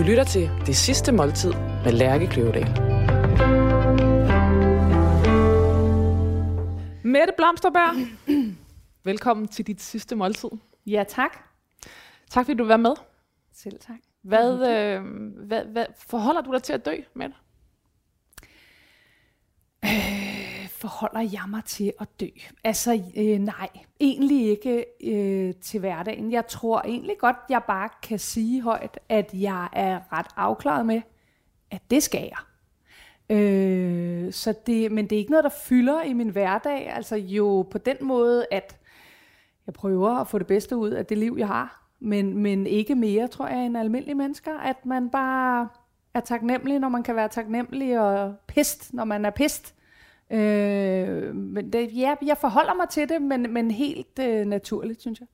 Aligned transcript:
Du 0.00 0.04
lytter 0.04 0.24
til 0.24 0.50
Det 0.66 0.76
Sidste 0.76 1.12
Måltid 1.12 1.52
med 1.84 1.92
Lærke 1.92 2.26
Kløvedal. 2.26 2.64
Mette 7.04 7.32
Blomsterberg, 7.36 7.94
velkommen 9.04 9.48
til 9.48 9.66
dit 9.66 9.82
sidste 9.82 10.16
måltid. 10.16 10.48
Ja, 10.86 11.04
tak. 11.08 11.36
Tak 12.30 12.46
fordi 12.46 12.58
du 12.58 12.64
var 12.64 12.76
med. 12.76 12.94
Selv 13.52 13.78
tak. 13.80 13.96
Hvad, 14.22 14.52
øh, 14.52 15.04
hvad, 15.46 15.64
hvad 15.64 15.86
forholder 15.96 16.40
du 16.40 16.52
dig 16.52 16.62
til 16.62 16.72
at 16.72 16.84
dø, 16.84 16.94
Mette? 17.14 17.34
Øh, 19.84 20.19
forholder 20.80 21.20
jeg 21.20 21.42
mig 21.48 21.64
til 21.64 21.92
at 22.00 22.20
dø? 22.20 22.26
Altså, 22.64 23.02
øh, 23.16 23.38
nej. 23.38 23.68
Egentlig 24.00 24.48
ikke 24.48 24.84
øh, 25.04 25.54
til 25.54 25.80
hverdagen. 25.80 26.32
Jeg 26.32 26.46
tror 26.46 26.80
egentlig 26.80 27.18
godt, 27.18 27.36
jeg 27.48 27.62
bare 27.66 27.88
kan 28.02 28.18
sige 28.18 28.62
højt, 28.62 29.00
at 29.08 29.30
jeg 29.34 29.68
er 29.72 30.00
ret 30.12 30.26
afklaret 30.36 30.86
med, 30.86 31.02
at 31.70 31.82
det 31.90 32.02
skal 32.02 32.20
jeg. 32.30 32.38
Øh, 33.36 34.32
så 34.32 34.54
det, 34.66 34.92
men 34.92 35.04
det 35.04 35.16
er 35.16 35.18
ikke 35.18 35.30
noget, 35.30 35.44
der 35.44 35.50
fylder 35.50 36.02
i 36.02 36.12
min 36.12 36.28
hverdag. 36.28 36.92
Altså 36.92 37.16
jo 37.16 37.68
på 37.70 37.78
den 37.78 37.96
måde, 38.00 38.46
at 38.50 38.76
jeg 39.66 39.74
prøver 39.74 40.10
at 40.10 40.28
få 40.28 40.38
det 40.38 40.46
bedste 40.46 40.76
ud 40.76 40.90
af 40.90 41.06
det 41.06 41.18
liv, 41.18 41.34
jeg 41.38 41.46
har. 41.46 41.90
Men, 42.00 42.38
men 42.38 42.66
ikke 42.66 42.94
mere, 42.94 43.28
tror 43.28 43.46
jeg, 43.46 43.66
end 43.66 43.76
almindelige 43.76 44.14
mennesker. 44.14 44.58
At 44.58 44.86
man 44.86 45.10
bare 45.10 45.68
er 46.14 46.20
taknemmelig, 46.20 46.78
når 46.78 46.88
man 46.88 47.02
kan 47.02 47.16
være 47.16 47.28
taknemmelig, 47.28 48.00
og 48.00 48.34
pist, 48.46 48.94
når 48.94 49.04
man 49.04 49.24
er 49.24 49.30
pist. 49.30 49.74
Øh, 50.32 51.34
men 51.34 51.72
det, 51.72 51.96
ja, 51.96 52.14
jeg 52.26 52.36
forholder 52.40 52.74
mig 52.74 52.88
til 52.88 53.08
det, 53.08 53.22
men, 53.22 53.52
men 53.52 53.70
helt 53.70 54.18
øh, 54.20 54.46
naturligt, 54.46 55.00
synes 55.00 55.20
jeg. 55.20 55.28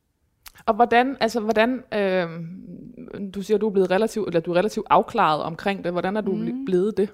Og 0.67 0.75
hvordan, 0.75 1.17
altså 1.21 1.41
hvordan, 1.41 1.83
øh, 1.95 2.29
du 3.35 3.43
siger, 3.43 3.59
du 3.59 3.67
er 3.67 3.71
blevet 3.71 3.91
relativt, 3.91 4.27
eller 4.27 4.41
du 4.41 4.53
er 4.53 4.57
relativt 4.57 4.87
afklaret 4.91 5.43
omkring 5.43 5.85
det. 5.85 5.93
Hvordan 5.93 6.17
er 6.17 6.21
du 6.21 6.33
mm. 6.33 6.65
blevet 6.65 6.97
det? 6.97 7.09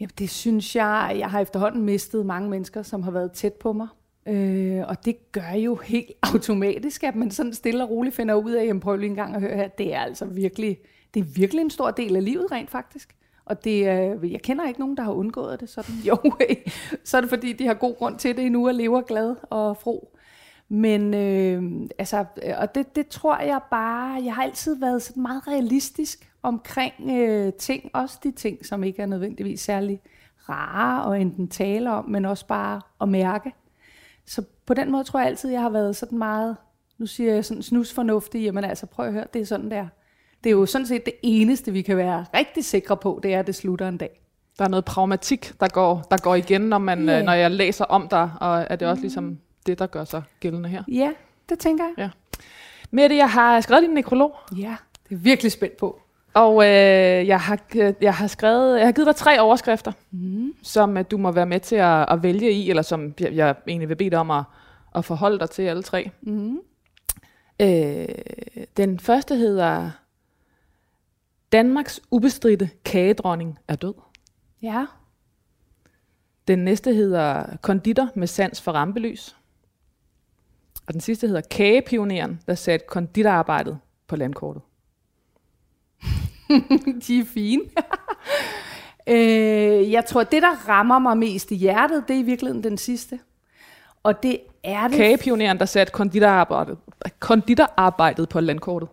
Jamen, 0.00 0.10
det 0.18 0.30
synes 0.30 0.76
jeg, 0.76 1.16
jeg 1.18 1.30
har 1.30 1.40
efterhånden 1.40 1.82
mistet 1.82 2.26
mange 2.26 2.50
mennesker, 2.50 2.82
som 2.82 3.02
har 3.02 3.10
været 3.10 3.32
tæt 3.32 3.52
på 3.52 3.72
mig. 3.72 3.88
Øh, 4.28 4.82
og 4.88 5.04
det 5.04 5.32
gør 5.32 5.52
jo 5.52 5.74
helt 5.74 6.10
automatisk, 6.32 7.04
at 7.04 7.16
man 7.16 7.30
sådan 7.30 7.54
stille 7.54 7.84
og 7.84 7.90
roligt 7.90 8.14
finder 8.14 8.34
ud 8.34 8.52
af, 8.52 8.64
at 8.64 8.80
prøv 8.80 8.96
lige 8.96 9.10
en 9.10 9.16
gang 9.16 9.34
at 9.34 9.40
høre 9.40 9.56
her, 9.56 9.68
det 9.68 9.94
er 9.94 10.00
altså 10.00 10.24
virkelig, 10.24 10.78
det 11.14 11.20
er 11.20 11.24
virkelig 11.24 11.60
en 11.60 11.70
stor 11.70 11.90
del 11.90 12.16
af 12.16 12.24
livet 12.24 12.52
rent 12.52 12.70
faktisk. 12.70 13.16
Og 13.46 13.64
det, 13.64 13.78
øh, 13.78 14.32
jeg 14.32 14.42
kender 14.42 14.68
ikke 14.68 14.80
nogen, 14.80 14.96
der 14.96 15.02
har 15.02 15.12
undgået 15.12 15.60
det 15.60 15.68
sådan. 15.68 15.94
Jo, 16.08 16.16
øh, 16.24 16.56
så 17.04 17.16
er 17.16 17.20
det 17.20 17.30
fordi, 17.30 17.52
de 17.52 17.66
har 17.66 17.74
god 17.74 17.96
grund 17.96 18.18
til 18.18 18.36
det 18.36 18.46
endnu 18.46 18.68
og 18.68 18.74
lever 18.74 19.00
glad 19.00 19.36
og 19.50 19.76
fro. 19.76 20.16
Men 20.68 21.14
øh, 21.14 21.62
altså, 21.98 22.24
øh, 22.42 22.54
og 22.58 22.74
det, 22.74 22.96
det 22.96 23.08
tror 23.08 23.38
jeg 23.38 23.60
bare, 23.70 24.24
jeg 24.24 24.34
har 24.34 24.42
altid 24.42 24.76
været 24.80 25.02
sådan 25.02 25.22
meget 25.22 25.48
realistisk 25.48 26.30
omkring 26.42 26.94
øh, 27.10 27.52
ting, 27.52 27.90
også 27.92 28.18
de 28.22 28.30
ting, 28.30 28.66
som 28.66 28.84
ikke 28.84 29.02
er 29.02 29.06
nødvendigvis 29.06 29.60
særlig 29.60 30.00
rare 30.48 31.04
og 31.04 31.20
enten 31.20 31.48
tale 31.48 31.90
om, 31.90 32.04
men 32.08 32.24
også 32.24 32.46
bare 32.46 32.80
at 33.00 33.08
mærke. 33.08 33.52
Så 34.26 34.42
på 34.66 34.74
den 34.74 34.90
måde 34.90 35.04
tror 35.04 35.20
jeg 35.20 35.28
altid, 35.28 35.50
jeg 35.50 35.60
har 35.60 35.70
været 35.70 35.96
sådan 35.96 36.18
meget, 36.18 36.56
nu 36.98 37.06
siger 37.06 37.34
jeg 37.34 37.44
sådan 37.44 37.62
snusfornuftig, 37.62 38.42
jamen 38.42 38.64
altså 38.64 38.86
prøv 38.86 39.06
at 39.06 39.12
høre, 39.12 39.24
det 39.32 39.42
er 39.42 39.46
sådan 39.46 39.70
der. 39.70 39.86
Det 40.44 40.50
er 40.50 40.54
jo 40.54 40.66
sådan 40.66 40.86
set 40.86 41.06
det 41.06 41.14
eneste, 41.22 41.72
vi 41.72 41.82
kan 41.82 41.96
være 41.96 42.26
rigtig 42.34 42.64
sikre 42.64 42.96
på, 42.96 43.20
det 43.22 43.34
er, 43.34 43.38
at 43.38 43.46
det 43.46 43.54
slutter 43.54 43.88
en 43.88 43.96
dag. 43.96 44.20
Der 44.58 44.64
er 44.64 44.68
noget 44.68 44.84
pragmatik, 44.84 45.52
der 45.60 45.68
går, 45.68 46.06
der 46.10 46.16
går 46.16 46.34
igen, 46.34 46.60
når, 46.60 46.78
man, 46.78 47.08
yeah. 47.08 47.24
når 47.24 47.32
jeg 47.32 47.50
læser 47.50 47.84
om 47.84 48.08
dig, 48.08 48.30
og 48.40 48.66
er 48.70 48.76
det 48.76 48.88
også 48.88 49.00
ligesom 49.00 49.38
det, 49.66 49.78
der 49.78 49.86
gør 49.86 50.04
sig 50.04 50.22
gældende 50.40 50.68
her? 50.68 50.82
Ja, 50.88 51.10
det 51.48 51.58
tænker 51.58 51.84
jeg. 51.84 51.94
Ja. 51.98 52.10
Mette, 52.90 53.16
jeg 53.16 53.30
har 53.30 53.60
skrevet 53.60 53.82
din 53.82 53.90
nekrolog. 53.90 54.36
Ja, 54.56 54.76
det 55.08 55.14
er 55.14 55.18
virkelig 55.18 55.52
spændt 55.52 55.76
på. 55.76 56.00
Og 56.34 56.64
øh, 56.64 57.26
jeg, 57.26 57.40
har, 57.40 57.58
jeg 58.00 58.14
har 58.14 58.26
skrevet, 58.26 58.78
jeg 58.78 58.86
har 58.86 58.92
givet 58.92 59.06
dig 59.06 59.16
tre 59.16 59.40
overskrifter, 59.40 59.92
mm. 60.10 60.54
som 60.62 60.96
øh, 60.96 61.04
du 61.10 61.18
må 61.18 61.32
være 61.32 61.46
med 61.46 61.60
til 61.60 61.76
at, 61.76 62.12
at 62.12 62.22
vælge 62.22 62.52
i, 62.52 62.70
eller 62.70 62.82
som 62.82 63.14
jeg, 63.20 63.32
jeg 63.32 63.54
egentlig 63.66 63.88
vil 63.88 63.96
bede 63.96 64.10
dig 64.10 64.18
om 64.18 64.30
at, 64.30 64.42
at 64.94 65.04
forholde 65.04 65.38
dig 65.38 65.50
til 65.50 65.62
alle 65.62 65.82
tre. 65.82 66.10
Mm. 66.22 66.58
Øh, 67.60 68.08
den 68.76 69.00
første 69.00 69.36
hedder, 69.36 69.90
Danmarks 71.54 72.00
ubestridte 72.10 72.70
kagedronning 72.84 73.58
er 73.68 73.76
død. 73.76 73.94
Ja. 74.62 74.86
Den 76.48 76.58
næste 76.58 76.94
hedder 76.94 77.56
Konditor 77.62 78.08
med 78.14 78.26
sans 78.26 78.60
for 78.60 78.72
rampelys. 78.72 79.36
Og 80.86 80.92
den 80.92 81.00
sidste 81.00 81.26
hedder 81.26 81.40
Kagepioneren, 81.50 82.40
der 82.46 82.54
satte 82.54 82.86
konditorarbejdet 82.86 83.78
på 84.06 84.16
landkortet. 84.16 84.62
De 87.06 87.18
er 87.18 87.24
fine. 87.34 87.62
øh, 89.14 89.92
jeg 89.92 90.04
tror, 90.06 90.24
det 90.24 90.42
der 90.42 90.68
rammer 90.68 90.98
mig 90.98 91.18
mest 91.18 91.50
i 91.50 91.54
hjertet, 91.54 92.04
det 92.08 92.16
er 92.16 92.20
i 92.20 92.22
virkeligheden 92.22 92.64
den 92.64 92.78
sidste. 92.78 93.20
Og 94.02 94.22
det 94.22 94.40
er 94.62 94.88
det... 94.88 94.96
Kagepioneren, 94.96 95.58
der 95.58 95.66
satte 95.66 95.92
konditorarbejdet, 95.92 96.78
konditorarbejdet 97.18 98.28
på 98.28 98.40
landkortet. 98.40 98.88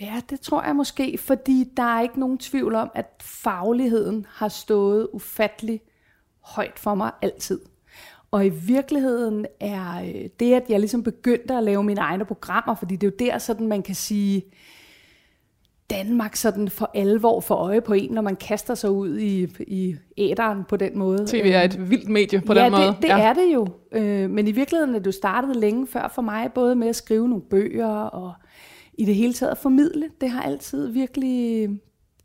Ja, 0.00 0.20
det 0.30 0.40
tror 0.40 0.62
jeg 0.62 0.76
måske, 0.76 1.18
fordi 1.18 1.64
der 1.76 1.82
er 1.82 2.00
ikke 2.00 2.20
nogen 2.20 2.38
tvivl 2.38 2.74
om, 2.74 2.90
at 2.94 3.06
fagligheden 3.20 4.26
har 4.30 4.48
stået 4.48 5.08
ufattelig 5.12 5.80
højt 6.40 6.78
for 6.78 6.94
mig 6.94 7.10
altid. 7.22 7.60
Og 8.30 8.46
i 8.46 8.48
virkeligheden 8.48 9.46
er 9.60 10.00
øh, 10.00 10.28
det, 10.40 10.54
at 10.54 10.64
jeg 10.68 10.80
ligesom 10.80 11.02
begyndte 11.02 11.54
at 11.54 11.64
lave 11.64 11.84
mine 11.84 12.00
egne 12.00 12.24
programmer, 12.24 12.74
fordi 12.74 12.96
det 12.96 13.06
er 13.06 13.10
jo 13.10 13.26
der, 13.26 13.38
sådan 13.38 13.66
man 13.66 13.82
kan 13.82 13.94
sige, 13.94 14.42
Danmark 15.90 16.36
sådan 16.36 16.68
for 16.68 16.90
alvor 16.94 17.40
for 17.40 17.54
øje 17.54 17.80
på 17.80 17.92
en, 17.92 18.10
når 18.10 18.22
man 18.22 18.36
kaster 18.36 18.74
sig 18.74 18.90
ud 18.90 19.18
i, 19.18 19.48
i 19.60 19.96
æderen 20.16 20.64
på 20.68 20.76
den 20.76 20.98
måde. 20.98 21.26
TV 21.26 21.50
er 21.54 21.62
et 21.62 21.90
vildt 21.90 22.08
medie 22.08 22.40
på 22.40 22.54
ja, 22.54 22.64
den 22.64 22.72
måde. 22.72 22.86
Det, 22.86 22.96
det 23.02 23.08
ja, 23.08 23.16
det 23.16 23.24
er 23.24 23.32
det 23.32 23.54
jo. 23.54 23.68
Øh, 23.92 24.30
men 24.30 24.48
i 24.48 24.52
virkeligheden 24.52 24.94
er 24.94 24.98
du 24.98 25.12
startet 25.12 25.56
længe 25.56 25.86
før 25.86 26.12
for 26.14 26.22
mig, 26.22 26.52
både 26.52 26.74
med 26.74 26.88
at 26.88 26.96
skrive 26.96 27.28
nogle 27.28 27.44
bøger 27.50 27.88
og 27.88 28.32
i 28.98 29.04
det 29.04 29.14
hele 29.14 29.32
taget 29.32 29.52
at 29.52 29.58
formidle. 29.58 30.10
Det 30.20 30.30
har 30.30 30.42
altid 30.42 30.86
virkelig 30.86 31.68
øh, 31.68 31.76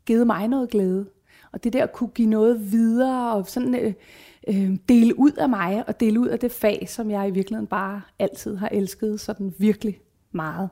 givet 0.06 0.26
mig 0.26 0.48
noget 0.48 0.70
glæde. 0.70 1.06
Og 1.52 1.64
det 1.64 1.72
der 1.72 1.82
at 1.82 1.92
kunne 1.92 2.10
give 2.10 2.28
noget 2.28 2.72
videre 2.72 3.34
og 3.34 3.48
sådan 3.48 3.74
øh, 3.74 3.92
øh, 4.48 4.76
dele 4.88 5.18
ud 5.18 5.32
af 5.32 5.48
mig 5.48 5.84
og 5.86 6.00
dele 6.00 6.20
ud 6.20 6.28
af 6.28 6.38
det 6.38 6.52
fag, 6.52 6.86
som 6.88 7.10
jeg 7.10 7.28
i 7.28 7.30
virkeligheden 7.30 7.66
bare 7.66 8.02
altid 8.18 8.56
har 8.56 8.68
elsket 8.72 9.20
sådan 9.20 9.54
virkelig 9.58 10.00
meget. 10.32 10.68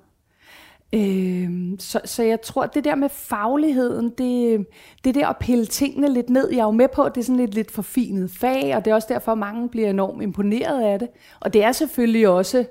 Øh, 0.95 1.51
så, 1.79 2.01
så 2.05 2.23
jeg 2.23 2.41
tror, 2.41 2.67
det 2.67 2.85
der 2.85 2.95
med 2.95 3.09
fagligheden, 3.09 4.11
det, 4.19 4.67
det 5.05 5.15
der 5.15 5.29
at 5.29 5.37
pille 5.41 5.67
tingene 5.67 6.15
lidt 6.15 6.31
ned, 6.31 6.51
jeg 6.51 6.59
er 6.59 6.65
jo 6.65 6.71
med 6.71 6.89
på, 6.95 7.03
at 7.03 7.15
det 7.15 7.21
er 7.21 7.25
sådan 7.25 7.41
et 7.41 7.55
lidt 7.55 7.71
forfinet 7.71 8.31
fag, 8.31 8.77
og 8.77 8.85
det 8.85 8.91
er 8.91 8.95
også 8.95 9.09
derfor, 9.11 9.33
at 9.33 9.39
mange 9.39 9.69
bliver 9.69 9.91
enormt 9.91 10.23
imponeret 10.23 10.83
af 10.83 10.99
det. 10.99 11.09
Og 11.41 11.53
det 11.53 11.65
er 11.65 11.73
selvfølgelig 11.73 12.29
også 12.29 12.65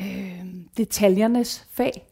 øh, 0.00 0.44
detaljernes 0.76 1.66
fag. 1.70 2.07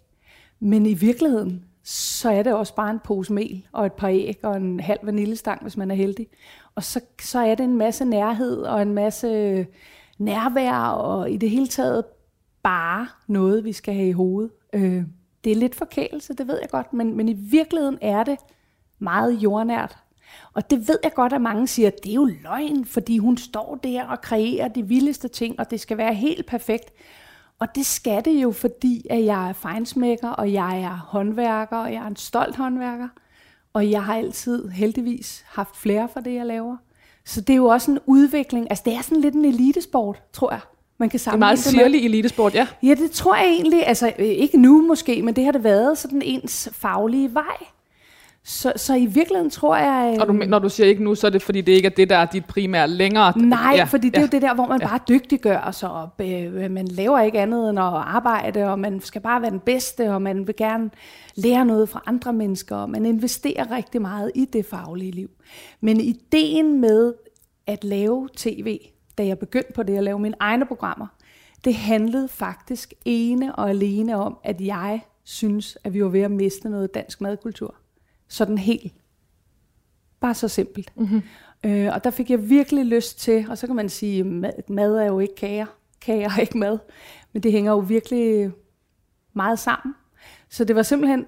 Men 0.60 0.86
i 0.86 0.94
virkeligheden, 0.94 1.64
så 1.84 2.30
er 2.30 2.42
det 2.42 2.54
også 2.54 2.74
bare 2.74 2.90
en 2.90 3.00
pose 3.04 3.32
mel 3.32 3.66
og 3.72 3.86
et 3.86 3.92
par 3.92 4.08
æg 4.08 4.38
og 4.42 4.56
en 4.56 4.80
halv 4.80 4.98
vaniljestang, 5.02 5.62
hvis 5.62 5.76
man 5.76 5.90
er 5.90 5.94
heldig. 5.94 6.28
Og 6.74 6.84
så, 6.84 7.00
så 7.22 7.38
er 7.38 7.54
det 7.54 7.64
en 7.64 7.76
masse 7.76 8.04
nærhed 8.04 8.62
og 8.62 8.82
en 8.82 8.94
masse 8.94 9.66
nærvær 10.18 10.78
og 10.78 11.30
i 11.30 11.36
det 11.36 11.50
hele 11.50 11.66
taget 11.66 12.04
bare 12.62 13.08
noget, 13.26 13.64
vi 13.64 13.72
skal 13.72 13.94
have 13.94 14.08
i 14.08 14.12
hovedet. 14.12 14.50
Øh, 14.72 15.02
det 15.44 15.52
er 15.52 15.56
lidt 15.56 15.74
forkælelse, 15.74 16.34
det 16.34 16.48
ved 16.48 16.58
jeg 16.60 16.70
godt, 16.70 16.92
men, 16.92 17.16
men 17.16 17.28
i 17.28 17.32
virkeligheden 17.32 17.98
er 18.00 18.24
det 18.24 18.38
meget 18.98 19.32
jordnært. 19.32 19.96
Og 20.52 20.70
det 20.70 20.88
ved 20.88 20.98
jeg 21.04 21.12
godt, 21.12 21.32
at 21.32 21.40
mange 21.40 21.66
siger, 21.66 21.88
at 21.88 22.04
det 22.04 22.10
er 22.10 22.14
jo 22.14 22.30
løgn, 22.42 22.84
fordi 22.84 23.18
hun 23.18 23.36
står 23.36 23.78
der 23.82 24.04
og 24.04 24.20
kreerer 24.20 24.68
de 24.68 24.88
vildeste 24.88 25.28
ting, 25.28 25.60
og 25.60 25.70
det 25.70 25.80
skal 25.80 25.96
være 25.96 26.14
helt 26.14 26.46
perfekt. 26.46 26.92
Og 27.58 27.74
det 27.74 27.86
skal 27.86 28.24
det 28.24 28.42
jo, 28.42 28.52
fordi 28.52 29.06
at 29.10 29.24
jeg 29.24 29.48
er 29.48 29.52
fejnsmækker, 29.52 30.28
og 30.28 30.52
jeg 30.52 30.80
er 30.80 31.06
håndværker, 31.08 31.76
og 31.76 31.92
jeg 31.92 32.02
er 32.02 32.06
en 32.06 32.16
stolt 32.16 32.56
håndværker. 32.56 33.08
Og 33.72 33.90
jeg 33.90 34.04
har 34.04 34.14
altid 34.16 34.68
heldigvis 34.68 35.44
haft 35.46 35.76
flere 35.76 36.08
for 36.12 36.20
det, 36.20 36.34
jeg 36.34 36.46
laver. 36.46 36.76
Så 37.24 37.40
det 37.40 37.52
er 37.52 37.56
jo 37.56 37.66
også 37.66 37.90
en 37.90 37.98
udvikling. 38.06 38.66
Altså 38.70 38.82
det 38.86 38.94
er 38.94 39.00
sådan 39.00 39.20
lidt 39.20 39.34
en 39.34 39.44
elitesport, 39.44 40.22
tror 40.32 40.52
jeg. 40.52 40.60
Man 40.98 41.08
kan 41.08 41.20
det 41.20 41.26
er 41.26 41.36
meget 41.36 41.58
sirlig 41.58 42.04
elitesport, 42.04 42.54
ja. 42.54 42.66
Ja, 42.82 42.94
det 42.94 43.10
tror 43.10 43.36
jeg 43.36 43.46
egentlig. 43.46 43.86
Altså 43.86 44.12
ikke 44.18 44.58
nu 44.58 44.86
måske, 44.86 45.22
men 45.22 45.36
det 45.36 45.44
har 45.44 45.52
det 45.52 45.64
været 45.64 45.98
sådan 45.98 46.22
ens 46.22 46.68
faglige 46.72 47.34
vej. 47.34 47.66
Så, 48.48 48.72
så 48.76 48.94
i 48.94 49.06
virkeligheden 49.06 49.50
tror 49.50 49.76
jeg... 49.76 50.16
Og 50.20 50.28
du, 50.28 50.32
når 50.32 50.58
du 50.58 50.68
siger 50.68 50.86
ikke 50.86 51.04
nu, 51.04 51.14
så 51.14 51.26
er 51.26 51.30
det 51.30 51.42
fordi, 51.42 51.60
det 51.60 51.72
ikke 51.72 51.86
er 51.86 51.90
det, 51.90 52.10
der 52.10 52.16
er 52.16 52.26
dit 52.26 52.44
primære 52.44 52.88
længere... 52.88 53.38
Nej, 53.38 53.72
ja, 53.76 53.84
fordi 53.84 54.06
det 54.06 54.14
ja. 54.14 54.18
er 54.18 54.22
jo 54.22 54.28
det 54.32 54.42
der, 54.42 54.54
hvor 54.54 54.66
man 54.66 54.80
ja. 54.80 54.88
bare 54.88 55.00
dygtiggør 55.08 55.70
sig, 55.70 55.90
og 55.90 56.08
øh, 56.20 56.70
man 56.70 56.88
laver 56.88 57.20
ikke 57.20 57.40
andet 57.40 57.70
end 57.70 57.78
at 57.78 57.84
arbejde, 57.84 58.64
og 58.64 58.78
man 58.78 59.00
skal 59.00 59.20
bare 59.20 59.42
være 59.42 59.50
den 59.50 59.60
bedste, 59.60 60.10
og 60.10 60.22
man 60.22 60.46
vil 60.46 60.56
gerne 60.56 60.90
lære 61.34 61.64
noget 61.64 61.88
fra 61.88 62.02
andre 62.06 62.32
mennesker, 62.32 62.76
og 62.76 62.90
man 62.90 63.06
investerer 63.06 63.70
rigtig 63.70 64.02
meget 64.02 64.32
i 64.34 64.44
det 64.44 64.66
faglige 64.66 65.10
liv. 65.10 65.30
Men 65.80 66.00
ideen 66.00 66.80
med 66.80 67.14
at 67.66 67.84
lave 67.84 68.28
tv, 68.36 68.78
da 69.18 69.26
jeg 69.26 69.38
begyndte 69.38 69.72
på 69.72 69.82
det, 69.82 69.96
at 69.96 70.04
lave 70.04 70.18
mine 70.18 70.36
egne 70.40 70.66
programmer, 70.66 71.06
det 71.64 71.74
handlede 71.74 72.28
faktisk 72.28 72.94
ene 73.04 73.54
og 73.54 73.70
alene 73.70 74.16
om, 74.16 74.38
at 74.44 74.60
jeg 74.60 75.00
synes, 75.24 75.78
at 75.84 75.94
vi 75.94 76.02
var 76.02 76.08
ved 76.08 76.20
at 76.20 76.30
miste 76.30 76.70
noget 76.70 76.94
dansk 76.94 77.20
madkultur. 77.20 77.74
Sådan 78.28 78.58
helt. 78.58 78.94
Bare 80.20 80.34
så 80.34 80.48
simpelt. 80.48 80.92
Mm-hmm. 80.96 81.22
Øh, 81.64 81.90
og 81.94 82.04
der 82.04 82.10
fik 82.10 82.30
jeg 82.30 82.50
virkelig 82.50 82.84
lyst 82.84 83.20
til, 83.20 83.46
og 83.50 83.58
så 83.58 83.66
kan 83.66 83.76
man 83.76 83.88
sige, 83.88 84.24
mad, 84.24 84.52
mad 84.68 84.96
er 84.96 85.06
jo 85.06 85.18
ikke 85.18 85.34
kager. 85.34 85.66
Kager 86.00 86.30
er 86.36 86.40
ikke 86.40 86.58
mad. 86.58 86.78
Men 87.32 87.42
det 87.42 87.52
hænger 87.52 87.72
jo 87.72 87.78
virkelig 87.78 88.50
meget 89.32 89.58
sammen. 89.58 89.94
Så 90.48 90.64
det 90.64 90.76
var 90.76 90.82
simpelthen 90.82 91.26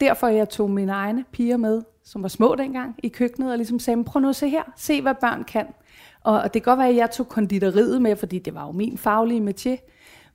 derfor, 0.00 0.26
jeg 0.28 0.48
tog 0.48 0.70
mine 0.70 0.92
egne 0.92 1.24
piger 1.32 1.56
med, 1.56 1.82
som 2.04 2.22
var 2.22 2.28
små 2.28 2.54
dengang, 2.54 2.94
i 3.02 3.08
køkkenet, 3.08 3.50
og 3.50 3.56
ligesom 3.56 3.78
sagde, 3.78 4.04
prøv 4.04 4.20
nu 4.20 4.28
at 4.28 4.36
se 4.36 4.48
her, 4.48 4.62
se 4.76 5.02
hvad 5.02 5.14
børn 5.20 5.44
kan. 5.44 5.66
Og, 6.20 6.40
og 6.40 6.54
det 6.54 6.62
kan 6.62 6.70
godt 6.70 6.78
være, 6.78 6.88
at 6.88 6.96
jeg 6.96 7.10
tog 7.10 7.28
konditoriet 7.28 8.02
med, 8.02 8.16
fordi 8.16 8.38
det 8.38 8.54
var 8.54 8.66
jo 8.66 8.72
min 8.72 8.98
faglige 8.98 9.40
métier, 9.40 9.76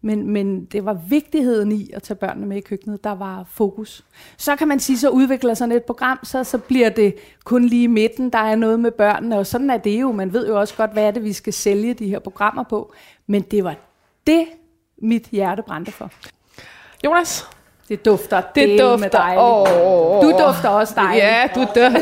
men, 0.02 0.30
men 0.30 0.66
det 0.66 0.86
var 0.86 0.94
vigtigheden 1.10 1.72
i 1.72 1.92
at 1.94 2.04
tage 2.04 2.16
børnene 2.18 2.46
med 2.48 2.58
i 2.58 2.62
køkkenet, 2.62 3.04
der 3.04 3.16
var 3.16 3.46
fokus. 3.52 4.04
Så 4.38 4.56
kan 4.56 4.68
man 4.68 4.80
sige, 4.80 4.98
så 4.98 5.10
udvikler 5.10 5.54
sådan 5.54 5.76
et 5.76 5.84
program, 5.84 6.20
så, 6.24 6.44
så 6.44 6.58
bliver 6.58 6.90
det 6.90 7.16
kun 7.44 7.66
lige 7.66 7.84
i 7.84 7.88
midten, 7.88 8.30
der 8.30 8.40
er 8.40 8.56
noget 8.56 8.80
med 8.80 8.92
børnene, 8.92 9.38
og 9.38 9.46
sådan 9.46 9.70
er 9.70 9.78
det 9.78 10.02
jo. 10.02 10.12
Man 10.12 10.34
ved 10.34 10.48
jo 10.48 10.60
også 10.60 10.74
godt, 10.78 10.92
hvad 10.94 11.04
er 11.04 11.12
det, 11.12 11.24
vi 11.24 11.34
skal 11.34 11.54
sælge 11.54 11.94
de 11.94 12.08
her 12.08 12.20
programmer 12.20 12.64
på. 12.64 12.94
Men 13.28 13.42
det 13.42 13.64
var 13.64 13.76
det, 14.28 14.46
mit 15.02 15.24
hjerte 15.32 15.64
brændte 15.68 15.92
for. 15.92 16.12
Jonas, 17.06 17.48
det 17.90 18.06
dufter 18.06 18.42
det 18.56 18.80
dufter. 18.80 18.98
med 18.98 19.10
dig. 19.10 19.36
Du 20.22 20.46
dufter 20.48 20.70
også 20.70 20.94
dejligt. 20.98 21.26
Ja, 21.26 21.48
du 21.56 21.66
dør. 21.76 21.90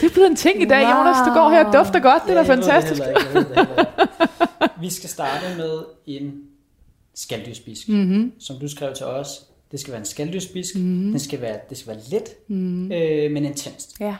det 0.00 0.06
er 0.06 0.10
blevet 0.12 0.30
en 0.30 0.36
ting 0.36 0.62
i 0.62 0.64
dag, 0.64 0.86
Wow. 0.86 0.96
Jonas. 0.96 1.16
Du 1.26 1.32
går 1.34 1.48
her 1.50 1.64
og 1.64 1.72
dufter 1.72 2.00
godt. 2.00 2.22
Det 2.26 2.36
er 2.38 2.42
da 2.42 2.52
fantastisk. 2.52 3.02
det. 3.02 4.05
Vi 4.80 4.90
skal 4.90 5.08
starte 5.10 5.56
med 5.56 5.82
en 6.06 6.42
skaldyrspisk, 7.14 7.88
mm-hmm. 7.88 8.32
som 8.38 8.56
du 8.58 8.68
skrev 8.68 8.94
til 8.94 9.06
os. 9.06 9.28
Det 9.72 9.80
skal 9.80 9.92
være 9.92 10.00
en 10.00 10.06
skaldyrspisk. 10.06 10.74
Mm-hmm. 10.76 11.10
Den 11.10 11.18
skal 11.20 11.40
være, 11.40 11.58
det 11.68 11.78
skal 11.78 11.94
være 11.94 12.02
let, 12.10 12.48
mm-hmm. 12.48 12.92
øh, 12.92 13.30
men 13.32 13.44
intenst. 13.44 14.00
Ja. 14.00 14.16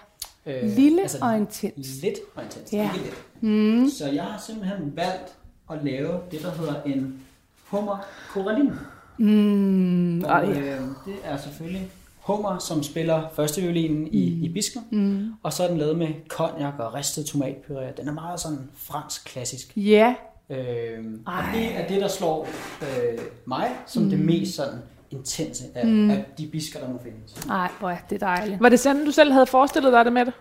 Øh, 0.46 0.76
Lille 0.76 1.02
og 1.22 1.36
intens. 1.36 1.88
Lidt 2.02 2.14
og 2.34 2.42
intens, 2.44 2.72
Ja. 2.72 2.90
ikke 2.94 3.04
let. 3.06 3.14
Mm. 3.42 3.88
Så 3.90 4.10
jeg 4.10 4.24
har 4.24 4.42
simpelthen 4.46 4.96
valgt 4.96 5.34
at 5.70 5.78
lave 5.84 6.12
det, 6.30 6.42
der 6.42 6.50
hedder 6.54 6.82
en 6.82 7.20
hummer 7.64 7.98
corallin. 8.32 8.70
Mm, 9.18 10.24
Og 10.24 10.30
og, 10.30 10.48
øh, 10.48 10.80
det 11.06 11.14
er 11.24 11.36
selvfølgelig 11.36 11.88
hummer, 12.18 12.58
som 12.58 12.82
spiller 12.82 13.22
første 13.34 13.62
violinen 13.62 14.06
i, 14.06 14.44
i 14.44 14.48
bisken. 14.48 14.82
Mm. 14.90 15.32
Og 15.42 15.52
så 15.52 15.62
er 15.64 15.68
den 15.68 15.78
lavet 15.78 15.98
med 15.98 16.08
cognac 16.28 16.74
og 16.78 16.94
ristet 16.94 17.24
tomatpuré. 17.24 17.96
Den 17.96 18.08
er 18.08 18.12
meget 18.12 18.40
sådan 18.40 18.58
fransk 18.76 19.24
klassisk. 19.24 19.72
ja, 19.76 20.14
Øh, 20.50 21.04
og 21.26 21.42
det 21.54 21.76
er 21.76 21.86
det, 21.88 22.00
der 22.00 22.08
slår 22.08 22.48
øh, 22.82 23.18
mig 23.46 23.70
som 23.86 24.02
mm. 24.02 24.10
det 24.10 24.18
mest 24.18 24.56
sådan 24.56 24.78
intense 25.10 25.64
af, 25.74 25.86
mm. 25.86 26.10
af 26.10 26.24
de 26.38 26.46
bisker, 26.46 26.80
der 26.80 26.88
nu 26.88 26.98
findes. 27.02 27.46
nej, 27.46 27.68
hvor 27.78 27.90
er 27.90 27.96
det 28.10 28.20
dejligt. 28.20 28.60
Var 28.60 28.68
det 28.68 28.80
sådan, 28.80 29.04
du 29.04 29.10
selv 29.10 29.32
havde 29.32 29.46
forestillet 29.46 29.92
dig 29.92 30.04
det 30.04 30.12
med 30.12 30.24
det? 30.24 30.32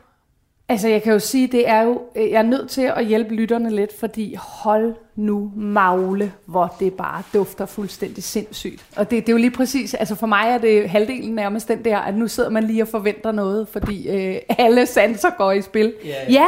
Altså, 0.69 0.87
jeg 0.87 1.03
kan 1.03 1.13
jo 1.13 1.19
sige, 1.19 1.47
det 1.47 1.69
er 1.69 1.81
jo, 1.81 2.01
øh, 2.15 2.31
jeg 2.31 2.37
er 2.37 2.43
nødt 2.43 2.69
til 2.69 2.81
at 2.81 3.05
hjælpe 3.05 3.35
lytterne 3.35 3.69
lidt, 3.69 3.99
fordi 3.99 4.35
hold 4.39 4.95
nu 5.15 5.51
magle, 5.55 6.31
hvor 6.45 6.75
det 6.79 6.93
bare 6.93 7.23
dufter 7.33 7.65
fuldstændig 7.65 8.23
sindssygt. 8.23 8.85
Og 8.95 9.11
det, 9.11 9.27
det 9.27 9.29
er 9.29 9.33
jo 9.33 9.37
lige 9.37 9.51
præcis, 9.51 9.93
altså 9.93 10.15
for 10.15 10.27
mig 10.27 10.47
er 10.47 10.57
det 10.57 10.89
halvdelen 10.89 11.35
nærmest 11.35 11.67
den 11.67 11.85
der, 11.85 11.97
at 11.97 12.15
nu 12.17 12.27
sidder 12.27 12.49
man 12.49 12.63
lige 12.63 12.81
og 12.81 12.87
forventer 12.87 13.31
noget, 13.31 13.67
fordi 13.67 14.09
øh, 14.09 14.35
alle 14.65 14.85
sanser 14.85 15.29
går 15.37 15.51
i 15.51 15.61
spil. 15.61 15.93
Ja, 16.05 16.09
ja. 16.09 16.25
ja 16.29 16.47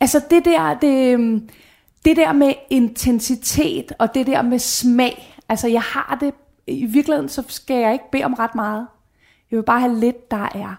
altså 0.00 0.20
det 0.30 0.44
der, 0.44 0.78
det, 0.78 1.12
øhm, 1.12 1.48
det 2.04 2.16
der 2.16 2.32
med 2.32 2.54
intensitet, 2.70 3.92
og 3.98 4.14
det 4.14 4.26
der 4.26 4.42
med 4.42 4.58
smag, 4.58 5.36
altså 5.48 5.68
jeg 5.68 5.82
har 5.82 6.18
det, 6.20 6.34
i 6.66 6.86
virkeligheden 6.86 7.28
så 7.28 7.44
skal 7.48 7.76
jeg 7.76 7.92
ikke 7.92 8.10
bede 8.12 8.24
om 8.24 8.34
ret 8.34 8.54
meget. 8.54 8.86
Jeg 9.50 9.56
vil 9.56 9.64
bare 9.64 9.80
have 9.80 10.00
lidt, 10.00 10.30
der 10.30 10.48
er, 10.54 10.74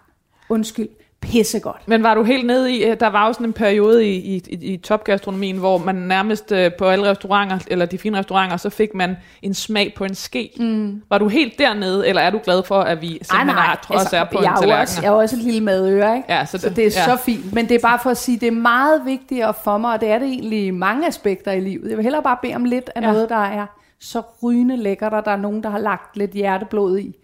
undskyld, 0.50 0.90
pissegodt. 1.22 1.88
Men 1.88 2.04
var 2.04 2.14
du 2.14 2.24
helt 2.24 2.46
nede 2.48 2.74
i, 2.74 2.84
øh, 2.84 3.00
der 3.00 3.08
var 3.08 3.28
jo 3.28 3.34
sådan 3.34 3.46
en 3.46 3.54
periode 3.54 4.08
i, 4.08 4.16
i, 4.36 4.42
i, 4.62 4.78
topgastronomien, 4.78 5.58
hvor 5.58 5.78
man 5.78 5.96
nærmest 5.96 6.52
øh, 6.52 6.72
på 6.78 6.86
alle 6.86 7.10
restauranter, 7.12 7.60
eller 7.68 7.86
de 7.86 7.98
fine 7.98 8.18
restauranter, 8.18 8.58
så 8.58 8.70
fik 8.70 8.94
man 8.96 9.16
en 9.42 9.54
smag 9.54 9.94
på 9.98 10.04
en 10.04 10.16
ske. 10.16 10.52
Mm. 10.60 11.02
Var 11.10 11.18
du 11.18 11.28
helt 11.28 11.60
dernede, 11.60 12.08
eller 12.08 12.22
er 12.22 12.30
du 12.30 12.40
glad 12.44 12.64
for, 12.64 12.80
at 12.82 13.02
vi 13.02 13.08
simpelthen 13.08 13.50
er, 13.50 13.80
trods 13.84 14.00
altså, 14.02 14.18
er 14.18 14.24
på 14.24 14.42
jeg, 14.42 14.50
en 14.50 14.54
er 14.56 14.60
tallerken? 14.60 14.82
også, 14.82 15.02
jeg 15.02 15.08
er 15.08 15.12
også 15.12 15.36
et 15.36 15.42
lille 15.44 15.62
madøre, 15.62 16.16
ikke? 16.18 16.34
Ja, 16.34 16.46
så 16.46 16.58
så 16.58 16.70
det- 16.70 16.76
det 16.76 16.82
er 16.98 17.02
ja. 17.08 17.18
så 17.18 17.24
fint. 17.24 17.54
Men 17.54 17.70
det 17.70 17.76
er 17.76 17.80
bare 17.80 18.00
for 18.04 18.10
at 18.10 18.18
sige, 18.18 18.40
det 18.40 18.48
er 18.48 18.52
meget 18.52 19.02
vigtigere 19.06 19.54
for 19.64 19.78
mig, 19.78 19.94
og 19.94 20.02
det 20.02 20.10
er 20.12 20.20
det 20.20 20.28
egentlig 20.28 20.74
mange 20.74 21.08
aspekter 21.08 21.52
i 21.52 21.60
livet. 21.60 21.90
Jeg 21.90 21.98
vil 21.98 22.04
hellere 22.04 22.24
bare 22.24 22.38
bede 22.42 22.56
om 22.56 22.66
lidt 22.66 22.90
af 22.96 23.02
ja. 23.02 23.12
noget, 23.12 23.30
der 23.30 23.36
er 23.46 23.66
så 24.02 24.22
rygende 24.44 24.78
lækkert, 24.78 25.14
og 25.14 25.26
der 25.26 25.32
er 25.32 25.36
nogen, 25.38 25.64
der 25.64 25.70
har 25.70 25.80
lagt 25.80 26.18
lidt 26.18 26.32
hjerteblod 26.32 27.00
i, 27.00 27.16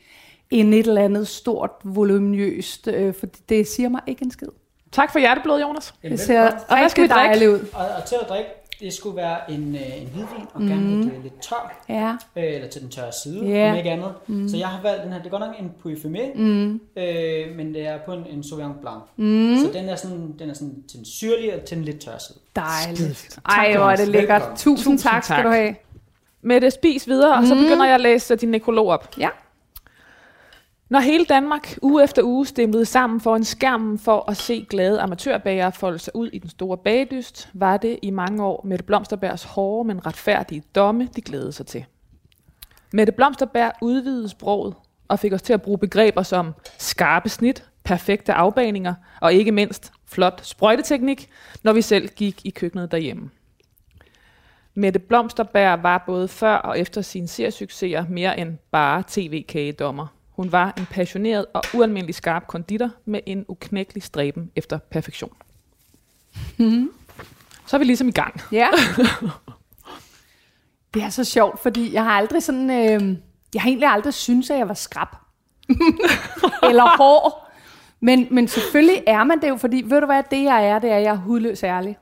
end 0.51 0.73
et 0.73 0.87
eller 0.87 1.01
andet 1.01 1.27
stort, 1.27 1.71
voluminøst, 1.83 2.87
øh, 2.87 3.13
for 3.13 3.25
det 3.49 3.67
siger 3.67 3.89
mig 3.89 4.01
ikke 4.07 4.25
en 4.25 4.31
skid. 4.31 4.47
Tak 4.91 5.11
for 5.11 5.19
hjerteblod, 5.19 5.61
Jonas. 5.61 5.93
Det 6.03 6.19
ser 6.19 6.41
Og 6.67 6.77
hvad 6.77 6.89
skal 6.89 7.03
vi 7.03 7.07
drikke? 7.07 7.27
dejligt 7.29 7.49
ud. 7.51 7.59
Og, 7.73 7.85
og 7.97 8.05
til 8.05 8.15
at 8.21 8.29
drikke, 8.29 8.49
det 8.79 8.93
skulle 8.93 9.17
være 9.17 9.51
en, 9.51 9.75
øh, 9.75 10.01
en 10.01 10.07
hvidvin, 10.07 10.45
og 10.53 10.61
gerne 10.61 11.01
lidt, 11.03 11.13
øh, 11.13 11.23
lidt 11.23 11.41
tør, 11.41 11.83
Ja, 11.89 12.11
øh, 12.35 12.53
eller 12.55 12.67
til 12.67 12.81
den 12.81 12.89
tørre 12.89 13.11
side, 13.23 13.45
Ja. 13.45 13.71
om 13.71 13.77
ikke 13.77 13.89
andet. 13.89 14.13
Mm. 14.27 14.49
Så 14.49 14.57
jeg 14.57 14.67
har 14.67 14.81
valgt 14.81 15.03
den 15.03 15.11
her, 15.11 15.17
det 15.19 15.25
er 15.25 15.29
godt 15.29 15.41
nok 15.41 15.55
en 15.59 15.71
Puy 15.81 15.97
mm. 16.35 16.73
øh, 16.97 17.55
men 17.57 17.73
det 17.73 17.87
er 17.87 17.97
på 18.05 18.13
en, 18.13 18.25
en 18.29 18.43
Sauvignon 18.43 18.75
Blanc. 18.81 19.01
Mm. 19.17 19.57
Så 19.65 19.79
den 19.79 19.89
er, 19.89 19.95
sådan, 19.95 20.35
den 20.39 20.49
er 20.49 20.53
sådan 20.53 20.83
til 20.89 20.97
den 20.97 21.05
syrlige 21.05 21.55
og 21.55 21.65
til 21.65 21.77
den 21.77 21.85
lidt 21.85 21.99
tørre 21.99 22.19
side. 22.19 22.37
dejligt. 22.55 23.39
Ej, 23.49 23.77
hvor 23.77 23.89
er 23.89 23.95
det 23.95 24.07
lækkert. 24.07 24.41
Tusind, 24.41 24.77
Tusind 24.77 24.99
tak 24.99 25.23
skal 25.23 25.35
tak. 25.35 25.45
du 25.45 25.49
have. 25.49 25.75
Mette, 26.41 26.71
spis 26.71 27.07
videre, 27.07 27.35
og 27.37 27.47
så 27.47 27.55
begynder 27.55 27.85
jeg 27.85 27.95
at 27.95 28.01
læse 28.01 28.35
din 28.35 28.49
nekrolog 28.49 28.87
op. 28.87 29.09
Ja. 29.19 29.29
Når 30.89 30.99
hele 30.99 31.25
Danmark 31.25 31.77
uge 31.81 32.03
efter 32.03 32.23
uge 32.23 32.45
stemlede 32.45 32.85
sammen 32.85 33.21
for 33.21 33.35
en 33.35 33.43
skærm 33.43 33.97
for 33.97 34.29
at 34.29 34.37
se 34.37 34.65
glade 34.69 35.01
amatørbagere 35.01 35.71
folde 35.71 35.99
sig 35.99 36.15
ud 36.15 36.29
i 36.33 36.39
den 36.39 36.49
store 36.49 36.77
bagdyst, 36.77 37.49
var 37.53 37.77
det 37.77 37.99
i 38.01 38.09
mange 38.09 38.43
år 38.43 38.61
Mette 38.65 38.85
Blomsterbergs 38.85 39.43
hårde, 39.43 39.87
men 39.87 40.05
retfærdige 40.05 40.63
domme, 40.75 41.09
de 41.15 41.21
glædede 41.21 41.51
sig 41.51 41.65
til. 41.65 41.85
Mette 42.93 43.11
Blomsterberg 43.11 43.71
udvidede 43.81 44.29
sproget 44.29 44.75
og 45.07 45.19
fik 45.19 45.33
os 45.33 45.41
til 45.41 45.53
at 45.53 45.61
bruge 45.61 45.77
begreber 45.77 46.23
som 46.23 46.53
skarpe 46.77 47.29
snit, 47.29 47.65
perfekte 47.83 48.33
afbaninger 48.33 48.93
og 49.21 49.33
ikke 49.33 49.51
mindst 49.51 49.91
flot 50.05 50.45
sprøjteteknik, 50.45 51.29
når 51.63 51.73
vi 51.73 51.81
selv 51.81 52.07
gik 52.07 52.45
i 52.45 52.49
køkkenet 52.49 52.91
derhjemme. 52.91 53.29
Mette 54.73 54.99
Blomsterberg 54.99 55.83
var 55.83 56.03
både 56.05 56.27
før 56.27 56.55
og 56.55 56.79
efter 56.79 57.01
sine 57.01 57.27
seriesucceser 57.27 58.05
mere 58.09 58.39
end 58.39 58.57
bare 58.71 59.03
tv-kagedommer. 59.07 60.07
Hun 60.35 60.51
var 60.51 60.73
en 60.77 60.85
passioneret 60.85 61.45
og 61.53 61.63
ualmindelig 61.73 62.15
skarp 62.15 62.47
konditor 62.47 62.89
med 63.05 63.19
en 63.25 63.45
uknækkelig 63.47 64.03
stræben 64.03 64.51
efter 64.55 64.77
perfektion. 64.77 65.33
Så 67.65 67.75
er 67.75 67.77
vi 67.77 67.85
ligesom 67.85 68.07
i 68.07 68.11
gang. 68.11 68.41
Ja. 68.51 68.67
det 70.93 71.03
er 71.03 71.09
så 71.09 71.23
sjovt, 71.23 71.59
fordi 71.59 71.93
jeg 71.93 72.03
har 72.03 72.11
aldrig 72.11 72.43
sådan... 72.43 72.69
Øh, 72.69 73.17
jeg 73.53 73.61
har 73.61 73.69
egentlig 73.69 73.89
aldrig 73.89 74.13
syntes, 74.13 74.49
at 74.49 74.57
jeg 74.57 74.67
var 74.67 74.73
skrab. 74.73 75.07
Eller 76.69 76.97
hård. 76.97 77.47
Men, 77.99 78.27
men 78.31 78.47
selvfølgelig 78.47 79.03
er 79.07 79.23
man 79.23 79.41
det 79.41 79.49
jo, 79.49 79.57
fordi 79.57 79.83
ved 79.85 79.99
du 79.99 80.05
hvad, 80.05 80.23
det 80.31 80.43
jeg 80.43 80.67
er, 80.67 80.79
det 80.79 80.91
er, 80.91 80.95
at 80.95 81.03
jeg 81.03 81.11
er 81.11 81.17
hudløs 81.17 81.63
ærlig. 81.63 81.97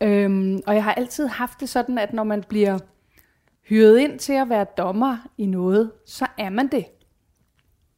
Øhm, 0.00 0.60
og 0.66 0.74
jeg 0.74 0.84
har 0.84 0.94
altid 0.94 1.26
haft 1.26 1.60
det 1.60 1.68
sådan, 1.68 1.98
at 1.98 2.12
når 2.12 2.24
man 2.24 2.44
bliver 2.48 2.78
hyret 3.68 3.98
ind 3.98 4.18
til 4.18 4.32
at 4.32 4.48
være 4.48 4.66
dommer 4.78 5.16
i 5.38 5.46
noget, 5.46 5.90
så 6.06 6.26
er 6.38 6.50
man 6.50 6.68
det 6.68 6.86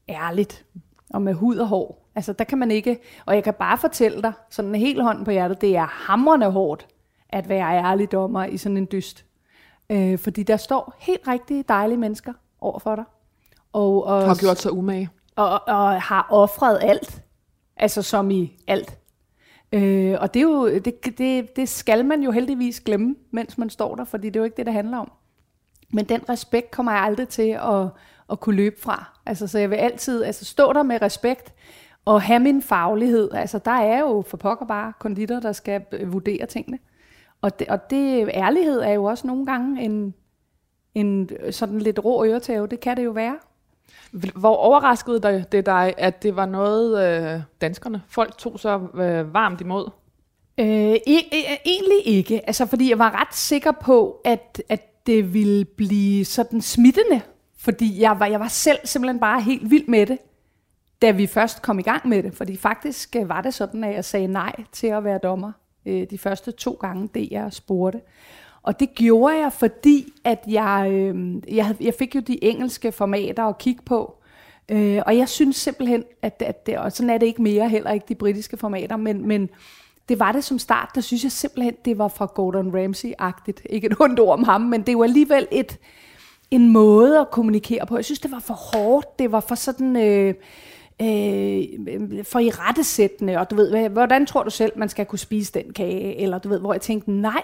ærligt 0.08 0.64
og 1.11 1.23
med 1.23 1.34
hud 1.34 1.56
og 1.56 1.66
hår. 1.66 2.11
Altså 2.14 2.32
der 2.32 2.44
kan 2.44 2.58
man 2.58 2.70
ikke, 2.70 2.99
og 3.26 3.34
jeg 3.34 3.44
kan 3.44 3.54
bare 3.54 3.78
fortælle 3.78 4.23
dig, 4.23 4.32
sådan 4.50 4.75
en 4.75 4.80
helt 4.80 5.02
hånd 5.02 5.25
på 5.25 5.30
hjertet, 5.30 5.61
det 5.61 5.76
er 5.76 5.87
hamrende 5.87 6.50
hårdt 6.50 6.87
at 7.28 7.49
være 7.49 7.84
ærlig 7.84 8.12
dommer 8.12 8.44
i 8.44 8.56
sådan 8.56 8.76
en 8.76 8.88
dyst. 8.92 9.25
Øh, 9.90 10.18
fordi 10.18 10.42
der 10.42 10.56
står 10.56 10.94
helt 10.99 11.28
rigtige 11.28 11.64
dejlige 11.68 11.99
mennesker 11.99 12.32
over 12.61 12.78
for 12.78 12.96
dig. 12.96 13.04
Og, 13.73 14.04
og, 14.04 14.25
Har 14.25 14.40
gjort 14.40 14.58
sig 14.58 14.73
umage. 14.73 15.11
og, 15.37 15.68
og 15.68 16.02
har 16.02 16.26
offret 16.30 16.78
alt. 16.82 17.23
Altså 17.76 18.02
som 18.02 18.30
i 18.30 18.52
alt. 18.66 18.99
Øh, 19.73 20.16
og 20.20 20.34
det, 20.34 20.40
er 20.40 20.44
jo, 20.44 20.68
det, 20.68 21.18
det, 21.18 21.56
det 21.56 21.68
skal 21.68 22.04
man 22.04 22.23
jo 22.23 22.30
heldigvis 22.30 22.80
glemme, 22.80 23.14
mens 23.30 23.58
man 23.58 23.70
står 23.70 23.94
der, 23.94 24.04
fordi 24.04 24.26
det 24.26 24.37
er 24.37 24.40
jo 24.40 24.44
ikke 24.44 24.56
det, 24.56 24.66
det 24.66 24.75
handler 24.75 24.99
om. 24.99 25.12
Men 25.92 26.04
den 26.04 26.28
respekt 26.28 26.70
kommer 26.70 26.92
jeg 26.92 27.00
aldrig 27.00 27.28
til 27.28 27.49
at, 27.49 27.88
at 28.31 28.40
kunne 28.40 28.57
løbe 28.57 28.81
fra. 28.81 29.19
Altså, 29.26 29.47
så 29.47 29.59
jeg 29.59 29.71
vil 29.71 29.76
altid 29.76 30.23
altså, 30.25 30.45
stå 30.45 30.73
der 30.73 30.83
med 30.83 31.02
respekt 31.02 31.52
og 32.04 32.23
have 32.23 32.40
min 32.40 32.62
faglighed. 32.62 33.31
Altså, 33.33 33.59
der 33.59 33.71
er 33.71 34.00
jo 34.00 34.25
for 34.28 34.37
pokker 34.37 34.66
bare 34.66 34.93
konditor, 34.99 35.40
der 35.40 35.52
skal 35.52 35.83
vurdere 36.07 36.47
tingene. 36.47 36.78
Og 37.43 37.59
det, 37.59 37.69
og 37.69 37.90
det 37.90 38.31
ærlighed 38.35 38.81
er 38.81 38.90
jo 38.93 39.04
også 39.04 39.26
nogle 39.26 39.47
gange 39.47 39.83
en, 39.83 40.14
en 40.95 41.31
sådan 41.50 41.78
lidt 41.78 42.04
rå 42.04 42.25
øretæve. 42.25 42.66
Det 42.66 42.81
kan 42.81 42.97
det 42.97 43.04
jo 43.04 43.11
være. 43.11 43.37
Hvor 44.35 44.57
overraskede 44.57 45.21
det- 45.21 45.52
det 45.52 45.66
dig, 45.66 45.95
at 45.99 46.23
det 46.23 46.37
var 46.37 46.47
noget, 46.47 47.07
øh, 47.35 47.40
danskerne, 47.61 48.02
folk 48.09 48.38
tog 48.38 48.61
så 48.61 48.81
øh, 48.95 49.35
varmt 49.35 49.61
imod? 49.61 49.90
Øh, 50.61 50.95
e- 50.95 51.35
e- 51.35 51.61
egentlig 51.66 52.07
ikke, 52.07 52.47
altså 52.47 52.66
fordi 52.66 52.90
jeg 52.90 52.99
var 52.99 53.21
ret 53.21 53.35
sikker 53.35 53.73
på, 53.73 54.21
at, 54.25 54.62
at 54.69 55.07
det 55.07 55.35
ville 55.35 55.64
blive 55.64 56.25
sådan 56.25 56.61
smittende 56.61 57.21
fordi 57.64 58.00
jeg 58.00 58.21
var, 58.21 58.26
jeg 58.26 58.40
var 58.40 58.49
selv 58.49 58.78
simpelthen 58.85 59.21
bare 59.21 59.40
helt 59.40 59.71
vild 59.71 59.87
med 59.87 60.06
det, 60.06 60.18
da 61.02 61.11
vi 61.11 61.26
først 61.26 61.62
kom 61.62 61.78
i 61.78 61.83
gang 61.83 62.09
med 62.09 62.23
det. 62.23 62.35
Fordi 62.35 62.56
faktisk 62.56 63.16
øh, 63.16 63.28
var 63.28 63.40
det 63.40 63.54
sådan, 63.54 63.85
at 63.85 63.94
jeg 63.94 64.04
sagde 64.04 64.26
nej 64.26 64.52
til 64.73 64.87
at 64.87 65.04
være 65.04 65.18
dommer 65.18 65.52
øh, 65.87 66.06
de 66.11 66.18
første 66.18 66.50
to 66.50 66.73
gange, 66.73 67.09
det 67.14 67.28
jeg 67.30 67.52
spurgte. 67.52 68.00
Og 68.62 68.80
det 68.80 68.94
gjorde 68.94 69.37
jeg, 69.37 69.52
fordi 69.52 70.12
at 70.25 70.44
jeg, 70.47 70.88
øh, 70.90 71.35
jeg, 71.56 71.76
jeg 71.80 71.94
fik 71.99 72.14
jo 72.14 72.21
de 72.21 72.44
engelske 72.44 72.92
formater 72.92 73.44
at 73.44 73.59
kigge 73.59 73.83
på. 73.83 74.14
Øh, 74.68 75.02
og 75.06 75.16
jeg 75.16 75.28
synes 75.28 75.56
simpelthen, 75.56 76.04
at, 76.23 76.42
at 76.47 76.66
det, 76.66 76.78
og 76.78 76.92
sådan 76.92 77.11
er 77.11 77.18
det 77.18 77.26
ikke 77.26 77.42
mere, 77.42 77.68
heller 77.68 77.90
ikke 77.90 78.06
de 78.09 78.14
britiske 78.14 78.56
formater, 78.56 78.97
men, 78.97 79.28
men 79.28 79.50
det 80.09 80.18
var 80.18 80.33
det 80.33 80.44
som 80.44 80.59
start, 80.59 80.90
der 80.94 81.00
synes 81.00 81.23
jeg 81.23 81.33
simpelthen, 81.33 81.75
det 81.85 81.99
var 81.99 82.09
fra 82.09 82.26
Gordon 82.35 82.75
Ramsay-agtigt. 82.75 83.62
Ikke 83.71 83.87
et 83.87 84.00
ondt 84.00 84.21
ord 84.21 84.33
om 84.33 84.44
ham, 84.44 84.61
men 84.61 84.83
det 84.83 84.99
var 84.99 85.04
alligevel 85.04 85.47
et, 85.52 85.78
en 86.51 86.73
måde 86.73 87.21
at 87.21 87.31
kommunikere 87.31 87.87
på. 87.87 87.97
Jeg 87.97 88.05
synes, 88.05 88.21
det 88.21 88.33
var 88.33 88.39
for 88.39 88.55
hårdt, 88.55 89.19
det 89.19 89.33
var 89.33 89.41
for 89.41 89.55
sådan... 89.55 89.97
Øh, 89.97 90.35
øh, 91.03 92.25
for 92.25 92.39
i 92.39 92.51
rettesættende, 92.51 93.39
og 93.39 93.51
du 93.51 93.57
ved, 93.57 93.89
hvordan 93.89 94.27
tror 94.27 94.43
du 94.43 94.51
selv, 94.51 94.73
man 94.77 94.89
skal 94.89 95.07
kunne 95.07 95.19
spise 95.19 95.53
den 95.53 95.73
kage, 95.73 96.17
eller 96.17 96.39
du 96.39 96.49
ved, 96.49 96.61
hvor 96.61 96.73
jeg 96.73 96.81
tænkte, 96.81 97.11
nej, 97.11 97.43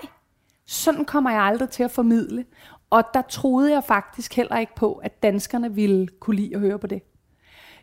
sådan 0.67 1.05
kommer 1.05 1.31
jeg 1.31 1.41
aldrig 1.41 1.71
til 1.71 1.83
at 1.83 1.91
formidle. 1.91 2.45
Og 2.91 3.05
der 3.15 3.23
troede 3.23 3.73
jeg 3.73 3.85
faktisk 3.85 4.37
heller 4.37 4.59
ikke 4.59 4.75
på, 4.75 4.93
at 4.93 5.23
danskerne 5.23 5.75
ville 5.75 6.07
kunne 6.21 6.37
lide 6.37 6.55
at 6.55 6.61
høre 6.61 6.79
på 6.79 6.87
det. 6.87 7.03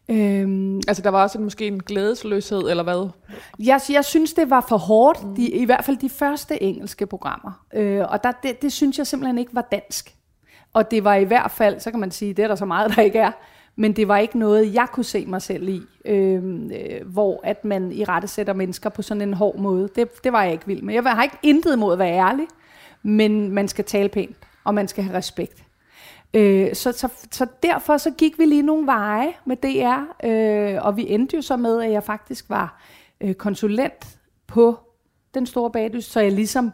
Øhm, 0.10 0.82
altså 0.88 1.04
der 1.04 1.10
var 1.10 1.24
også 1.24 1.38
en, 1.38 1.44
måske 1.44 1.68
en 1.68 1.84
glædesløshed, 1.84 2.70
eller 2.70 2.84
hvad? 2.84 3.10
Jeg, 3.60 3.82
jeg 3.90 4.06
synes, 4.06 4.34
det 4.34 4.50
var 4.50 4.66
for 4.70 4.78
hårdt, 4.78 5.24
mm. 5.24 5.36
de, 5.36 5.50
i 5.50 5.66
hvert 5.66 5.86
fald 5.86 5.98
de 5.98 6.10
første 6.10 6.64
engelske 6.64 7.06
programmer. 7.06 7.66
Øh, 7.74 8.06
og 8.10 8.24
der, 8.24 8.32
det, 8.44 8.62
det 8.62 8.74
synes 8.74 8.98
jeg 8.98 9.08
simpelthen 9.08 9.38
ikke 9.38 9.56
var 9.56 9.68
dansk. 9.72 10.17
Og 10.74 10.92
det 10.92 11.04
var 11.04 11.16
i 11.16 11.24
hvert 11.24 11.52
fald, 11.52 11.80
så 11.80 11.92
kan 11.92 12.00
man 12.00 12.12
sige, 12.12 12.34
det 12.34 12.44
er 12.44 12.48
der 12.48 12.56
så 12.56 12.66
meget, 12.66 12.96
der 12.96 13.02
ikke 13.02 13.20
er, 13.20 13.32
men 13.76 13.94
det 13.94 14.08
var 14.08 14.18
ikke 14.18 14.40
noget, 14.40 14.74
jeg 14.74 14.88
kunne 14.92 15.04
se 15.04 15.26
mig 15.26 15.42
selv 15.42 15.70
i, 15.70 15.82
øh, 16.06 16.44
øh, 16.44 17.08
hvor 17.08 17.40
at 17.44 17.66
man 17.66 17.92
i 17.92 18.04
rette 18.04 18.28
sætter 18.28 18.54
mennesker 18.54 18.90
på 18.90 19.02
sådan 19.02 19.22
en 19.22 19.34
hård 19.34 19.58
måde. 19.58 19.90
Det, 19.96 20.24
det 20.24 20.34
var 20.34 20.44
jeg 20.44 20.52
ikke 20.52 20.68
vild 20.68 20.82
med. 20.82 20.94
Jeg 20.94 21.04
har 21.04 21.24
ikke 21.24 21.38
intet 21.44 21.74
imod 21.74 21.94
at 21.94 22.00
være 22.00 22.18
ærlig, 22.18 22.48
men 23.04 23.52
man 23.52 23.68
skal 23.68 23.86
tale 23.86 24.10
pænt, 24.10 24.38
og 24.64 24.74
man 24.74 24.88
skal 24.88 25.04
have 25.04 25.18
respekt. 25.18 25.64
Øh, 26.34 26.76
så, 26.76 26.92
så, 26.92 27.10
så 27.32 27.48
derfor 27.64 27.98
så 27.98 28.12
gik 28.12 28.40
vi 28.40 28.46
lige 28.46 28.62
nogle 28.62 28.86
veje 28.86 29.34
med 29.46 29.58
DR, 29.58 30.28
øh, 30.28 30.86
og 30.86 30.98
vi 30.98 31.10
endte 31.10 31.36
jo 31.36 31.42
så 31.42 31.58
med, 31.58 31.82
at 31.84 31.92
jeg 31.92 32.04
faktisk 32.04 32.50
var 32.50 32.82
øh, 33.22 33.34
konsulent 33.34 34.18
på 34.48 34.80
den 35.34 35.46
store 35.46 35.72
bagdyst, 35.72 36.12
så 36.12 36.20
jeg 36.20 36.32
ligesom 36.32 36.72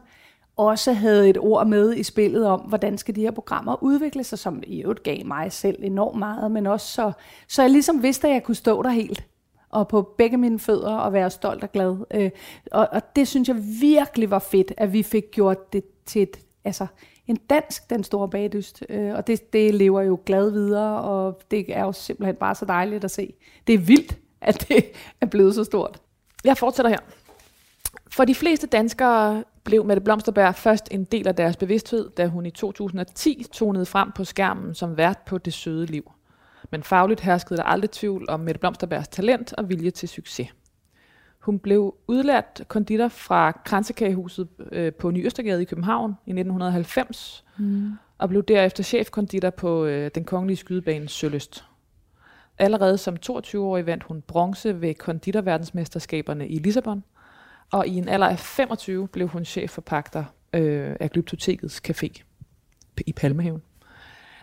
også 0.58 0.94
havde 0.94 1.30
et 1.30 1.38
ord 1.38 1.68
med 1.68 1.96
i 1.96 2.04
spillet 2.04 2.48
om, 2.48 2.60
hvordan 2.60 2.98
skal 2.98 3.16
de 3.16 3.22
her 3.22 3.32
programmer 3.32 3.84
udvikle 3.84 4.24
sig, 4.24 4.40
som 4.40 4.64
i 4.68 4.82
øvrigt 4.82 5.04
gav 5.04 5.26
mig 5.26 5.52
selv 5.52 5.78
enormt 5.84 6.20
meget, 6.20 6.52
men 6.52 6.68
også 6.68 6.88
så, 6.88 7.12
så 7.48 7.62
jeg 7.62 7.72
ligesom 7.72 8.04
vidste, 8.04 8.28
at 8.28 8.34
jeg 8.34 8.44
kunne 8.44 8.56
stå 8.56 8.84
der 8.84 8.90
helt 8.90 9.26
og 9.74 9.88
på 9.88 10.14
begge 10.18 10.38
mine 10.38 10.60
fødder 10.60 10.96
og 10.96 11.14
være 11.14 11.30
stolt 11.30 11.64
og 11.64 11.72
glad. 11.72 11.98
Øh, 12.14 12.32
og, 12.72 12.88
og 12.92 13.16
det 13.16 13.28
synes 13.28 13.48
jeg 13.48 13.58
virkelig 13.82 14.32
var 14.32 14.40
fedt, 14.40 14.74
at 14.78 14.94
vi 14.94 15.04
fik 15.04 15.24
gjort 15.32 15.74
det 15.74 15.84
til 16.06 16.22
et, 16.22 16.40
altså, 16.66 16.88
en 17.28 17.36
dansk, 17.36 17.90
den 17.90 18.04
store 18.04 18.30
bagdyst. 18.30 18.84
Øh, 18.90 19.14
og 19.14 19.28
det, 19.28 19.54
det 19.54 19.76
lever 19.76 20.02
jo 20.02 20.20
glad 20.26 20.52
videre, 20.52 21.02
og 21.02 21.42
det 21.52 21.66
er 21.78 21.82
jo 21.82 21.92
simpelthen 21.92 22.36
bare 22.36 22.56
så 22.56 22.66
dejligt 22.66 23.04
at 23.04 23.12
se. 23.12 23.34
Det 23.68 23.74
er 23.74 23.80
vildt, 23.80 24.18
at 24.42 24.66
det 24.70 24.86
er 25.22 25.26
blevet 25.26 25.56
så 25.56 25.64
stort. 25.64 26.02
Jeg 26.44 26.58
fortsætter 26.58 26.90
her. 26.90 27.00
For 28.12 28.26
de 28.26 28.36
fleste 28.36 28.68
danskere 28.68 29.44
blev 29.64 29.86
Mette 29.86 30.02
Blomsterberg 30.02 30.56
først 30.56 30.88
en 30.92 31.04
del 31.04 31.28
af 31.28 31.36
deres 31.36 31.58
bevidsthed, 31.58 32.10
da 32.10 32.28
hun 32.28 32.46
i 32.46 32.52
2010 32.52 33.46
tonede 33.54 33.86
frem 33.86 34.12
på 34.12 34.24
skærmen 34.24 34.76
som 34.76 34.98
vært 34.98 35.20
på 35.26 35.38
Det 35.38 35.54
Søde 35.54 35.86
Liv. 35.86 36.12
Men 36.72 36.84
fagligt 36.84 37.22
herskede 37.22 37.58
der 37.58 37.64
aldrig 37.64 37.92
tvivl 37.92 38.26
om 38.30 38.40
Mette 38.40 38.60
Blomsterbergs 38.60 39.08
talent 39.08 39.54
og 39.54 39.70
vilje 39.70 39.92
til 39.92 40.10
succes. 40.10 40.48
Hun 41.40 41.60
blev 41.60 41.96
udlært 42.08 42.62
konditor 42.68 43.08
fra 43.08 43.52
Kransekagehuset 43.52 44.48
øh, 44.72 44.94
på 44.94 45.12
Ny 45.12 45.26
Østergade 45.26 45.62
i 45.62 45.66
København 45.66 46.16
i 46.26 46.30
1990, 46.30 47.44
mm. 47.58 47.92
og 48.18 48.30
blev 48.30 48.44
derefter 48.44 48.84
chefkonditor 48.84 49.50
på 49.50 49.86
øh, 49.86 50.12
den 50.16 50.24
kongelige 50.24 50.58
skydebane 50.58 51.10
Søløst. 51.10 51.66
Allerede 52.58 52.98
som 52.98 53.18
22-årig 53.26 53.86
vandt 53.86 54.04
hun 54.04 54.22
bronze 54.22 54.82
ved 54.82 54.94
konditorverdensmesterskaberne 54.94 56.48
i 56.48 56.60
Lissabon, 56.60 57.04
og 57.74 57.88
i 57.88 57.98
en 57.98 58.10
alder 58.10 58.28
af 58.28 58.40
25 58.40 59.08
blev 59.08 59.28
hun 59.28 59.46
chef 59.46 59.72
for 59.72 59.82
pakter 59.82 60.24
øh, 60.54 60.96
af 61.00 61.12
Glyptotekets 61.12 61.82
Café 61.90 62.24
i 63.08 63.14
Palmehaven. 63.14 63.62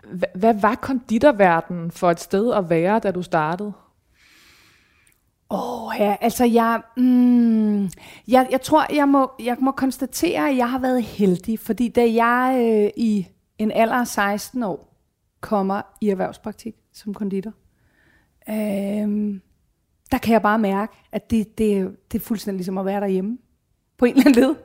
H- 0.03 0.23
hvad 0.35 0.53
var 0.53 0.75
konditorverdenen 0.75 1.91
for 1.91 2.11
et 2.11 2.19
sted 2.19 2.53
at 2.53 2.69
være, 2.69 2.99
da 2.99 3.11
du 3.11 3.21
startede? 3.21 3.73
Åh 5.49 5.87
oh, 5.87 5.93
ja, 5.99 6.15
altså 6.21 6.45
jeg, 6.45 6.81
mm, 6.97 7.83
jeg, 8.27 8.47
jeg 8.51 8.61
tror, 8.61 8.95
jeg 8.95 9.09
må, 9.09 9.31
jeg 9.39 9.57
må 9.59 9.71
konstatere, 9.71 10.49
at 10.49 10.57
jeg 10.57 10.71
har 10.71 10.79
været 10.79 11.03
heldig, 11.03 11.59
fordi 11.59 11.89
da 11.89 12.13
jeg 12.13 12.55
øh, 12.59 12.91
i 12.97 13.27
en 13.57 13.71
alder 13.71 13.95
af 13.95 14.07
16 14.07 14.63
år 14.63 14.97
kommer 15.41 15.81
i 16.01 16.09
erhvervspraktik 16.09 16.75
som 16.93 17.13
konditor, 17.13 17.53
øh, 18.49 19.39
der 20.11 20.17
kan 20.17 20.33
jeg 20.33 20.41
bare 20.41 20.59
mærke, 20.59 20.93
at 21.11 21.31
det, 21.31 21.57
det, 21.57 21.91
det 22.11 22.21
er 22.21 22.25
fuldstændig 22.25 22.57
ligesom 22.57 22.77
at 22.77 22.85
være 22.85 23.01
derhjemme 23.01 23.37
på 23.97 24.05
en 24.05 24.17
eller 24.17 24.27
anden 24.27 24.41
led. 24.41 24.55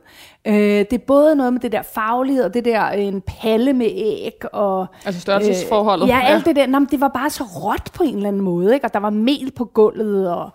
Øh, 0.47 0.79
det 0.91 0.93
er 0.93 1.05
både 1.07 1.37
noget 1.37 1.53
med 1.53 1.61
det 1.61 1.73
der 1.73 1.83
faglighed, 1.83 2.45
og 2.45 2.55
det 2.55 2.65
der 2.65 2.89
en 2.89 3.23
palle 3.27 3.73
med 3.73 3.87
æg. 3.87 4.45
Og, 4.53 4.87
altså 5.05 5.21
størrelsesforholdet. 5.21 6.05
Øh, 6.05 6.09
ja, 6.09 6.21
alt 6.25 6.47
det 6.47 6.57
der. 6.57 6.67
Nå, 6.67 6.87
det 6.91 7.01
var 7.01 7.09
bare 7.09 7.31
så 7.31 7.45
råt 7.45 7.91
på 7.95 8.03
en 8.03 8.17
eller 8.17 8.29
anden 8.29 8.43
måde. 8.43 8.75
Ikke? 8.75 8.87
Og 8.87 8.95
der 8.95 9.01
var 9.01 9.11
mel 9.11 9.53
på 9.57 9.65
gulvet, 9.65 10.31
og 10.31 10.51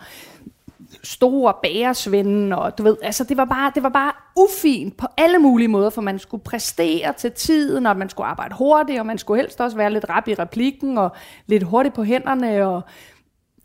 store 1.03 1.53
bæresvende, 1.63 2.57
og 2.57 2.77
du 2.77 2.83
ved, 2.83 2.97
altså 3.03 3.23
det 3.23 3.37
var 3.37 3.45
bare, 3.45 3.71
det 3.75 3.83
var 3.83 3.89
bare 3.89 4.11
ufint 4.35 4.97
på 4.97 5.07
alle 5.17 5.39
mulige 5.39 5.67
måder, 5.67 5.89
for 5.89 6.01
man 6.01 6.19
skulle 6.19 6.43
præstere 6.43 7.13
til 7.13 7.31
tiden, 7.31 7.85
og 7.85 7.97
man 7.97 8.09
skulle 8.09 8.27
arbejde 8.27 8.55
hurtigt, 8.55 8.99
og 8.99 9.05
man 9.05 9.17
skulle 9.17 9.41
helst 9.41 9.61
også 9.61 9.77
være 9.77 9.93
lidt 9.93 10.05
rap 10.09 10.27
i 10.27 10.33
replikken, 10.33 10.97
og 10.97 11.11
lidt 11.47 11.63
hurtigt 11.63 11.95
på 11.95 12.03
hænderne, 12.03 12.67
og 12.67 12.81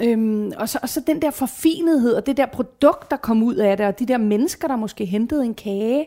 Øhm, 0.01 0.53
og, 0.57 0.69
så, 0.69 0.79
og 0.83 0.89
så 0.89 1.01
den 1.07 1.23
der 1.23 1.31
forfinethed, 1.31 2.15
og 2.15 2.27
det 2.27 2.37
der 2.37 2.47
produkt, 2.47 3.11
der 3.11 3.17
kom 3.17 3.43
ud 3.43 3.55
af 3.55 3.77
det, 3.77 3.87
og 3.87 3.99
de 3.99 4.07
der 4.07 4.19
mennesker, 4.19 4.69
der 4.69 4.77
måske 4.77 5.05
hentede 5.05 5.45
en 5.45 5.55
kage, 5.55 6.07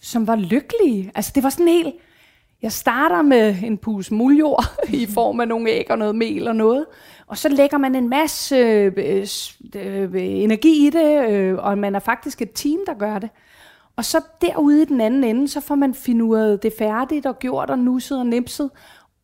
som 0.00 0.26
var 0.26 0.36
lykkelige. 0.36 1.12
Altså 1.14 1.32
det 1.34 1.42
var 1.42 1.50
sådan 1.50 1.68
helt... 1.68 1.94
Jeg 2.62 2.72
starter 2.72 3.22
med 3.22 3.56
en 3.62 3.78
pus 3.78 4.10
muljord 4.10 4.64
i 5.02 5.06
form 5.06 5.40
af 5.40 5.48
nogle 5.48 5.70
æg 5.70 5.90
og 5.90 5.98
noget 5.98 6.14
mel 6.14 6.48
og 6.48 6.56
noget, 6.56 6.86
og 7.26 7.38
så 7.38 7.48
lægger 7.48 7.78
man 7.78 7.94
en 7.94 8.08
masse 8.08 8.56
øh, 8.56 8.92
øh, 9.74 10.10
energi 10.14 10.86
i 10.86 10.90
det, 10.90 11.30
øh, 11.30 11.58
og 11.58 11.78
man 11.78 11.94
er 11.94 11.98
faktisk 11.98 12.42
et 12.42 12.50
team, 12.54 12.78
der 12.86 12.94
gør 12.94 13.18
det. 13.18 13.30
Og 13.96 14.04
så 14.04 14.20
derude 14.40 14.82
i 14.82 14.84
den 14.84 15.00
anden 15.00 15.24
ende, 15.24 15.48
så 15.48 15.60
får 15.60 15.74
man 15.74 15.94
finuret 15.94 16.62
det 16.62 16.72
færdigt 16.78 17.26
og 17.26 17.38
gjort 17.38 17.70
og 17.70 17.78
nusset 17.78 18.18
og 18.18 18.26
nipset, 18.26 18.70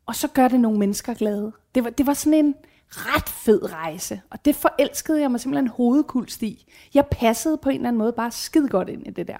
og 0.06 0.14
så 0.14 0.28
gør 0.28 0.48
det 0.48 0.60
nogle 0.60 0.78
mennesker 0.78 1.14
glade. 1.14 1.52
Det 1.74 1.84
var, 1.84 1.90
det 1.90 2.06
var 2.06 2.14
sådan 2.14 2.44
en, 2.44 2.54
ret 2.90 3.28
fed 3.28 3.72
rejse. 3.72 4.20
Og 4.30 4.44
det 4.44 4.56
forelskede 4.56 5.20
jeg 5.20 5.30
mig 5.30 5.40
simpelthen 5.40 5.68
hovedkulst 5.68 6.42
i. 6.42 6.72
Jeg 6.94 7.06
passede 7.06 7.58
på 7.58 7.68
en 7.68 7.76
eller 7.76 7.88
anden 7.88 7.98
måde 7.98 8.12
bare 8.12 8.30
skide 8.30 8.68
godt 8.68 8.88
ind 8.88 9.06
i 9.06 9.10
det 9.10 9.28
der. 9.28 9.38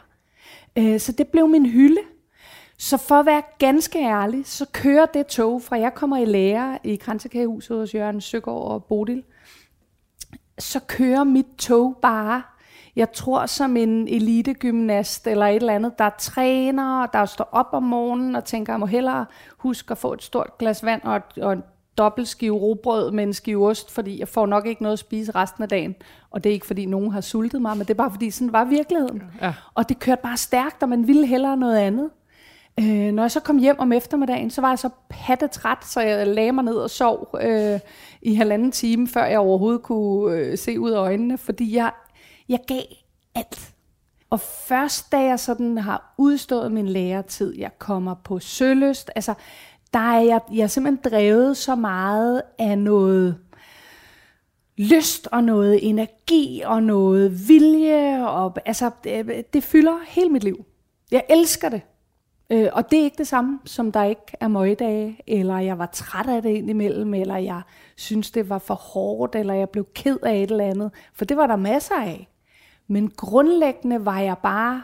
Øh, 0.77 1.01
så 1.01 1.13
det 1.13 1.29
blev 1.29 1.49
min 1.49 1.67
hylde. 1.67 2.01
Så 2.79 2.97
for 2.97 3.15
at 3.15 3.27
være 3.27 3.43
ganske 3.59 3.99
ærlig, 3.99 4.47
så 4.47 4.67
kører 4.73 5.07
det 5.07 5.27
tog, 5.27 5.63
fra 5.63 5.79
jeg 5.79 5.95
kommer 5.95 6.17
i 6.17 6.25
lære 6.25 6.79
i 6.85 6.97
Kransekagehuset 6.97 7.77
hos 7.79 7.95
Jørgen 7.95 8.21
Søgaard 8.21 8.63
og 8.63 8.85
Bodil, 8.85 9.23
så 10.59 10.81
kører 10.81 11.25
mit 11.25 11.47
tog 11.59 11.97
bare, 12.03 12.43
jeg 12.97 13.13
tror 13.13 13.47
som 13.47 13.77
en 13.77 14.09
elitegymnast 14.09 15.27
eller 15.27 15.47
et 15.47 15.57
eller 15.57 15.75
andet, 15.75 15.99
der 15.99 16.11
træner, 16.19 17.07
der 17.07 17.25
står 17.25 17.49
op 17.53 17.69
om 17.73 17.83
morgenen 17.83 18.37
og 18.37 18.45
tænker, 18.45 18.73
jeg 18.73 18.81
må 18.81 18.87
hellere 18.87 19.27
huske 19.59 19.93
at 19.93 19.99
få 19.99 20.13
et 20.13 20.23
stort 20.23 20.59
glas 20.59 20.85
vand 20.85 21.03
og, 21.03 21.21
og 21.41 21.53
en 21.53 21.63
dobbelt 21.99 22.29
skive 22.29 22.57
robrød 22.57 23.11
med 23.11 23.25
en 23.25 23.33
skive 23.33 23.69
ost, 23.69 23.91
fordi 23.91 24.21
jeg 24.21 24.29
får 24.29 24.47
nok 24.47 24.67
ikke 24.67 24.83
noget 24.83 24.93
at 24.93 24.99
spise 24.99 25.33
resten 25.33 25.63
af 25.63 25.69
dagen. 25.69 25.95
Og 26.31 26.45
det 26.45 26.51
er 26.51 26.55
ikke, 26.55 26.67
fordi 26.67 26.87
nogen 26.87 27.13
har 27.13 27.21
sultet 27.21 27.63
mig, 27.63 27.77
men 27.77 27.87
det 27.87 27.91
er 27.91 27.95
bare, 27.95 28.11
fordi 28.11 28.31
sådan 28.31 28.53
var 28.53 28.65
virkeligheden. 28.65 29.23
Ja. 29.43 29.55
Og 29.75 29.89
det 29.89 29.99
kørte 29.99 30.23
bare 30.23 30.37
stærkt, 30.37 30.83
og 30.83 30.89
man 30.89 31.07
ville 31.07 31.27
hellere 31.27 31.57
noget 31.57 31.77
andet. 31.77 32.11
Øh, 32.81 33.13
når 33.13 33.23
jeg 33.23 33.31
så 33.31 33.41
kom 33.41 33.59
hjem 33.59 33.79
om 33.79 33.93
eftermiddagen, 33.93 34.51
så 34.51 34.61
var 34.61 34.69
jeg 34.69 34.79
så 34.79 34.89
pattetræt, 35.09 35.85
så 35.85 36.01
jeg 36.01 36.27
lagde 36.27 36.53
mig 36.53 36.65
ned 36.65 36.75
og 36.75 36.91
sov 36.91 37.39
øh, 37.41 37.81
i 38.23 38.35
halvanden 38.35 38.73
time, 38.73 39.09
før 39.09 39.25
jeg 39.25 39.39
overhovedet 39.39 39.83
kunne 39.83 40.37
øh, 40.37 40.59
se 40.59 40.81
ud 40.81 40.91
af 40.91 40.99
øjnene, 40.99 41.39
fordi 41.39 41.77
jeg, 41.77 41.91
jeg 42.49 42.61
gav 42.67 42.83
alt. 43.35 43.73
Og 44.31 44.41
først 44.41 45.13
da 45.13 45.21
jeg 45.21 45.41
sådan 45.41 45.79
har 45.79 46.15
udstået 46.19 46.73
min 46.73 46.89
læretid, 46.89 47.55
jeg 47.59 47.71
kommer 47.79 48.15
på 48.15 48.39
søløst, 48.39 49.11
altså 49.15 49.35
der 49.97 50.03
er 50.03 50.21
jeg, 50.21 50.41
jeg 50.53 50.63
er 50.63 50.67
simpelthen 50.67 51.13
drevet 51.13 51.57
så 51.57 51.75
meget 51.75 52.43
af 52.59 52.79
noget 52.79 53.39
lyst 54.79 55.29
og 55.33 55.45
noget 55.45 55.89
energi 55.89 56.63
og 56.67 56.83
noget 56.83 57.49
vilje. 57.49 58.29
Og, 58.29 58.57
altså, 58.67 58.91
det, 59.05 59.53
det 59.53 59.65
fylder 59.65 59.99
hele 60.07 60.29
mit 60.29 60.45
liv. 60.45 60.65
Jeg 61.11 61.25
elsker 61.31 61.69
det. 61.69 61.81
Øh, 62.51 62.69
og 62.73 62.91
det 62.91 62.99
er 62.99 63.05
ikke 63.05 63.19
det 63.19 63.27
samme, 63.27 63.59
som 63.65 63.93
der 63.93 64.05
ikke 64.05 64.23
er 64.41 64.49
møgdage, 64.49 65.21
eller 65.27 65.59
jeg 65.59 65.79
var 65.79 65.87
træt 65.87 66.29
af 66.29 66.43
det 66.43 66.51
indimellem, 66.51 67.15
eller 67.15 67.37
jeg 67.37 67.63
synes, 67.97 68.31
det 68.31 68.49
var 68.49 68.59
for 68.59 68.75
hårdt, 68.75 69.35
eller 69.35 69.55
jeg 69.55 69.71
blev 69.71 69.87
ked 69.95 70.19
af 70.23 70.37
et 70.43 70.51
eller 70.51 70.65
andet. 70.65 70.91
For 71.15 71.25
det 71.25 71.37
var 71.37 71.47
der 71.47 71.57
masser 71.57 71.95
af. 71.95 72.29
Men 72.87 73.11
grundlæggende 73.11 74.05
var 74.05 74.21
jeg 74.21 74.37
bare 74.43 74.83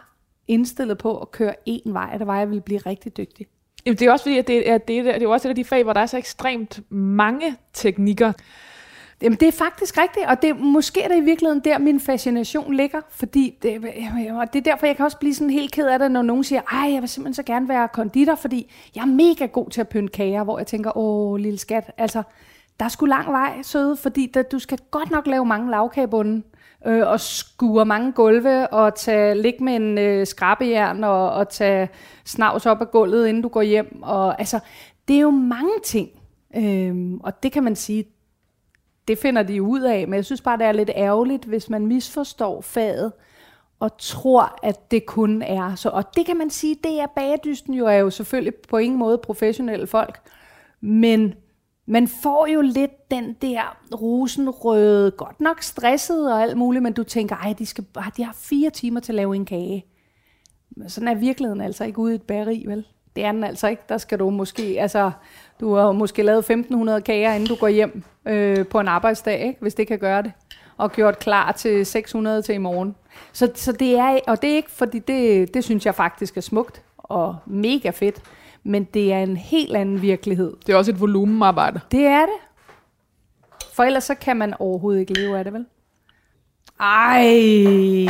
indstillet 0.48 0.98
på 0.98 1.18
at 1.18 1.30
køre 1.30 1.54
én 1.68 1.92
vej, 1.92 2.10
og 2.12 2.18
det 2.18 2.26
var, 2.26 2.34
at 2.34 2.40
jeg 2.40 2.48
ville 2.48 2.62
blive 2.62 2.78
rigtig 2.78 3.16
dygtig. 3.16 3.46
Jamen, 3.86 3.98
det 3.98 4.08
er 4.08 4.12
også 4.12 4.22
fordi, 4.24 4.38
at 4.38 4.46
det, 4.46 4.70
er, 4.70 4.78
det, 4.78 4.98
er, 4.98 5.02
det 5.02 5.14
er 5.14 5.22
jo 5.22 5.30
også 5.30 5.48
et 5.48 5.50
af 5.50 5.56
de 5.56 5.64
fag, 5.64 5.84
hvor 5.84 5.92
der 5.92 6.00
er 6.00 6.06
så 6.06 6.18
ekstremt 6.18 6.80
mange 6.90 7.56
teknikker. 7.72 8.32
Jamen, 9.22 9.38
det 9.40 9.48
er 9.48 9.52
faktisk 9.52 9.98
rigtigt, 9.98 10.26
og 10.26 10.42
det, 10.42 10.60
måske 10.60 11.02
er 11.02 11.08
det 11.08 11.16
i 11.16 11.20
virkeligheden 11.20 11.64
der, 11.64 11.78
min 11.78 12.00
fascination 12.00 12.74
ligger, 12.74 13.00
fordi 13.10 13.58
det, 13.62 13.74
øh, 13.74 14.26
øh, 14.26 14.36
og 14.36 14.52
det 14.52 14.58
er 14.58 14.70
derfor, 14.70 14.86
jeg 14.86 14.96
kan 14.96 15.04
også 15.04 15.18
blive 15.18 15.34
sådan 15.34 15.50
helt 15.50 15.72
ked 15.72 15.86
af 15.86 15.98
det, 15.98 16.10
når 16.10 16.22
nogen 16.22 16.44
siger, 16.44 16.60
ej, 16.72 16.92
jeg 16.92 17.00
vil 17.00 17.08
simpelthen 17.08 17.34
så 17.34 17.42
gerne 17.42 17.68
være 17.68 17.88
konditor, 17.88 18.34
fordi 18.34 18.72
jeg 18.94 19.02
er 19.02 19.06
mega 19.06 19.46
god 19.46 19.70
til 19.70 19.80
at 19.80 19.88
pynte 19.88 20.12
kager, 20.12 20.44
hvor 20.44 20.58
jeg 20.58 20.66
tænker, 20.66 20.96
åh, 20.96 21.36
lille 21.36 21.58
skat, 21.58 21.90
altså, 21.98 22.22
der 22.80 22.84
er 22.84 22.88
sgu 22.88 23.06
lang 23.06 23.32
vej, 23.32 23.62
søde, 23.62 23.96
fordi 23.96 24.26
der, 24.34 24.42
du 24.42 24.58
skal 24.58 24.78
godt 24.90 25.10
nok 25.10 25.26
lave 25.26 25.44
mange 25.44 25.70
lavkagebunden, 25.70 26.44
øh, 26.86 27.08
og 27.08 27.20
skure 27.20 27.84
mange 27.84 28.12
gulve, 28.12 28.68
og 28.68 28.94
tage, 28.94 29.42
ligge 29.42 29.64
med 29.64 29.76
en 29.76 29.98
øh, 29.98 30.26
skrabejern, 30.26 31.04
og, 31.04 31.32
og 31.32 31.48
tage 31.48 31.88
snavs 32.24 32.66
op 32.66 32.80
af 32.80 32.90
gulvet, 32.90 33.28
inden 33.28 33.42
du 33.42 33.48
går 33.48 33.62
hjem, 33.62 34.02
og 34.02 34.38
altså, 34.38 34.60
det 35.08 35.16
er 35.16 35.20
jo 35.20 35.30
mange 35.30 35.72
ting, 35.84 36.08
øh, 36.56 37.12
og 37.20 37.42
det 37.42 37.52
kan 37.52 37.62
man 37.62 37.76
sige, 37.76 38.04
det 39.08 39.18
finder 39.18 39.42
de 39.42 39.62
ud 39.62 39.80
af, 39.80 40.08
men 40.08 40.14
jeg 40.14 40.24
synes 40.24 40.40
bare, 40.40 40.58
det 40.58 40.66
er 40.66 40.72
lidt 40.72 40.90
ærgerligt, 40.96 41.44
hvis 41.44 41.70
man 41.70 41.86
misforstår 41.86 42.60
faget, 42.60 43.12
og 43.80 43.98
tror, 43.98 44.58
at 44.62 44.90
det 44.90 45.06
kun 45.06 45.42
er 45.42 45.74
så. 45.74 45.88
Og 45.88 46.16
det 46.16 46.26
kan 46.26 46.36
man 46.36 46.50
sige, 46.50 46.76
det 46.84 47.00
er 47.00 47.06
bagedysten 47.06 47.74
jo, 47.74 47.86
er 47.86 47.94
jo 47.96 48.10
selvfølgelig 48.10 48.54
på 48.54 48.76
ingen 48.76 48.98
måde 48.98 49.18
professionelle 49.18 49.86
folk, 49.86 50.20
men 50.80 51.34
man 51.92 52.08
får 52.08 52.46
jo 52.46 52.60
lidt 52.60 53.10
den 53.10 53.36
der 53.42 53.76
rosenrøde, 53.94 55.10
godt 55.10 55.40
nok 55.40 55.62
stresset 55.62 56.32
og 56.32 56.42
alt 56.42 56.56
muligt, 56.56 56.82
men 56.82 56.92
du 56.92 57.02
tænker, 57.02 57.36
ej, 57.36 57.54
de, 57.58 57.66
skal, 57.66 57.84
de 58.16 58.24
har 58.24 58.36
fire 58.36 58.70
timer 58.70 59.00
til 59.00 59.12
at 59.12 59.16
lave 59.16 59.36
en 59.36 59.44
kage. 59.44 59.84
Men 60.70 60.88
sådan 60.88 61.08
er 61.08 61.14
virkeligheden 61.14 61.60
altså 61.60 61.84
ikke 61.84 61.98
ude 61.98 62.12
i 62.12 62.14
et 62.14 62.22
bageri, 62.22 62.64
vel? 62.68 62.86
Det 63.16 63.24
er 63.24 63.32
den 63.32 63.44
altså 63.44 63.68
ikke. 63.68 63.82
Der 63.88 63.98
skal 63.98 64.18
du 64.18 64.30
måske, 64.30 64.62
altså, 64.80 65.10
du 65.60 65.74
har 65.74 65.92
måske 65.92 66.22
lavet 66.22 66.38
1500 66.38 67.00
kager, 67.00 67.32
inden 67.32 67.48
du 67.48 67.54
går 67.54 67.68
hjem 67.68 68.02
øh, 68.26 68.66
på 68.66 68.80
en 68.80 68.88
arbejdsdag, 68.88 69.46
ikke? 69.46 69.60
hvis 69.60 69.74
det 69.74 69.86
kan 69.86 69.98
gøre 69.98 70.22
det. 70.22 70.32
Og 70.76 70.92
gjort 70.92 71.18
klar 71.18 71.52
til 71.52 71.86
600 71.86 72.42
til 72.42 72.54
i 72.54 72.58
morgen. 72.58 72.94
Så, 73.32 73.50
så 73.54 73.72
det 73.72 73.98
er, 73.98 74.18
og 74.26 74.42
det 74.42 74.50
er 74.50 74.56
ikke, 74.56 74.70
fordi 74.70 74.98
det, 74.98 75.54
det 75.54 75.64
synes 75.64 75.86
jeg 75.86 75.94
faktisk 75.94 76.36
er 76.36 76.40
smukt 76.40 76.82
og 76.98 77.36
mega 77.46 77.90
fedt. 77.90 78.22
Men 78.64 78.84
det 78.84 79.12
er 79.12 79.18
en 79.22 79.36
helt 79.36 79.76
anden 79.76 80.02
virkelighed. 80.02 80.52
Det 80.66 80.72
er 80.72 80.76
også 80.76 80.90
et 80.90 81.00
volumenarbejde. 81.00 81.80
Det 81.92 82.06
er 82.06 82.20
det. 82.20 82.34
For 83.74 83.82
ellers 83.84 84.04
så 84.04 84.14
kan 84.14 84.36
man 84.36 84.54
overhovedet 84.58 85.00
ikke 85.00 85.12
leve 85.14 85.38
af 85.38 85.44
det, 85.44 85.52
vel? 85.52 85.64
Ej. 86.80 88.06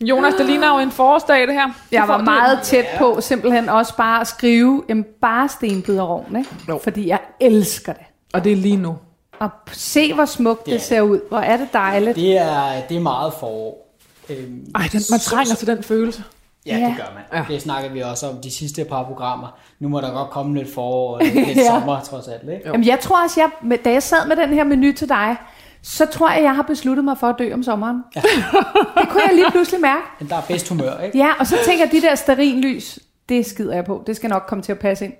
Jonas, 0.00 0.34
det 0.34 0.46
ligner 0.46 0.74
jo 0.74 0.78
en 0.78 0.90
forårsdag, 0.90 1.46
det 1.46 1.54
her. 1.54 1.68
Jeg 1.92 2.08
var 2.08 2.22
meget 2.22 2.58
tæt 2.62 2.84
på 2.98 3.20
simpelthen 3.20 3.68
også 3.68 3.96
bare 3.96 4.20
at 4.20 4.26
skrive 4.26 4.84
en 4.88 5.04
bare 5.20 5.48
stenbiderovn, 5.48 6.36
ikke? 6.36 6.50
Fordi 6.82 7.08
jeg 7.08 7.18
elsker 7.40 7.92
det. 7.92 8.02
Og 8.32 8.44
det 8.44 8.52
er 8.52 8.56
lige 8.56 8.76
nu. 8.76 8.96
Og 9.38 9.50
se, 9.72 10.14
hvor 10.14 10.24
smukt 10.24 10.66
det 10.66 10.82
ser 10.82 11.00
ud. 11.00 11.20
Hvor 11.28 11.38
er 11.38 11.56
det 11.56 11.68
dejligt. 11.72 12.16
Det 12.16 12.38
er, 12.38 12.80
det 12.88 12.96
er 12.96 13.00
meget 13.00 13.32
forår. 13.40 13.94
Øhm, 14.30 14.66
Ej, 14.74 14.82
den, 14.92 15.00
man 15.10 15.20
så- 15.20 15.30
trænger 15.30 15.54
til 15.54 15.66
den 15.66 15.82
følelse. 15.82 16.24
Ja, 16.66 16.76
Ja. 16.78 16.86
det 16.86 16.96
gør 16.96 17.14
man. 17.14 17.22
Ja. 17.48 17.54
Det 17.54 17.62
snakker 17.62 17.90
vi 17.90 18.00
også 18.00 18.28
om 18.28 18.36
de 18.42 18.50
sidste 18.50 18.84
par 18.84 19.04
programmer. 19.04 19.58
Nu 19.80 19.88
må 19.88 20.00
der 20.00 20.10
godt 20.12 20.30
komme 20.30 20.54
lidt 20.58 20.74
forår 20.74 21.14
og 21.14 21.20
lidt, 21.34 21.56
Ja. 21.56 21.66
sommer, 21.66 22.00
trods 22.00 22.28
alt. 22.28 22.42
Ikke? 22.42 22.52
Jo. 22.66 22.72
Jamen, 22.72 22.86
jeg 22.86 23.00
tror 23.00 23.22
også, 23.24 23.40
jeg, 23.40 23.50
med- 23.62 23.78
da 23.78 23.90
jeg 23.92 24.02
sad 24.02 24.28
med 24.28 24.36
den 24.36 24.48
her 24.52 24.64
menu 24.64 24.92
til 24.92 25.08
dig, 25.08 25.36
så 25.82 26.06
tror 26.06 26.30
jeg, 26.30 26.42
jeg 26.42 26.54
har 26.56 26.62
besluttet 26.62 27.04
mig 27.04 27.18
for 27.18 27.26
at 27.26 27.34
dø 27.38 27.52
om 27.54 27.62
sommeren. 27.62 28.02
Ja. 28.16 28.20
det 29.00 29.08
kunne 29.08 29.22
jeg 29.26 29.34
lige 29.34 29.50
pludselig 29.50 29.80
mærke. 29.80 30.02
Men 30.20 30.28
der 30.28 30.36
er 30.36 30.40
bedst 30.48 30.68
humør, 30.68 30.98
ikke? 30.98 31.18
Ja, 31.18 31.28
og 31.38 31.46
så 31.46 31.56
tænker 31.66 31.84
jeg, 31.84 31.92
de 31.92 32.00
der 32.02 32.14
sterillys, 32.14 32.98
det 33.28 33.46
skider 33.46 33.74
jeg 33.74 33.84
på. 33.84 34.02
Det 34.06 34.16
skal 34.16 34.30
nok 34.30 34.44
komme 34.48 34.62
til 34.62 34.72
at 34.72 34.78
passe 34.78 35.04
ind. 35.04 35.12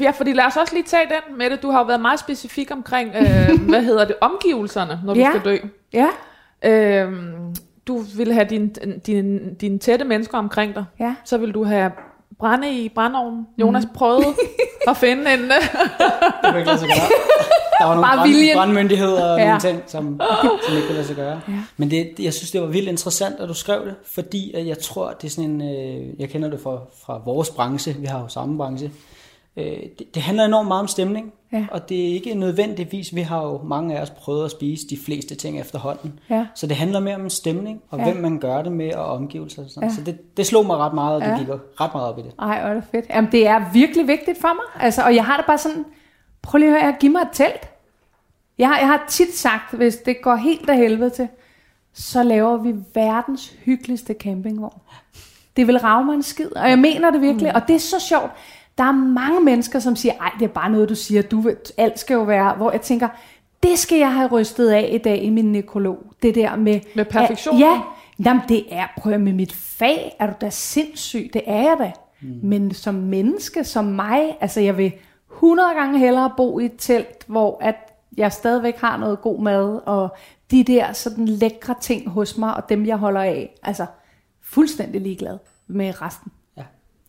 Ja, 0.00 0.10
fordi 0.10 0.32
lad 0.32 0.44
os 0.44 0.56
også 0.56 0.74
lige 0.74 0.84
tage 0.84 1.04
den 1.06 1.38
med 1.38 1.50
det. 1.50 1.62
Du 1.62 1.70
har 1.70 1.78
jo 1.78 1.84
været 1.84 2.00
meget 2.00 2.20
specifik 2.20 2.70
omkring, 2.72 3.10
øh, 3.14 3.60
hvad 3.70 3.82
hedder 3.82 4.04
det, 4.04 4.16
omgivelserne, 4.20 5.00
når 5.04 5.14
du 5.14 5.20
Ja. 5.20 5.30
skal 5.30 5.44
dø. 5.44 5.56
Ja, 5.92 6.06
Øh, 6.64 7.12
du 7.88 7.98
vil 8.16 8.32
have 8.32 8.46
dine 8.50 8.70
din, 9.06 9.54
din 9.54 9.78
tætte 9.78 10.04
mennesker 10.04 10.38
omkring 10.38 10.74
dig. 10.74 10.84
ja. 11.00 11.14
Så 11.24 11.38
vil 11.38 11.52
du 11.54 11.64
have 11.64 11.90
brænde 12.38 12.70
i 12.72 12.88
brændeovnen. 12.88 13.46
Jonas 13.58 13.84
Mhm. 13.84 13.94
prøvede 13.94 14.26
at 14.88 14.96
finde 14.96 15.22
en... 15.34 15.40
øh, 15.40 15.48
Det 15.50 15.50
kunne 16.44 16.58
ikke 16.58 16.66
lade 16.70 16.78
sig 16.78 16.88
gøre. 16.88 17.08
Der 17.80 17.84
var 17.84 17.94
nogle 17.94 18.06
Bare 18.06 18.16
brand, 18.16 18.30
viljen. 18.30 18.56
brandmyndigheder 18.56 19.32
og 19.32 19.38
Ja. 19.38 19.42
ja. 19.44 19.48
nogle 19.48 19.60
ting, 19.60 19.82
som, 19.86 20.20
som 20.66 20.74
ikke 20.76 20.86
kunne 20.86 20.94
lade 20.94 21.06
sig 21.06 21.16
gøre. 21.16 21.40
Ja. 21.48 21.52
Men 21.76 21.90
det, 21.90 22.10
jeg 22.18 22.34
synes, 22.34 22.50
det 22.50 22.60
var 22.60 22.66
vildt 22.66 22.88
interessant, 22.88 23.40
at 23.40 23.48
du 23.48 23.54
skrev 23.54 23.84
det, 23.86 23.94
fordi 24.06 24.52
at 24.54 24.66
jeg 24.66 24.78
tror, 24.78 25.10
det 25.20 25.26
er 25.26 25.30
sådan 25.30 25.50
en... 25.50 25.62
Øh, 25.62 26.20
jeg 26.20 26.28
kender 26.28 26.50
det 26.50 26.60
fra, 26.60 26.78
fra 27.06 27.20
vores 27.24 27.50
branche. 27.50 27.92
Vi 27.98 28.06
har 28.06 28.20
jo 28.20 28.28
samme 28.28 28.56
branche. 28.56 28.90
Øh, 29.58 29.64
det, 29.98 30.14
det 30.14 30.22
handler 30.22 30.44
enormt 30.44 30.68
meget 30.68 30.80
om 30.80 30.88
stemning. 30.88 31.32
Ja. 31.52 31.66
Og 31.70 31.88
det 31.88 32.08
er 32.08 32.14
ikke 32.14 32.34
nødvendigvis... 32.34 33.14
Vi 33.14 33.20
har 33.20 33.42
jo 33.42 33.60
mange 33.64 33.96
af 33.98 34.02
os 34.02 34.10
prøvet 34.10 34.44
at 34.44 34.50
spise 34.50 34.86
de 34.90 34.98
fleste 35.04 35.34
ting 35.34 35.60
efterhånden. 35.60 36.20
Ja. 36.30 36.46
Så 36.54 36.66
det 36.66 36.76
handler 36.76 37.00
mere 37.00 37.14
om 37.14 37.30
stemning, 37.30 37.80
og 37.90 37.98
Ja. 37.98 38.04
hvem 38.04 38.16
man 38.16 38.38
gør 38.38 38.62
det 38.62 38.72
med, 38.72 38.94
og 38.94 39.04
omgivelser. 39.06 39.64
Og 39.64 39.70
sådan. 39.70 39.88
Ja. 39.88 39.94
Så 39.94 40.00
det, 40.02 40.36
det 40.36 40.46
slog 40.46 40.66
mig 40.66 40.76
ret 40.76 40.94
meget, 40.94 41.14
og 41.14 41.20
det 41.20 41.26
Ja. 41.26 41.32
ja. 41.32 41.38
gik 41.38 41.48
ret 41.80 41.90
meget 41.94 42.08
op 42.08 42.18
i 42.18 42.22
det. 42.22 42.32
Ej, 42.38 42.60
hvor 42.60 42.68
er 42.70 42.74
det 42.74 42.84
fedt. 42.90 43.06
Jamen, 43.10 43.32
det 43.32 43.46
er 43.46 43.72
virkelig 43.72 44.06
vigtigt 44.08 44.40
for 44.40 44.48
mig. 44.48 44.84
Altså, 44.84 45.02
og 45.02 45.14
jeg 45.14 45.24
har 45.24 45.36
det 45.36 45.46
bare 45.46 45.58
sådan, 45.58 45.84
prøv 46.42 46.58
lige 46.58 46.76
at 46.76 46.82
høre, 46.82 46.94
giv 47.00 47.10
mig 47.10 47.20
et 47.22 47.28
telt. 47.32 47.68
Jeg 48.58 48.68
har, 48.68 48.78
jeg 48.78 48.86
har 48.86 49.04
tit 49.08 49.34
sagt, 49.34 49.74
hvis 49.74 49.96
det 49.96 50.16
går 50.22 50.36
helt 50.36 50.70
af 50.70 50.76
helvede 50.76 51.10
til, 51.10 51.28
så 51.94 52.22
laver 52.22 52.56
vi 52.56 52.74
verdens 52.94 53.54
hyggeligste 53.64 54.14
campingvogn. 54.14 54.80
Det 55.56 55.66
vil 55.66 55.78
rave 55.78 56.04
mig 56.04 56.14
en 56.14 56.22
skid, 56.22 56.56
og 56.56 56.70
jeg 56.70 56.78
mener 56.78 57.10
det 57.10 57.20
virkelig, 57.20 57.50
mm. 57.54 57.60
og 57.62 57.68
det 57.68 57.76
er 57.76 57.80
så 57.80 57.96
sjovt. 58.08 58.30
Der 58.78 58.84
er 58.84 58.92
mange 58.92 59.40
mennesker, 59.40 59.78
som 59.78 59.96
siger, 59.96 60.12
ej, 60.20 60.30
det 60.38 60.44
er 60.44 60.52
bare 60.52 60.70
noget, 60.70 60.88
du 60.88 60.94
siger, 60.94 61.22
du 61.22 61.40
ved, 61.40 61.56
alt 61.76 61.98
skal 61.98 62.14
jo 62.14 62.22
være, 62.22 62.54
hvor 62.54 62.70
jeg 62.70 62.80
tænker, 62.80 63.08
det 63.62 63.78
skal 63.78 63.98
jeg 63.98 64.14
have 64.14 64.28
rystet 64.28 64.68
af 64.68 64.90
i 64.92 64.98
dag 64.98 65.22
i 65.22 65.30
min 65.30 65.52
nekrolog. 65.52 65.98
Det 66.22 66.34
der 66.34 66.56
med... 66.56 66.80
Med 66.94 67.04
perfektion? 67.04 67.58
Ja, 67.58 67.80
jamen 68.24 68.42
det 68.48 68.64
er, 68.70 68.86
prøv 68.98 69.12
at 69.12 69.20
med 69.20 69.32
mit 69.32 69.52
fag, 69.52 70.16
er 70.18 70.26
du 70.26 70.32
da 70.40 70.50
sindssyg, 70.50 71.30
det 71.32 71.42
er 71.46 71.62
jeg 71.62 71.76
da. 71.78 71.92
Mm. 72.20 72.40
Men 72.42 72.74
som 72.74 72.94
menneske, 72.94 73.64
som 73.64 73.84
mig, 73.84 74.36
altså 74.40 74.60
jeg 74.60 74.76
vil 74.76 74.92
100 75.32 75.74
gange 75.74 75.98
hellere 75.98 76.32
bo 76.36 76.58
i 76.58 76.64
et 76.64 76.74
telt, 76.78 77.24
hvor 77.26 77.58
at 77.60 77.76
jeg 78.16 78.32
stadigvæk 78.32 78.76
har 78.76 78.96
noget 78.96 79.20
god 79.20 79.40
mad, 79.40 79.80
og 79.86 80.16
de 80.50 80.64
der 80.64 80.92
sådan 80.92 81.28
lækre 81.28 81.74
ting 81.80 82.10
hos 82.10 82.36
mig, 82.36 82.54
og 82.54 82.68
dem 82.68 82.86
jeg 82.86 82.96
holder 82.96 83.20
af. 83.20 83.54
Altså 83.62 83.86
fuldstændig 84.42 85.00
ligeglad 85.00 85.38
med 85.66 86.02
resten. 86.02 86.32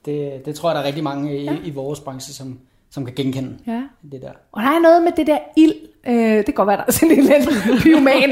Ja. 0.10 0.36
Det, 0.36 0.46
det 0.46 0.56
tror 0.56 0.70
jeg, 0.70 0.76
der 0.76 0.82
er 0.82 0.86
rigtig 0.86 1.04
mange 1.04 1.38
i, 1.40 1.44
ja. 1.44 1.56
i 1.66 1.70
vores 1.70 2.00
branche, 2.00 2.34
som, 2.34 2.60
som 2.92 3.06
kan 3.06 3.14
genkende 3.16 3.58
Ja. 3.68 3.82
det 4.12 4.22
der. 4.22 4.32
Og 4.52 4.62
der 4.62 4.70
er 4.70 4.80
noget 4.80 5.04
med 5.04 5.12
det 5.18 5.28
der 5.28 5.38
ild. 5.58 5.74
Øh, 6.08 6.16
det 6.38 6.46
kan 6.46 6.54
godt 6.54 6.68
være, 6.68 6.78
der 6.78 6.84
er 6.88 6.92
sådan 6.92 7.18
en 7.18 7.24
lidt 7.24 7.50
pyroman. 7.84 8.30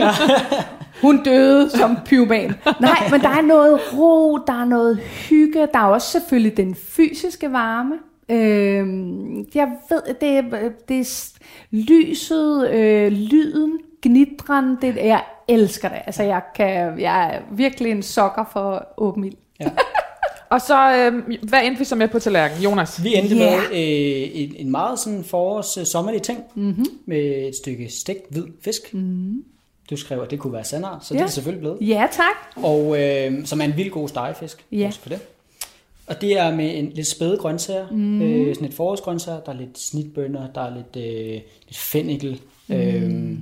Hun 1.02 1.24
døde 1.24 1.70
som 1.70 1.98
pyroman. 2.06 2.54
Nej, 2.82 3.08
men 3.12 3.22
der 3.22 3.30
er 3.30 3.42
noget 3.42 3.80
ro, 3.98 4.38
der 4.38 4.62
er 4.62 4.66
noget 4.66 4.98
hygge. 5.30 5.68
Der 5.74 5.80
er 5.80 5.86
også 5.86 6.12
selvfølgelig 6.12 6.58
den 6.58 6.76
fysiske 6.76 7.52
varme. 7.52 7.96
Øh, 8.30 8.88
jeg 9.56 9.72
ved, 9.90 10.02
det 10.22 10.30
er, 10.30 10.70
det 10.88 11.00
er 11.00 11.32
lyset, 11.72 12.70
øh, 12.72 13.12
lyden, 13.12 13.80
gnidren. 14.02 14.78
Det, 14.82 14.96
jeg 14.96 15.24
elsker 15.48 15.90
det. 15.90 15.98
Altså, 16.06 16.24
jeg, 16.24 16.42
kan, 16.56 17.00
jeg 17.00 17.36
er 17.36 17.40
virkelig 17.52 17.92
en 17.92 18.04
sokker 18.04 18.44
for 18.54 18.88
åben 18.98 19.24
ild. 19.26 19.36
Og 20.50 20.62
så, 20.62 20.96
øh, 20.96 21.38
hvad 21.50 21.64
endte 21.64 21.80
vi 21.80 21.86
så 21.86 21.96
med 21.96 22.08
på 22.08 22.20
tallerkenen? 22.20 22.64
Jonas? 22.64 23.04
Vi 23.04 23.16
endte 23.16 23.36
yeah. 23.36 23.52
med 23.52 23.64
øh, 23.72 24.30
en, 24.34 24.56
en 24.58 24.72
meget 24.72 25.00
sådan 25.00 25.24
forårs 25.24 25.78
øh, 25.78 25.86
sommerlig 25.86 26.22
ting, 26.22 26.40
mm-hmm. 26.56 26.86
med 27.06 27.48
et 27.48 27.56
stykke 27.56 27.90
stegt 27.90 28.26
hvid 28.30 28.44
fisk. 28.62 28.94
Mm-hmm. 28.94 29.44
Du 29.90 29.96
skrev, 29.96 30.22
at 30.22 30.32
det 30.32 30.40
kunne 30.40 30.54
være 30.54 30.64
sandar, 30.64 31.00
så 31.02 31.14
ja. 31.14 31.20
Det 31.20 31.26
er 31.26 31.30
selvfølgelig 31.32 31.62
blevet. 31.62 31.78
Ja, 31.82 32.08
tak. 32.12 32.64
Og 32.64 33.04
øh, 33.04 33.46
som 33.46 33.62
er 33.62 33.66
en 33.66 33.78
vild 33.78 33.90
god 33.90 34.10
stegefisk, 34.10 34.66
Ja. 34.72 34.88
også 34.88 35.00
for 35.00 35.10
det. 35.10 35.20
Og 36.08 36.22
det 36.22 36.40
er 36.40 36.56
med 36.56 36.78
en 36.78 36.92
lidt 36.96 37.08
spæde 37.08 37.38
grøntsager, 37.38 37.88
mm. 37.92 38.22
øh, 38.22 38.56
sådan 38.56 38.68
et 38.68 38.74
forårsgrøntsager, 38.74 39.40
der 39.40 39.52
er 39.52 39.58
lidt 39.58 39.80
snitbønner, 39.80 40.48
der 40.56 40.62
er 40.62 40.76
lidt, 40.76 41.06
øh, 41.06 41.42
lidt 41.68 41.78
fennikel, 41.78 42.42
mm. 42.68 42.76
øh, 42.76 43.38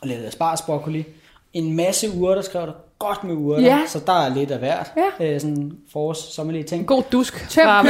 og 0.00 0.08
lidt 0.08 0.20
aspargesbroccoli. 0.20 1.04
En 1.52 1.76
masse 1.76 2.10
urter, 2.16 2.42
skrev 2.42 2.66
der 2.66 2.72
godt 3.06 3.24
med 3.24 3.34
urter, 3.34 3.62
Ja. 3.62 3.78
så 3.86 3.98
der 4.06 4.12
er 4.24 4.34
lidt 4.34 4.50
af 4.50 4.58
hvert. 4.58 4.92
Ja. 5.20 5.34
Øh, 5.34 5.40
sådan 5.40 5.72
forårs 5.92 6.18
sommerlige 6.18 6.64
ting. 6.64 6.80
En 6.80 6.86
god 6.86 7.02
dusk. 7.12 7.46
Tøm 7.50 7.64
fra 7.66 7.82
i 7.82 7.86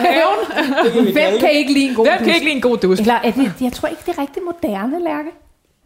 haven. 0.00 0.64
Det 0.84 0.92
kan 0.92 1.02
Hvem 1.02 1.38
kan 1.40 1.48
det. 1.48 1.56
ikke 1.56 1.72
lide 1.72 1.88
en 1.88 1.94
god 1.94 2.04
Hvem 2.06 2.16
kan 2.18 2.26
dusk? 2.26 2.34
ikke 2.34 2.46
lide 2.46 2.56
en 2.56 2.62
god 2.62 2.76
dusk? 2.76 3.00
Eller 3.00 3.14
er 3.14 3.30
det, 3.30 3.52
jeg 3.60 3.72
tror 3.72 3.88
ikke, 3.88 4.02
det 4.06 4.18
er 4.18 4.22
rigtig 4.22 4.42
moderne, 4.42 5.04
Lærke. 5.04 5.28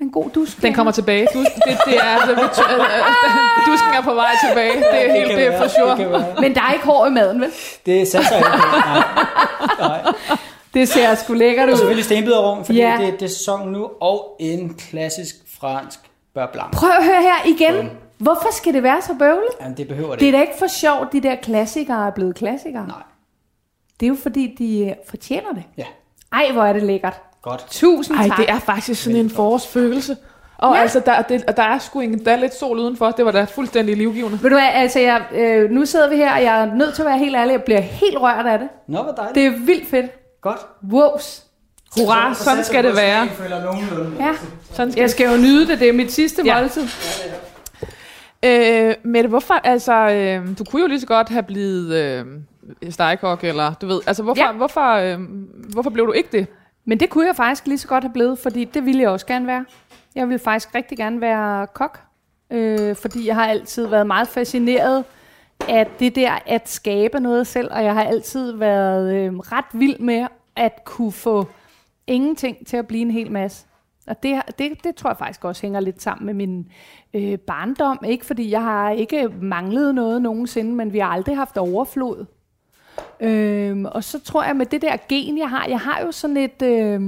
En 0.01 0.11
god 0.11 0.31
dusk. 0.31 0.63
Den 0.63 0.75
kommer 0.75 0.93
tilbage. 0.93 1.27
Du, 1.35 1.39
det, 1.41 1.49
det 1.87 1.97
er, 1.97 2.03
altså, 2.03 2.35
dusken 3.67 3.91
er 3.99 4.03
på 4.05 4.15
vej 4.15 4.31
tilbage. 4.49 4.73
Det 4.77 5.09
er 5.09 5.13
helt 5.13 5.29
kan 5.29 5.37
det 5.39 5.47
er 5.47 5.51
være, 5.51 5.61
for 5.63 5.69
sure. 5.69 5.91
Det, 5.91 6.25
kan. 6.35 6.43
Men 6.43 6.55
der 6.55 6.61
er 6.61 6.73
ikke 6.73 6.85
hår 6.85 7.07
i 7.07 7.11
maden, 7.11 7.41
vel? 7.41 7.51
det 7.87 8.09
satser 8.09 8.35
jeg 8.37 8.45
ikke. 8.47 8.59
Nej. 9.81 10.01
Nej. 10.03 10.13
Det 10.75 10.89
ser 10.89 11.15
sgu 11.15 11.33
lækkert 11.35 11.69
Og 11.69 11.73
ud. 11.73 11.77
selvfølgelig 11.77 12.05
stenbiderrum, 12.05 12.65
fordi 12.65 12.79
Ja. 12.79 12.97
det, 13.01 13.13
det 13.21 13.23
er 13.27 13.29
sæson 13.31 13.69
nu, 13.73 13.89
og 14.01 14.37
en 14.41 14.75
klassisk 14.91 15.35
fransk 15.61 15.99
beurre 16.35 16.49
blanc. 16.53 16.73
Prøv 16.73 16.91
at 16.91 17.05
høre 17.05 17.23
her 17.23 17.37
igen. 17.55 17.75
Bum. 17.77 17.91
Hvorfor 18.21 18.49
skal 18.53 18.75
det 18.75 18.83
være 18.83 19.03
så 19.03 19.15
bøvlet? 19.19 19.49
Jamen, 19.61 19.77
det 19.77 19.89
behøver 19.89 20.11
det 20.11 20.21
Det 20.21 20.25
er 20.25 20.27
ikke. 20.29 20.37
da 20.37 20.41
ikke 20.43 20.59
for 20.59 20.67
sjovt, 20.67 21.13
de 21.13 21.21
der 21.21 21.35
klassikere 21.37 22.07
er 22.07 22.11
blevet 22.11 22.35
klassikere. 22.37 22.87
Nej. 22.87 23.03
Det 24.01 24.07
er 24.07 24.11
jo 24.11 24.17
fordi, 24.23 24.55
de 24.59 24.87
øh, 24.89 24.95
fortjener 25.09 25.53
det. 25.55 25.63
Ja, 25.77 25.85
Ej, 26.33 26.53
hvor 26.53 26.65
er 26.65 26.73
det 26.73 26.83
lækkert. 26.83 27.21
godt. 27.43 27.67
Tusind 27.71 28.17
Ej, 28.17 28.29
tak. 28.29 28.37
det 28.39 28.51
er 28.51 28.59
faktisk 28.59 29.03
sådan 29.03 29.19
en 29.21 29.31
forårsfølelse. 29.31 30.17
Og 30.59 30.75
Ja. 30.75 30.81
altså, 30.81 31.01
der, 31.07 31.23
det, 31.23 31.45
og 31.45 31.57
der 31.57 31.63
er 31.63 31.79
sgu 31.79 32.01
ingen, 32.01 32.25
der 32.25 32.33
er 32.33 32.37
lidt 32.37 32.55
sol 32.55 32.79
udenfor. 32.79 33.11
Det 33.11 33.25
var 33.25 33.31
da 33.33 33.45
fuldstændig 33.45 33.97
livgivende. 33.97 34.43
Ved 34.43 34.51
du 34.51 34.57
hvad, 34.57 34.69
altså 34.73 34.99
jeg, 35.01 35.23
øh, 35.35 35.71
nu 35.71 35.87
sidder 35.87 36.09
vi 36.09 36.17
her, 36.17 36.35
og 36.35 36.43
jeg 36.43 36.61
er 36.61 36.75
nødt 36.75 36.95
til 36.95 37.03
at 37.03 37.07
være 37.07 37.19
helt 37.19 37.37
ærlig, 37.37 37.53
jeg 37.53 37.63
bliver 37.63 37.81
helt 37.81 38.19
rørt 38.19 38.47
af 38.47 38.59
det. 38.59 38.69
Nå, 38.89 39.03
hvor 39.03 39.13
dejligt. 39.13 39.35
Det 39.35 39.47
er 39.47 39.51
vildt 39.67 39.89
fedt. 39.91 40.07
Godt. 40.41 40.59
Wows. 40.93 41.43
Hurra, 41.99 42.35
sådan 42.35 42.65
skal 42.65 42.85
det 42.85 42.97
være. 42.97 43.29
Føler 43.29 43.65
nogenlunde. 43.65 44.25
Ja, 44.25 44.35
Sådan 44.73 44.93
skal 44.93 45.01
jeg 45.01 45.11
skal 45.11 45.31
jo 45.31 45.37
nyde 45.37 45.67
det, 45.67 45.81
det 45.81 45.89
er 45.89 45.93
mit 45.93 46.13
sidste 46.13 46.43
Ja. 46.45 46.61
måltid. 46.61 46.83
Øh, 48.45 48.95
Mette, 49.03 49.29
hvorfor, 49.29 49.55
altså, 49.55 49.93
øh, 50.11 50.59
du 50.59 50.65
kunne 50.65 50.83
jo 50.83 50.89
lige 50.89 51.01
så 51.01 51.07
godt 51.07 51.29
have 51.29 51.43
blivet 51.43 51.95
øh, 51.95 52.27
stegekok, 52.93 53.45
eller 53.45 53.75
du 53.75 53.87
ved, 53.87 54.01
altså, 54.07 54.23
hvorfor, 54.23 54.43
Ja. 54.43 54.53
hvorfor, 54.53 54.91
øh, 54.95 55.19
hvorfor 55.73 55.91
blev 55.91 56.07
du 56.07 56.13
ikke 56.13 56.29
det? 56.33 56.47
Men 56.85 57.01
det 57.01 57.11
kunne 57.11 57.27
jeg 57.27 57.37
faktisk 57.37 57.67
lige 57.67 57.79
så 57.79 57.89
godt 57.89 58.05
have 58.05 58.13
blevet, 58.13 58.39
fordi 58.39 58.65
det 58.65 58.87
ville 58.87 59.01
jeg 59.03 59.11
også 59.11 59.27
gerne 59.27 59.47
være. 59.47 59.65
Jeg 60.15 60.29
ville 60.29 60.39
faktisk 60.39 60.75
rigtig 60.75 60.99
gerne 60.99 61.21
være 61.21 61.67
kok, 61.67 62.01
øh, 62.51 62.97
fordi 62.97 63.27
jeg 63.27 63.35
har 63.35 63.47
altid 63.47 63.87
været 63.87 64.07
meget 64.07 64.29
fascineret 64.29 65.05
af 65.69 65.87
det 65.99 66.15
der 66.15 66.39
at 66.47 66.69
skabe 66.69 67.21
noget 67.21 67.47
selv, 67.47 67.69
og 67.73 67.85
jeg 67.85 67.95
har 67.95 68.05
altid 68.05 68.53
været 68.53 69.15
øh, 69.15 69.33
ret 69.39 69.65
vild 69.73 69.99
med 69.99 70.27
at 70.57 70.85
kunne 70.85 71.13
få 71.13 71.49
ingenting 72.07 72.67
til 72.67 72.77
at 72.77 72.87
blive 72.87 73.03
en 73.03 73.11
hel 73.11 73.31
masse. 73.33 73.65
Og 74.11 74.23
det, 74.23 74.43
det, 74.59 74.85
det 74.85 74.95
tror 74.95 75.11
jeg 75.11 75.17
faktisk 75.17 75.45
også 75.45 75.63
hænger 75.63 75.81
lidt 75.81 76.03
sammen 76.03 76.27
med 76.27 76.35
min 76.35 76.69
øh, 77.15 77.39
barndom. 77.39 78.05
Ikke 78.07 78.27
fordi 78.27 78.51
jeg 78.51 78.63
har 78.63 78.91
ikke 78.91 79.29
manglet 79.43 79.95
noget 79.95 80.23
nogensinde, 80.23 80.75
men 80.75 80.93
vi 80.93 80.99
har 80.99 81.09
aldrig 81.09 81.37
haft 81.37 81.59
overflod. 81.59 82.27
Øhm, 83.21 83.85
og 83.85 84.05
så 84.05 84.21
tror 84.21 84.45
jeg 84.45 84.57
med 84.57 84.67
det 84.67 84.83
der 84.83 84.97
gen, 85.09 85.39
jeg 85.39 85.51
har, 85.51 85.67
jeg 85.69 85.81
har 85.81 86.01
jo 86.01 86.13
sådan 86.13 86.37
et, 86.37 86.63
Øh, 86.63 87.01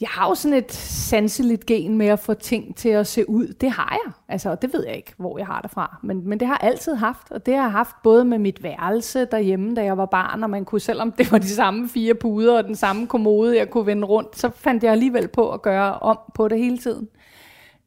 jeg 0.00 0.08
har 0.08 0.28
jo 0.28 0.34
sådan 0.34 0.58
et 0.58 0.72
sanseligt 0.72 1.66
gen 1.66 1.98
med 1.98 2.06
at 2.06 2.18
få 2.18 2.34
ting 2.34 2.76
til 2.76 2.88
at 2.88 3.06
se 3.06 3.30
ud. 3.30 3.46
Det 3.46 3.70
har 3.70 3.98
jeg. 4.04 4.12
Altså, 4.28 4.50
og 4.50 4.62
det 4.62 4.72
ved 4.72 4.86
jeg 4.86 4.96
ikke, 4.96 5.14
hvor 5.16 5.38
jeg 5.38 5.46
har 5.46 5.60
det 5.60 5.70
fra. 5.70 5.98
Men, 6.02 6.28
men 6.28 6.40
det 6.40 6.48
har 6.48 6.58
jeg 6.62 6.70
altid 6.70 6.94
haft. 6.94 7.30
Og 7.30 7.46
det 7.46 7.54
har 7.54 7.62
jeg 7.62 7.72
haft 7.72 7.96
både 8.02 8.24
med 8.24 8.38
mit 8.38 8.62
værelse 8.62 9.24
derhjemme, 9.24 9.74
da 9.74 9.84
jeg 9.84 9.98
var 9.98 10.06
barn, 10.06 10.42
og 10.42 10.50
man 10.50 10.64
kunne, 10.64 10.80
selvom 10.80 11.12
det 11.12 11.32
var 11.32 11.38
de 11.38 11.48
samme 11.48 11.88
fire 11.88 12.14
puder 12.14 12.56
og 12.56 12.64
den 12.64 12.76
samme 12.76 13.06
kommode, 13.06 13.56
jeg 13.56 13.70
kunne 13.70 13.86
vende 13.86 14.06
rundt, 14.06 14.38
så 14.38 14.50
fandt 14.50 14.84
jeg 14.84 14.92
alligevel 14.92 15.28
på 15.28 15.50
at 15.50 15.62
gøre 15.62 15.98
om 15.98 16.18
på 16.34 16.48
det 16.48 16.58
hele 16.58 16.78
tiden. 16.78 17.08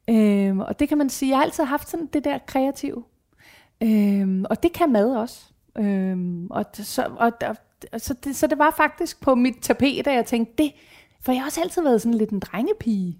Øhm, 0.10 0.60
og 0.60 0.80
det 0.80 0.90
kan 0.90 0.98
man 0.98 1.10
sige, 1.10 1.30
jeg 1.30 1.38
har 1.38 1.44
altid 1.44 1.64
haft 1.64 1.90
sådan 1.90 2.10
det 2.14 2.24
der 2.24 2.38
kreative. 2.38 3.04
Øhm, 3.84 4.46
og 4.50 4.64
det 4.64 4.74
kan 4.74 4.92
mad 4.92 5.16
også. 5.16 5.42
Øhm, 5.78 6.48
og, 6.52 6.66
så, 6.74 7.06
og, 7.18 7.32
og, 7.92 8.02
så, 8.02 8.14
det, 8.14 8.36
så 8.36 8.48
det 8.48 8.58
var 8.58 8.74
faktisk 8.78 9.22
på 9.22 9.36
mit 9.36 9.56
tapet, 9.62 10.08
at 10.08 10.16
jeg 10.16 10.26
tænkte, 10.26 10.64
det, 10.64 10.72
for 11.22 11.32
jeg 11.32 11.42
har 11.42 11.46
også 11.46 11.62
altid 11.62 11.84
været 11.84 12.02
sådan 12.02 12.18
lidt 12.18 12.30
en 12.30 12.40
drengepige. 12.40 13.20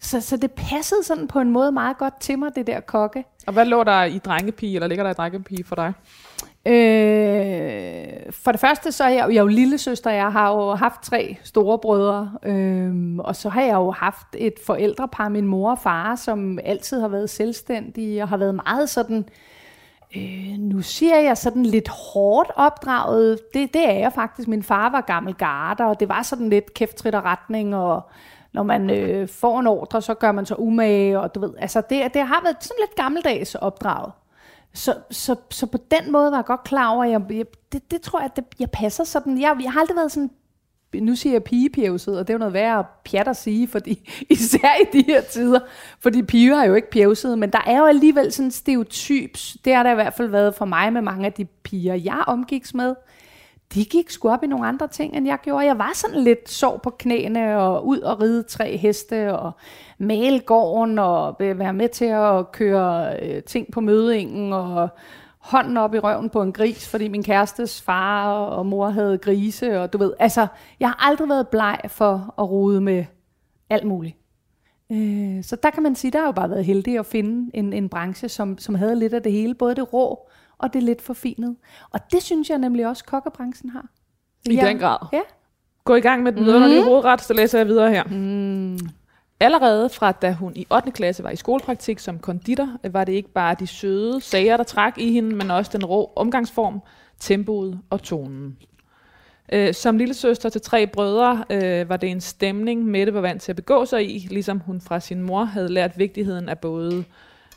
Så, 0.00 0.20
så 0.20 0.36
det 0.36 0.52
passede 0.52 1.02
sådan 1.02 1.28
på 1.28 1.40
en 1.40 1.50
måde 1.50 1.72
meget 1.72 1.98
godt 1.98 2.20
til 2.20 2.38
mig, 2.38 2.56
det 2.56 2.66
der 2.66 2.80
kokke. 2.80 3.24
Og 3.46 3.52
hvad 3.52 3.64
lå 3.64 3.84
der 3.84 4.04
i 4.04 4.18
drengepige, 4.18 4.74
eller 4.74 4.86
ligger 4.86 5.04
der 5.04 5.10
i 5.10 5.14
drengepige 5.14 5.64
for 5.64 5.76
dig? 5.76 5.92
Øh, 6.66 8.32
for 8.32 8.50
det 8.50 8.60
første, 8.60 8.92
så 8.92 9.04
er 9.04 9.08
jeg, 9.08 9.18
jeg 9.18 9.36
er 9.36 9.42
jo 9.42 9.46
lille 9.46 9.78
søster. 9.78 10.10
Jeg 10.10 10.32
har 10.32 10.54
jo 10.54 10.74
haft 10.74 11.02
tre 11.02 11.36
store 11.44 11.78
brødre. 11.78 12.32
Øh, 12.42 13.16
og 13.18 13.36
så 13.36 13.48
har 13.48 13.62
jeg 13.62 13.74
jo 13.74 13.90
haft 13.90 14.26
et 14.34 14.54
forældrepar, 14.66 15.28
min 15.28 15.46
mor 15.46 15.70
og 15.70 15.78
far, 15.78 16.16
som 16.16 16.58
altid 16.64 17.00
har 17.00 17.08
været 17.08 17.30
selvstændige 17.30 18.22
og 18.22 18.28
har 18.28 18.36
været 18.36 18.54
meget 18.54 18.88
sådan... 18.88 19.18
Øh, 19.18 19.24
Øh, 20.16 20.58
nu 20.58 20.82
siger 20.82 21.16
jeg 21.16 21.36
sådan 21.36 21.66
lidt 21.66 21.88
hårdt 21.88 22.50
opdraget. 22.56 23.38
Det, 23.54 23.74
det 23.74 23.88
er 23.88 23.98
jeg 23.98 24.12
faktisk. 24.12 24.48
Min 24.48 24.62
far 24.62 24.90
var 24.90 25.00
gammel 25.00 25.34
garder, 25.34 25.84
og 25.84 26.00
det 26.00 26.08
var 26.08 26.22
sådan 26.22 26.48
lidt 26.48 26.74
kæft 26.74 27.06
og 27.06 27.24
retning, 27.24 27.76
og 27.76 28.02
når 28.52 28.62
man 28.62 28.90
øh, 28.90 29.28
får 29.28 29.60
en 29.60 29.66
ordre, 29.66 30.02
så 30.02 30.14
gør 30.14 30.32
man 30.32 30.46
så 30.46 30.54
umage, 30.54 31.20
og 31.20 31.34
du 31.34 31.40
ved, 31.40 31.50
altså 31.58 31.82
det, 31.90 32.14
det 32.14 32.22
har 32.22 32.40
været 32.42 32.56
sådan 32.60 32.76
lidt 32.80 32.94
gammeldags 32.96 33.54
opdraget. 33.54 34.12
Så, 34.74 34.94
så, 35.10 35.36
så 35.50 35.66
på 35.66 35.78
den 35.90 36.12
måde 36.12 36.30
var 36.30 36.38
jeg 36.38 36.44
godt 36.44 36.64
klar 36.64 36.88
over, 36.88 37.04
at 37.04 37.10
jeg, 37.10 37.20
jeg, 37.30 37.46
det, 37.72 37.90
det 37.90 38.00
tror 38.00 38.18
jeg, 38.18 38.24
at 38.24 38.36
det, 38.36 38.44
jeg 38.58 38.70
passer 38.70 39.04
sådan. 39.04 39.40
Jeg, 39.40 39.56
jeg 39.62 39.72
har 39.72 39.80
aldrig 39.80 39.96
været 39.96 40.12
sådan, 40.12 40.30
nu 41.00 41.14
siger 41.14 41.34
jeg 41.34 41.44
pigepjævset, 41.44 42.18
og 42.18 42.26
det 42.26 42.32
er 42.32 42.34
jo 42.34 42.38
noget 42.38 42.54
værre 42.54 42.84
pjat 43.04 43.28
at 43.28 43.36
sige, 43.36 43.68
fordi, 43.68 44.10
især 44.30 44.68
i 44.82 44.98
de 44.98 45.04
her 45.06 45.20
tider, 45.20 45.60
fordi 46.00 46.22
piger 46.22 46.56
er 46.56 46.64
jo 46.64 46.74
ikke 46.74 46.90
pjævset, 46.90 47.38
men 47.38 47.50
der 47.50 47.62
er 47.66 47.78
jo 47.78 47.84
alligevel 47.84 48.32
sådan 48.32 48.50
stereotyps, 48.50 49.56
det 49.64 49.74
har 49.74 49.82
der 49.82 49.92
i 49.92 49.94
hvert 49.94 50.14
fald 50.14 50.28
været 50.28 50.54
for 50.54 50.64
mig 50.64 50.92
med 50.92 51.02
mange 51.02 51.26
af 51.26 51.32
de 51.32 51.44
piger, 51.44 51.94
jeg 51.94 52.24
omgiks 52.26 52.74
med, 52.74 52.94
de 53.74 53.84
gik 53.84 54.10
sgu 54.10 54.30
op 54.30 54.44
i 54.44 54.46
nogle 54.46 54.66
andre 54.66 54.88
ting, 54.88 55.16
end 55.16 55.26
jeg 55.26 55.38
gjorde. 55.42 55.66
Jeg 55.66 55.78
var 55.78 55.90
sådan 55.94 56.20
lidt 56.20 56.50
sov 56.50 56.80
på 56.80 56.90
knæene, 56.90 57.58
og 57.58 57.86
ud 57.86 58.00
og 58.00 58.20
ride 58.20 58.42
tre 58.42 58.76
heste, 58.76 59.38
og 59.38 59.52
male 59.98 60.40
gården, 60.40 60.98
og 60.98 61.36
være 61.38 61.72
med 61.72 61.88
til 61.88 62.04
at 62.04 62.52
køre 62.52 63.16
øh, 63.22 63.42
ting 63.42 63.66
på 63.72 63.80
mødingen, 63.80 64.52
og 64.52 64.88
hånden 65.46 65.76
op 65.76 65.94
i 65.94 65.98
røven 65.98 66.30
på 66.30 66.42
en 66.42 66.52
gris, 66.52 66.88
fordi 66.88 67.08
min 67.08 67.22
kærestes 67.22 67.82
far 67.82 68.32
og 68.32 68.66
mor 68.66 68.88
havde 68.88 69.18
grise, 69.18 69.80
og 69.80 69.92
du 69.92 69.98
ved, 69.98 70.12
altså, 70.18 70.46
jeg 70.80 70.88
har 70.88 71.06
aldrig 71.08 71.28
været 71.28 71.48
bleg 71.48 71.80
for 71.88 72.34
at 72.38 72.50
rode 72.50 72.80
med 72.80 73.04
alt 73.70 73.86
muligt. 73.86 74.16
Øh, 74.92 75.44
så 75.44 75.56
der 75.62 75.70
kan 75.70 75.82
man 75.82 75.94
sige, 75.94 76.10
der 76.10 76.18
har 76.18 76.26
jo 76.26 76.32
bare 76.32 76.50
været 76.50 76.64
heldig 76.64 76.98
at 76.98 77.06
finde 77.06 77.50
en, 77.54 77.72
en 77.72 77.88
branche, 77.88 78.28
som, 78.28 78.58
som 78.58 78.74
havde 78.74 78.96
lidt 78.96 79.14
af 79.14 79.22
det 79.22 79.32
hele, 79.32 79.54
både 79.54 79.74
det 79.74 79.92
rå 79.92 80.28
og 80.58 80.72
det 80.72 80.82
lidt 80.82 81.02
forfinede. 81.02 81.56
Og 81.90 82.00
det 82.12 82.22
synes 82.22 82.50
jeg 82.50 82.58
nemlig 82.58 82.86
også, 82.86 83.04
kokkebranchen 83.04 83.70
har. 83.70 83.86
I 84.50 84.54
Ja. 84.54 84.66
den 84.68 84.78
grad. 84.78 84.98
Ja. 85.12 85.20
Gå 85.84 85.94
i 85.94 86.00
gang 86.00 86.22
med 86.22 86.32
den 86.32 86.44
vidunderlige 86.44 86.80
mm. 86.80 86.86
hovedret, 86.88 87.20
så 87.20 87.34
læser 87.34 87.58
jeg 87.58 87.66
videre 87.66 87.90
her. 87.90 88.04
Mm. 88.04 88.78
Allerede 89.40 89.88
fra 89.88 90.12
da 90.12 90.32
hun 90.32 90.52
i 90.56 90.66
8. 90.70 90.90
klasse 90.90 91.22
var 91.24 91.30
i 91.30 91.36
skolepraktik 91.36 91.98
som 91.98 92.18
konditor, 92.18 92.68
var 92.90 93.04
det 93.04 93.12
ikke 93.12 93.28
bare 93.28 93.56
de 93.58 93.66
søde 93.66 94.20
sager, 94.20 94.56
der 94.56 94.64
trak 94.64 94.98
i 94.98 95.12
hende, 95.12 95.36
men 95.36 95.50
også 95.50 95.70
den 95.74 95.84
rå 95.84 96.12
omgangsform, 96.16 96.80
tempoet 97.20 97.80
og 97.90 98.02
tonen. 98.02 98.56
Øh, 99.52 99.74
som 99.74 99.98
lille 99.98 100.14
søster 100.14 100.48
til 100.48 100.60
tre 100.60 100.86
brødre 100.86 101.44
øh, 101.50 101.88
var 101.88 101.96
det 101.96 102.10
en 102.10 102.20
stemning, 102.20 102.84
Mette 102.84 103.14
var 103.14 103.20
vant 103.20 103.42
til 103.42 103.52
at 103.52 103.56
begå 103.56 103.84
sig 103.84 104.16
i, 104.16 104.18
ligesom 104.30 104.58
hun 104.58 104.80
fra 104.80 105.00
sin 105.00 105.22
mor 105.22 105.44
havde 105.44 105.68
lært 105.68 105.98
vigtigheden 105.98 106.48
af 106.48 106.58
både 106.58 107.04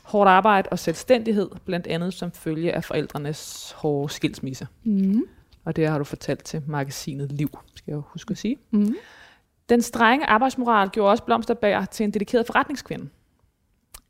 hårdt 0.02 0.28
arbejde 0.28 0.68
og 0.68 0.78
selvstændighed, 0.78 1.50
blandt 1.64 1.86
andet 1.86 2.14
som 2.14 2.32
følge 2.32 2.72
af 2.72 2.84
forældrenes 2.84 3.72
hårde 3.76 4.12
skilsmisse. 4.12 4.66
Mm. 4.84 5.24
Og 5.64 5.76
det 5.76 5.88
har 5.88 5.98
du 5.98 6.04
fortalt 6.04 6.44
til 6.44 6.62
magasinet 6.66 7.32
Liv, 7.32 7.58
skal 7.74 7.92
jeg 7.92 8.00
huske 8.06 8.30
at 8.30 8.38
sige. 8.38 8.56
Mm. 8.70 8.94
Den 9.70 9.82
strenge 9.82 10.26
arbejdsmoral 10.26 10.88
gjorde 10.88 11.10
også 11.10 11.24
Blomsterberg 11.24 11.90
til 11.90 12.04
en 12.04 12.10
dedikeret 12.10 12.46
forretningskvinde. 12.46 13.08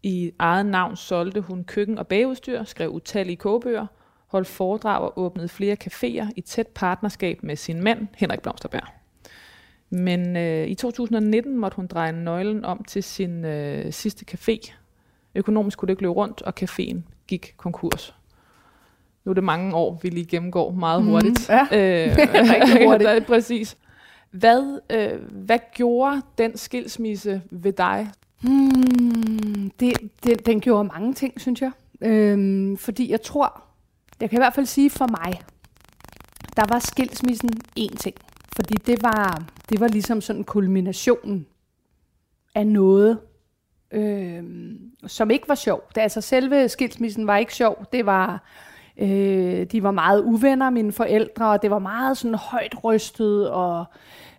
I 0.03 0.33
eget 0.39 0.67
navn 0.67 0.97
solgte 0.97 1.41
hun 1.41 1.65
køkken- 1.65 1.99
og 1.99 2.07
bageudstyr, 2.07 2.65
skrev 2.65 2.91
utallige 2.91 3.37
kogebøger, 3.37 3.87
holdt 4.27 4.49
foredrag 4.49 5.01
og 5.03 5.19
åbnede 5.19 5.49
flere 5.49 5.77
caféer 5.85 6.31
i 6.37 6.41
tæt 6.41 6.67
partnerskab 6.67 7.43
med 7.43 7.57
sin 7.57 7.83
mand, 7.83 8.09
Henrik 8.17 8.41
Blomsterberg. 8.41 8.89
Men 9.91 10.37
øh, 10.37 10.67
i 10.67 10.75
2019 10.75 11.59
måtte 11.59 11.77
hun 11.77 11.87
dreje 11.87 12.13
nøglen 12.13 12.65
om 12.65 12.85
til 12.85 13.03
sin 13.03 13.45
øh, 13.45 13.93
sidste 13.93 14.25
café. 14.31 14.73
Økonomisk 15.35 15.79
kunne 15.79 15.87
det 15.87 15.93
ikke 15.93 16.03
løbe 16.03 16.15
rundt, 16.15 16.43
og 16.43 16.53
caféen 16.61 16.99
gik 17.27 17.55
konkurs. 17.57 18.15
Nu 19.25 19.31
er 19.31 19.35
det 19.35 19.45
mange 19.45 19.75
år, 19.75 19.99
vi 20.03 20.09
lige 20.09 20.27
gennemgår 20.27 20.71
meget 20.71 21.03
hurtigt. 21.03 21.49
ja. 21.49 21.63
øh, 21.63 22.17
Rigtig 22.17 22.87
hurtigt. 22.87 23.11
det 23.15 23.27
præcis. 23.27 23.77
Hvad, 24.31 24.81
øh, 24.91 25.33
hvad 25.33 25.59
gjorde 25.75 26.23
den 26.39 26.57
skilsmisse 26.57 27.43
ved 27.51 27.73
dig? 27.73 28.11
Hmm, 28.43 29.71
det, 29.81 29.93
det, 30.25 30.47
den 30.47 30.61
gjorde 30.61 30.85
mange 30.85 31.15
ting, 31.15 31.41
synes 31.41 31.63
jeg. 31.63 31.73
Øhm, 32.01 32.77
fordi 32.77 33.11
jeg 33.11 33.23
tror, 33.23 33.63
jeg 34.21 34.31
kan 34.31 34.39
i 34.39 34.43
hvert 34.43 34.55
fald 34.55 34.67
sige 34.67 34.91
for 34.91 35.07
mig, 35.07 35.41
der 36.57 36.65
var 36.69 36.79
skilsmissen 36.79 37.51
én 37.79 37.97
ting. 37.97 38.17
Fordi 38.57 38.75
det 38.75 39.03
var, 39.03 39.43
det 39.69 39.81
var 39.81 39.89
ligesom 39.89 40.21
sådan 40.21 40.45
kulminationen 40.45 41.47
af 42.55 42.67
noget, 42.67 43.19
øh, 43.91 44.45
som 45.07 45.31
ikke 45.31 45.49
var 45.49 45.55
sjov. 45.55 45.83
Det, 45.95 46.01
altså 46.01 46.21
selve 46.21 46.69
skilsmissen 46.69 47.27
var 47.27 47.37
ikke 47.37 47.55
sjov. 47.55 47.85
Det 47.93 48.07
var 48.07 48.45
Øh, 49.01 49.67
de 49.73 49.83
var 49.83 49.91
meget 49.91 50.23
uvenner, 50.23 50.71
mine 50.71 50.93
forældre, 50.93 51.51
og 51.51 51.63
det 51.63 51.71
var 51.71 51.79
meget 51.79 52.17
sådan 52.17 52.35
højt 52.35 52.85
rystet, 52.85 53.51
og 53.51 53.85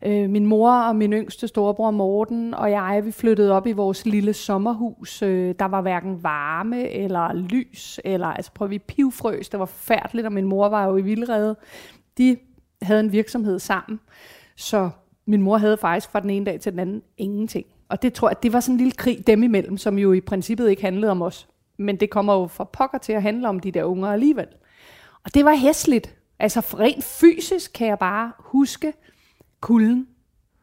øh, 0.05 0.29
min 0.29 0.45
mor 0.45 0.71
og 0.71 0.95
min 0.95 1.13
yngste 1.13 1.47
storebror 1.47 1.91
Morten 1.91 2.53
og 2.53 2.71
jeg, 2.71 3.01
vi 3.05 3.11
flyttede 3.11 3.51
op 3.51 3.67
i 3.67 3.71
vores 3.71 4.05
lille 4.05 4.33
sommerhus. 4.33 5.21
Øh, 5.21 5.55
der 5.59 5.65
var 5.65 5.81
hverken 5.81 6.23
varme 6.23 6.89
eller 6.89 7.33
lys, 7.33 7.99
eller 8.05 8.27
altså 8.27 8.51
prøv 8.51 8.69
vi 8.69 8.79
pivfrøs, 8.79 9.49
det 9.49 9.59
var 9.59 9.65
forfærdeligt, 9.65 10.25
og 10.25 10.33
min 10.33 10.45
mor 10.45 10.69
var 10.69 10.85
jo 10.85 10.97
i 10.97 11.01
vildrede. 11.01 11.55
De 12.17 12.37
havde 12.81 12.99
en 12.99 13.11
virksomhed 13.11 13.59
sammen, 13.59 13.99
så 14.55 14.89
min 15.25 15.41
mor 15.41 15.57
havde 15.57 15.77
faktisk 15.77 16.11
fra 16.11 16.19
den 16.19 16.29
ene 16.29 16.45
dag 16.45 16.59
til 16.59 16.71
den 16.71 16.79
anden 16.79 17.01
ingenting. 17.17 17.65
Og 17.89 18.01
det 18.01 18.13
tror 18.13 18.29
jeg, 18.29 18.43
det 18.43 18.53
var 18.53 18.59
sådan 18.59 18.73
en 18.73 18.77
lille 18.77 18.91
krig 18.91 19.27
dem 19.27 19.43
imellem, 19.43 19.77
som 19.77 19.99
jo 19.99 20.13
i 20.13 20.21
princippet 20.21 20.69
ikke 20.69 20.81
handlede 20.81 21.11
om 21.11 21.21
os. 21.21 21.47
Men 21.81 21.95
det 21.95 22.09
kommer 22.09 22.33
jo 22.33 22.47
fra 22.47 22.63
pokker 22.63 22.97
til 22.97 23.13
at 23.13 23.21
handle 23.21 23.49
om 23.49 23.59
de 23.59 23.71
der 23.71 23.83
unger 23.83 24.11
alligevel. 24.11 24.47
Og 25.23 25.33
det 25.33 25.45
var 25.45 25.55
hæsligt. 25.55 26.15
Altså 26.39 26.59
rent 26.59 27.03
fysisk 27.03 27.71
kan 27.73 27.87
jeg 27.87 27.99
bare 27.99 28.31
huske 28.39 28.93
kulden. 29.61 30.07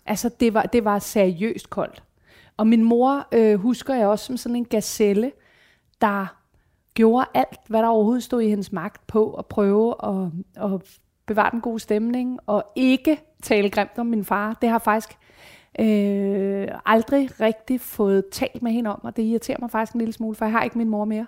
Altså 0.06 0.30
det 0.40 0.54
var, 0.54 0.62
det 0.62 0.84
var 0.84 0.98
seriøst 0.98 1.70
koldt. 1.70 2.02
Og 2.56 2.66
min 2.66 2.82
mor 2.82 3.26
øh, 3.32 3.60
husker 3.60 3.94
jeg 3.94 4.06
også 4.06 4.24
som 4.24 4.36
sådan 4.36 4.56
en 4.56 4.64
gazelle, 4.64 5.32
der 6.00 6.26
gjorde 6.94 7.26
alt, 7.34 7.60
hvad 7.68 7.82
der 7.82 7.88
overhovedet 7.88 8.22
stod 8.22 8.42
i 8.42 8.48
hendes 8.48 8.72
magt 8.72 9.06
på 9.06 9.34
at 9.34 9.46
prøve 9.46 9.94
at, 10.04 10.30
at 10.72 10.98
bevare 11.26 11.50
den 11.50 11.60
gode 11.60 11.80
stemning, 11.80 12.38
og 12.46 12.64
ikke 12.76 13.20
tale 13.42 13.70
grimt 13.70 13.98
om 13.98 14.06
min 14.06 14.24
far. 14.24 14.58
Det 14.60 14.68
har 14.68 14.78
faktisk 14.78 15.18
øh, 15.78 16.68
aldrig 16.86 17.40
rigtig 17.40 17.80
fået 17.80 18.24
talt 18.32 18.62
med 18.62 18.72
hende 18.72 18.90
om, 18.90 19.00
og 19.04 19.16
det 19.16 19.22
irriterer 19.22 19.58
mig 19.60 19.70
faktisk 19.70 19.92
en 19.92 19.98
lille 19.98 20.12
smule, 20.12 20.36
for 20.36 20.44
jeg 20.44 20.52
har 20.52 20.62
ikke 20.62 20.78
min 20.78 20.88
mor 20.88 21.04
mere. 21.04 21.26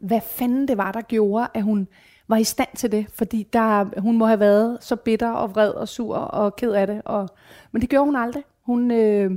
Hvad 0.00 0.20
fanden 0.20 0.68
det 0.68 0.78
var, 0.78 0.92
der 0.92 1.00
gjorde, 1.00 1.46
at 1.54 1.62
hun 1.62 1.88
var 2.28 2.36
i 2.36 2.44
stand 2.44 2.68
til 2.76 2.92
det, 2.92 3.06
fordi 3.14 3.48
der, 3.52 4.00
hun 4.00 4.18
må 4.18 4.26
have 4.26 4.40
været 4.40 4.78
så 4.80 4.96
bitter 4.96 5.30
og 5.30 5.54
vred 5.54 5.70
og 5.70 5.88
sur 5.88 6.16
og 6.16 6.56
ked 6.56 6.72
af 6.72 6.86
det. 6.86 7.02
Og, 7.04 7.28
men 7.72 7.82
det 7.82 7.90
gjorde 7.90 8.04
hun 8.04 8.16
aldrig. 8.16 8.44
Hun, 8.62 8.90
øh, 8.90 9.30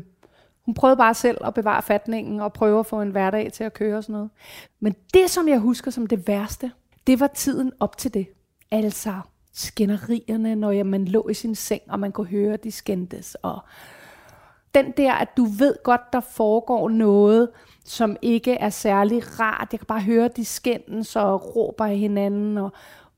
hun 0.66 0.74
prøvede 0.74 0.98
bare 0.98 1.14
selv 1.14 1.38
at 1.46 1.54
bevare 1.54 1.82
fatningen 1.82 2.40
og 2.40 2.54
prøve 2.54 2.80
at 2.80 2.86
få 2.86 3.02
en 3.02 3.10
hverdag 3.10 3.52
til 3.52 3.64
at 3.64 3.74
køre 3.74 3.98
og 3.98 4.04
sådan 4.04 4.14
noget. 4.14 4.30
Men 4.80 4.96
det, 5.14 5.30
som 5.30 5.48
jeg 5.48 5.60
husker 5.60 5.92
som 5.92 6.08
det 6.08 6.28
værste, 6.28 6.72
det 7.08 7.20
var 7.20 7.28
tiden 7.28 7.72
op 7.80 7.98
til 7.98 8.14
det. 8.14 8.28
Altså 8.72 9.14
skænderierne, 9.54 10.56
når 10.56 10.84
man 10.84 11.06
lå 11.06 11.28
i 11.30 11.34
sin 11.34 11.56
seng, 11.56 11.82
og 11.90 12.00
man 12.00 12.12
kunne 12.12 12.28
høre, 12.28 12.54
at 12.54 12.64
de 12.64 12.72
skændtes. 12.72 13.36
Og 13.36 13.60
den 14.76 14.92
der, 14.92 15.14
at 15.14 15.38
du 15.38 15.46
ved 15.46 15.76
godt, 15.84 16.14
der 16.14 16.20
foregår 16.20 16.90
noget, 16.90 17.50
som 17.86 18.18
ikke 18.22 18.54
er 18.54 18.70
særlig 18.70 19.40
rart. 19.40 19.68
Jeg 19.72 19.80
kan 19.80 19.88
bare 19.88 20.02
høre, 20.02 20.28
de 20.28 20.46
skændes 20.46 21.16
og 21.16 21.56
råber 21.56 21.86
af 21.86 21.98
hinanden. 21.98 22.58
Og, 22.58 22.72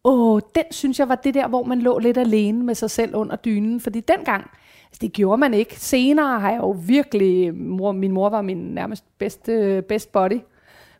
åh, 0.04 0.42
den 0.56 0.64
synes 0.72 1.00
jeg 1.00 1.10
var 1.10 1.16
det 1.16 1.34
der, 1.34 1.48
hvor 1.48 1.64
man 1.64 1.80
lå 1.80 2.00
lidt 2.00 2.18
alene 2.18 2.64
med 2.64 2.76
sig 2.76 2.92
selv 2.92 3.16
under 3.16 3.36
dynen. 3.36 3.80
Fordi 3.80 4.00
dengang, 4.00 4.50
altså 4.86 5.00
det 5.02 5.14
gjorde 5.14 5.38
man 5.38 5.54
ikke. 5.54 5.80
Senere 5.80 6.40
har 6.40 6.52
jeg 6.52 6.60
jo 6.60 6.76
virkelig, 6.88 7.56
mor, 7.56 7.92
min 7.92 8.12
mor 8.12 8.30
var 8.30 8.42
min 8.42 8.58
nærmest 8.58 9.04
bedste, 9.18 9.84
best 9.90 10.12
body. 10.12 10.40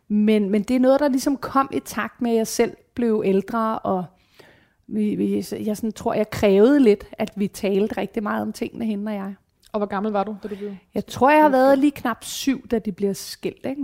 Men, 0.08 0.50
men 0.50 0.62
det 0.62 0.76
er 0.76 0.80
noget, 0.80 1.00
der 1.00 1.08
ligesom 1.08 1.36
kom 1.36 1.70
i 1.72 1.80
takt 1.80 2.22
med, 2.22 2.30
at 2.30 2.36
jeg 2.36 2.46
selv 2.46 2.76
blev 2.94 3.22
ældre, 3.24 3.78
og 3.78 4.04
vi, 4.86 5.14
vi, 5.14 5.34
jeg 5.66 5.76
sådan, 5.76 5.92
tror, 5.92 6.14
jeg 6.14 6.30
krævede 6.30 6.80
lidt, 6.80 7.04
at 7.12 7.32
vi 7.36 7.46
talte 7.46 7.96
rigtig 8.00 8.22
meget 8.22 8.42
om 8.42 8.52
tingene, 8.52 8.84
hende 8.84 9.10
og 9.10 9.14
jeg. 9.14 9.34
Og 9.72 9.78
hvor 9.80 9.86
gammel 9.86 10.12
var 10.12 10.24
du, 10.24 10.36
da 10.42 10.48
du 10.48 10.56
blev 10.56 10.70
Jeg 10.94 11.06
tror, 11.06 11.30
jeg 11.30 11.42
har 11.42 11.48
været 11.48 11.78
lige 11.78 11.90
knap 11.90 12.24
syv, 12.24 12.68
da 12.68 12.78
de 12.78 12.92
bliver 12.92 13.12
skilt. 13.12 13.66
Ikke? 13.66 13.82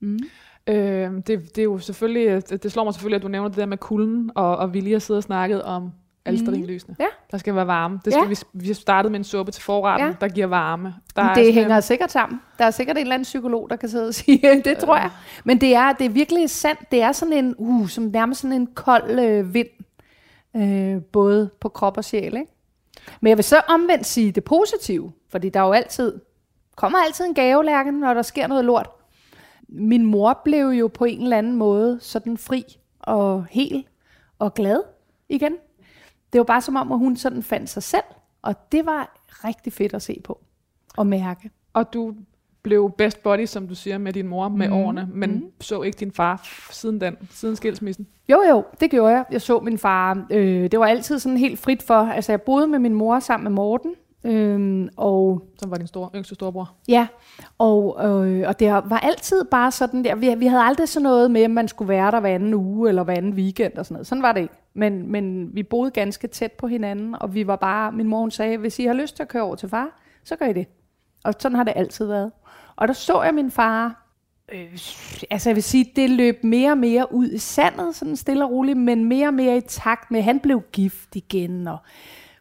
Mm. 0.00 0.18
Øh, 0.66 1.10
det, 1.16 1.26
det 1.26 1.58
er 1.58 1.62
jo 1.62 1.78
selvfølgelig, 1.78 2.48
det, 2.50 2.62
det 2.62 2.72
slår 2.72 2.84
mig 2.84 2.94
selvfølgelig, 2.94 3.16
at 3.16 3.22
du 3.22 3.28
nævner 3.28 3.48
det 3.48 3.56
der 3.58 3.66
med 3.66 3.78
kulden, 3.78 4.30
og, 4.34 4.56
og 4.56 4.74
vi 4.74 4.80
lige 4.80 4.92
har 4.92 4.98
siddet 4.98 5.18
og 5.18 5.22
snakket 5.22 5.62
om 5.62 5.90
alsterinlysene. 6.24 6.96
Mm. 6.98 7.02
Ja. 7.02 7.08
Der 7.30 7.38
skal 7.38 7.54
være 7.54 7.66
varme. 7.66 8.00
Det 8.04 8.12
skal 8.12 8.22
Ja. 8.22 8.28
vi, 8.28 8.36
vi 8.68 8.74
startede 8.74 9.10
med 9.12 9.18
en 9.20 9.24
suppe 9.24 9.52
til 9.52 9.62
forretten, 9.62 10.08
Ja. 10.08 10.14
der 10.20 10.28
giver 10.28 10.46
varme. 10.46 10.94
Der 11.16 11.22
Det 11.28 11.36
sådan 11.36 11.52
hænger 11.54 11.76
en- 11.76 11.82
sikkert 11.82 12.12
sammen. 12.12 12.40
Der 12.58 12.64
er 12.64 12.70
sikkert 12.70 12.96
en 12.96 13.00
eller 13.00 13.14
anden 13.14 13.24
psykolog, 13.24 13.70
der 13.70 13.76
kan 13.76 13.88
sidde 13.88 14.08
og 14.08 14.14
sige, 14.24 14.62
det 14.64 14.78
tror 14.78 14.96
jeg. 14.96 15.10
Men 15.44 15.60
det 15.60 15.74
er, 15.74 15.92
det 15.92 16.04
er 16.04 16.10
virkelig 16.10 16.50
sandt. 16.50 16.80
Det 16.90 17.02
er 17.02 17.12
sådan 17.12 17.32
en, 17.44 17.54
uh, 17.58 17.88
som 17.88 18.04
nærmest 18.04 18.40
sådan 18.40 18.56
en 18.60 18.66
kold 18.66 19.18
øh, 19.18 19.54
vind, 19.54 19.68
øh, 20.56 21.02
både 21.02 21.50
på 21.60 21.68
krop 21.68 21.96
og 21.96 22.04
sjæl. 22.04 22.24
Ikke? 22.36 22.52
Men 23.20 23.28
jeg 23.28 23.36
vil 23.36 23.44
så 23.44 23.60
omvendt 23.68 24.06
sige 24.06 24.32
det 24.32 24.44
positive, 24.44 25.12
fordi 25.28 25.48
der 25.48 25.60
er 25.60 25.64
jo 25.64 25.72
altid, 25.72 26.20
kommer 26.76 26.98
altid 26.98 27.24
en 27.24 27.34
gavelærke, 27.34 27.92
når 27.92 28.14
der 28.14 28.22
sker 28.22 28.46
noget 28.46 28.64
lort. 28.64 28.90
Min 29.68 30.06
mor 30.06 30.40
blev 30.44 30.66
jo 30.66 30.88
på 30.88 31.04
en 31.04 31.22
eller 31.22 31.38
anden 31.38 31.56
måde 31.56 31.98
sådan 32.00 32.38
fri 32.38 32.64
og 32.98 33.46
hel 33.50 33.86
og 34.38 34.54
glad 34.54 34.82
igen. 35.28 35.52
Det 36.32 36.38
var 36.38 36.44
bare 36.44 36.60
som 36.60 36.76
om, 36.76 36.92
at 36.92 36.98
hun 36.98 37.16
sådan 37.16 37.42
fandt 37.42 37.70
sig 37.70 37.82
selv, 37.82 38.04
og 38.42 38.72
det 38.72 38.86
var 38.86 39.20
rigtig 39.28 39.72
fedt 39.72 39.94
at 39.94 40.02
se 40.02 40.20
på 40.24 40.40
og 40.96 41.06
mærke. 41.06 41.50
Og 41.72 41.92
du 41.92 42.14
blev 42.66 42.90
best 42.98 43.22
buddy, 43.22 43.44
som 43.44 43.68
du 43.68 43.74
siger, 43.74 43.98
med 43.98 44.12
din 44.12 44.26
mor 44.28 44.48
med 44.48 44.70
årene, 44.70 45.08
men 45.12 45.44
så 45.60 45.82
ikke 45.82 45.96
din 45.96 46.12
far 46.12 46.48
siden 46.70 47.00
den, 47.00 47.16
siden 47.30 47.56
skilsmissen. 47.56 48.06
Jo, 48.28 48.42
jo, 48.50 48.64
det 48.80 48.90
gjorde 48.90 49.12
jeg. 49.14 49.24
Jeg 49.32 49.42
så 49.42 49.60
min 49.60 49.78
far. 49.78 50.26
Øh, 50.30 50.70
det 50.70 50.78
var 50.80 50.86
altid 50.86 51.18
sådan 51.18 51.38
helt 51.38 51.58
frit 51.58 51.82
for. 51.82 51.94
Altså, 51.94 52.32
jeg 52.32 52.42
boede 52.42 52.66
med 52.66 52.78
min 52.78 52.94
mor 52.94 53.18
sammen 53.20 53.44
med 53.44 53.50
Morten. 53.50 53.94
Øh, 54.24 54.88
og 54.96 55.42
Som 55.58 55.70
var 55.70 55.76
din 55.76 55.86
store, 55.86 56.10
yngste 56.14 56.34
storebror. 56.34 56.72
ja, 56.88 57.06
og, 57.58 57.96
øh, 58.04 58.48
og 58.48 58.60
det 58.60 58.70
var 58.72 58.98
altid 59.02 59.44
bare 59.44 59.70
sådan 59.70 60.04
der. 60.04 60.14
Vi, 60.14 60.34
vi 60.38 60.46
havde 60.46 60.62
aldrig 60.62 60.88
sådan 60.88 61.02
noget 61.02 61.30
med, 61.30 61.42
at 61.42 61.50
man 61.50 61.68
skulle 61.68 61.88
være 61.88 62.10
der 62.10 62.20
hver 62.20 62.34
anden 62.34 62.54
uge 62.54 62.88
eller 62.88 63.04
hver 63.04 63.14
anden 63.14 63.32
weekend 63.34 63.72
og 63.78 63.86
sådan 63.86 63.94
noget. 63.94 64.06
Sådan 64.06 64.22
var 64.22 64.32
det 64.32 64.40
ikke. 64.40 64.54
Men, 64.74 65.12
men 65.12 65.50
vi 65.54 65.62
boede 65.62 65.90
ganske 65.90 66.28
tæt 66.28 66.52
på 66.52 66.66
hinanden, 66.66 67.16
og 67.20 67.34
vi 67.34 67.46
var 67.46 67.56
bare, 67.56 67.92
min 67.92 68.08
mor 68.08 68.20
hun 68.20 68.30
sagde, 68.30 68.56
hvis 68.56 68.78
I 68.78 68.84
har 68.84 68.94
lyst 68.94 69.16
til 69.16 69.22
at 69.22 69.28
køre 69.28 69.42
over 69.42 69.54
til 69.54 69.68
far, 69.68 70.00
så 70.24 70.36
gør 70.36 70.46
I 70.46 70.52
det. 70.52 70.66
Og 71.24 71.34
sådan 71.38 71.56
har 71.56 71.64
det 71.64 71.72
altid 71.76 72.06
været. 72.06 72.32
Og 72.76 72.88
der 72.88 72.94
så 72.94 73.22
jeg 73.22 73.34
min 73.34 73.50
far, 73.50 74.06
øh, 74.52 74.72
altså 75.30 75.48
jeg 75.48 75.54
vil 75.54 75.62
sige, 75.62 75.92
det 75.96 76.10
løb 76.10 76.44
mere 76.44 76.70
og 76.70 76.78
mere 76.78 77.12
ud 77.12 77.30
i 77.30 77.38
sandet, 77.38 77.96
sådan 77.96 78.16
stille 78.16 78.44
og 78.44 78.50
roligt, 78.50 78.78
men 78.78 79.04
mere 79.04 79.26
og 79.26 79.34
mere 79.34 79.56
i 79.56 79.60
takt 79.60 80.10
med, 80.10 80.18
at 80.18 80.24
han 80.24 80.40
blev 80.40 80.62
gift 80.72 81.16
igen, 81.16 81.68
og 81.68 81.78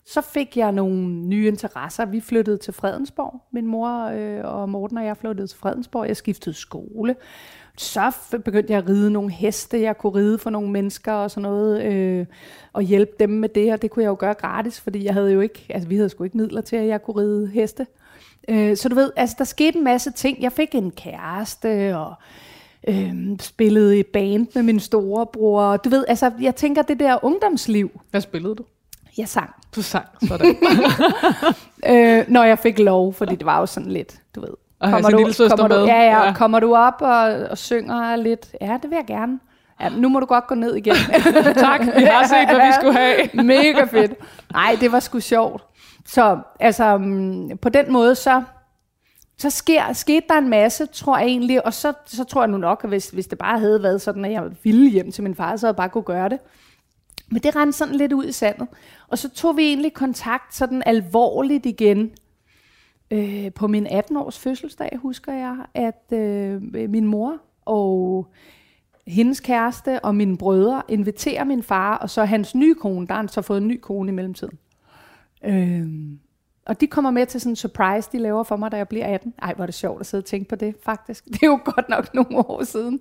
så 0.07 0.21
fik 0.21 0.57
jeg 0.57 0.71
nogle 0.71 1.07
nye 1.07 1.47
interesser. 1.47 2.05
Vi 2.05 2.21
flyttede 2.21 2.57
til 2.57 2.73
Fredensborg. 2.73 3.41
Min 3.51 3.67
mor 3.67 4.09
øh, 4.13 4.41
og 4.43 4.69
Morten 4.69 4.97
og 4.97 5.05
jeg 5.05 5.17
flyttede 5.17 5.47
til 5.47 5.59
Fredensborg. 5.59 6.07
Jeg 6.07 6.17
skiftede 6.17 6.55
skole. 6.55 7.15
Så 7.77 8.11
begyndte 8.45 8.73
jeg 8.73 8.83
at 8.83 8.89
ride 8.89 9.11
nogle 9.11 9.31
heste. 9.31 9.81
Jeg 9.81 9.97
kunne 9.97 10.15
ride 10.15 10.37
for 10.37 10.49
nogle 10.49 10.71
mennesker 10.71 11.13
og 11.13 11.31
sådan 11.31 11.49
noget. 11.49 11.83
Øh, 11.83 12.25
og 12.73 12.81
hjælpe 12.81 13.11
dem 13.19 13.29
med 13.29 13.49
det. 13.49 13.73
Og 13.73 13.81
det 13.81 13.91
kunne 13.91 14.03
jeg 14.03 14.09
jo 14.09 14.17
gøre 14.19 14.33
gratis, 14.33 14.81
fordi 14.81 15.05
jeg 15.05 15.13
havde 15.13 15.31
jo 15.31 15.39
ikke, 15.39 15.65
altså 15.69 15.89
vi 15.89 15.95
havde 15.95 16.09
sgu 16.09 16.23
ikke 16.23 16.37
midler 16.37 16.61
til, 16.61 16.75
at 16.75 16.87
jeg 16.87 17.03
kunne 17.03 17.21
ride 17.21 17.47
heste. 17.47 17.81
Øh, 17.81 18.04
så 18.75 18.89
du 18.89 18.95
ved, 18.95 19.11
altså 19.15 19.35
der 19.39 19.43
skete 19.45 19.77
en 19.77 19.83
masse 19.83 20.11
ting. 20.11 20.41
Jeg 20.41 20.51
fik 20.51 20.75
en 20.75 20.91
kæreste, 20.91 21.97
og 21.97 22.13
øh, 22.87 23.13
spillede 23.41 23.99
i 23.99 24.03
band 24.03 24.47
med 24.55 24.63
min 24.63 24.79
storebror. 24.79 25.77
Du 25.77 25.89
ved, 25.89 26.05
altså 26.07 26.31
jeg 26.41 26.55
tænker, 26.55 26.81
det 26.81 26.99
der 26.99 27.25
ungdomsliv, 27.25 28.01
Hvad 28.11 28.21
spillede 28.21 28.55
du? 28.55 28.63
jeg 29.17 29.27
sang. 29.29 29.49
Du 29.75 29.81
sang 29.81 30.05
sådan. 30.27 30.55
Øh, 31.87 32.25
når 32.27 32.43
jeg 32.43 32.59
fik 32.59 32.79
lov, 32.79 33.13
fordi 33.13 33.35
det 33.35 33.45
var 33.45 33.59
jo 33.59 33.65
sådan 33.65 33.91
lidt, 33.91 34.15
du 34.35 34.41
ved. 34.41 34.49
Og 34.79 34.89
kommer 34.91 35.09
du, 35.09 35.17
med. 35.75 35.85
ja, 35.85 35.95
ja, 35.95 36.03
Ja. 36.03 36.23
ja, 36.25 36.33
kommer 36.33 36.59
du 36.59 36.75
op 36.75 36.93
og, 37.01 37.23
og 37.51 37.57
synger 37.57 38.15
lidt? 38.15 38.55
Ja, 38.61 38.77
det 38.81 38.89
vil 38.89 38.95
jeg 38.95 39.05
gerne. 39.07 39.39
Ja, 39.81 39.89
nu 39.89 40.09
må 40.09 40.19
du 40.19 40.25
godt 40.25 40.47
gå 40.47 40.55
ned 40.55 40.75
igen. 40.75 40.95
tak, 41.55 41.81
vi 41.81 42.03
har 42.03 42.27
set, 42.27 42.55
hvad 42.55 42.67
vi 42.67 42.73
skulle 42.79 42.93
have. 42.93 43.29
Mega 43.43 43.83
fedt. 43.83 44.13
Nej, 44.51 44.77
det 44.79 44.91
var 44.91 44.99
sgu 44.99 45.19
sjovt. 45.19 45.63
Så 46.05 46.39
altså, 46.59 46.97
mm, 46.97 47.57
på 47.57 47.69
den 47.69 47.91
måde, 47.91 48.15
så, 48.15 48.43
så 49.37 49.49
sker, 49.49 49.93
skete 49.93 50.25
der 50.29 50.37
en 50.37 50.49
masse, 50.49 50.85
tror 50.85 51.17
jeg 51.17 51.27
egentlig, 51.27 51.65
og 51.65 51.73
så, 51.73 51.93
så 52.05 52.23
tror 52.23 52.41
jeg 52.41 52.47
nu 52.47 52.57
nok, 52.57 52.83
at 52.83 52.89
hvis, 52.89 53.09
hvis 53.09 53.27
det 53.27 53.37
bare 53.37 53.59
havde 53.59 53.83
været 53.83 54.01
sådan, 54.01 54.25
at 54.25 54.31
jeg 54.31 54.43
ville 54.63 54.89
hjem 54.89 55.11
til 55.11 55.23
min 55.23 55.35
far, 55.35 55.55
så 55.55 55.65
havde 55.65 55.73
jeg 55.73 55.77
bare 55.77 55.89
kunne 55.89 56.03
gøre 56.03 56.29
det. 56.29 56.39
Men 57.31 57.41
det 57.41 57.55
rendte 57.55 57.77
sådan 57.77 57.95
lidt 57.95 58.13
ud 58.13 58.25
i 58.25 58.31
sandet. 58.31 58.67
Og 59.07 59.17
så 59.17 59.29
tog 59.29 59.57
vi 59.57 59.63
egentlig 59.63 59.93
kontakt 59.93 60.55
sådan 60.55 60.83
alvorligt 60.85 61.65
igen. 61.65 62.11
Øh, 63.11 63.51
på 63.51 63.67
min 63.67 63.87
18-års 63.87 64.39
fødselsdag 64.39 64.97
husker 65.01 65.33
jeg, 65.33 65.57
at 65.73 66.17
øh, 66.17 66.61
min 66.89 67.05
mor 67.05 67.37
og 67.65 68.27
hendes 69.07 69.39
kæreste 69.39 69.99
og 69.99 70.15
mine 70.15 70.37
brødre 70.37 70.81
inviterer 70.87 71.43
min 71.43 71.63
far, 71.63 71.97
og 71.97 72.09
så 72.09 72.25
hans 72.25 72.55
nye 72.55 72.75
kone, 72.75 73.07
der 73.07 73.13
har 73.13 73.21
han 73.21 73.29
så 73.29 73.41
fået 73.41 73.61
en 73.61 73.67
ny 73.67 73.79
kone 73.79 74.11
i 74.11 74.15
mellemtiden. 74.15 74.57
Øhm, 75.43 76.19
og 76.65 76.81
de 76.81 76.87
kommer 76.87 77.11
med 77.11 77.25
til 77.25 77.41
sådan 77.41 77.51
en 77.51 77.55
surprise, 77.55 78.09
de 78.11 78.17
laver 78.17 78.43
for 78.43 78.55
mig, 78.55 78.71
da 78.71 78.77
jeg 78.77 78.87
bliver 78.87 79.05
18. 79.05 79.33
Ej, 79.41 79.53
hvor 79.53 79.63
er 79.63 79.65
det 79.65 79.75
sjovt 79.75 79.99
at 79.99 80.05
sidde 80.05 80.21
og 80.21 80.25
tænke 80.25 80.49
på 80.49 80.55
det, 80.55 80.75
faktisk. 80.83 81.25
Det 81.33 81.43
er 81.43 81.47
jo 81.47 81.59
godt 81.65 81.89
nok 81.89 82.13
nogle 82.13 82.37
år 82.37 82.63
siden. 82.63 82.99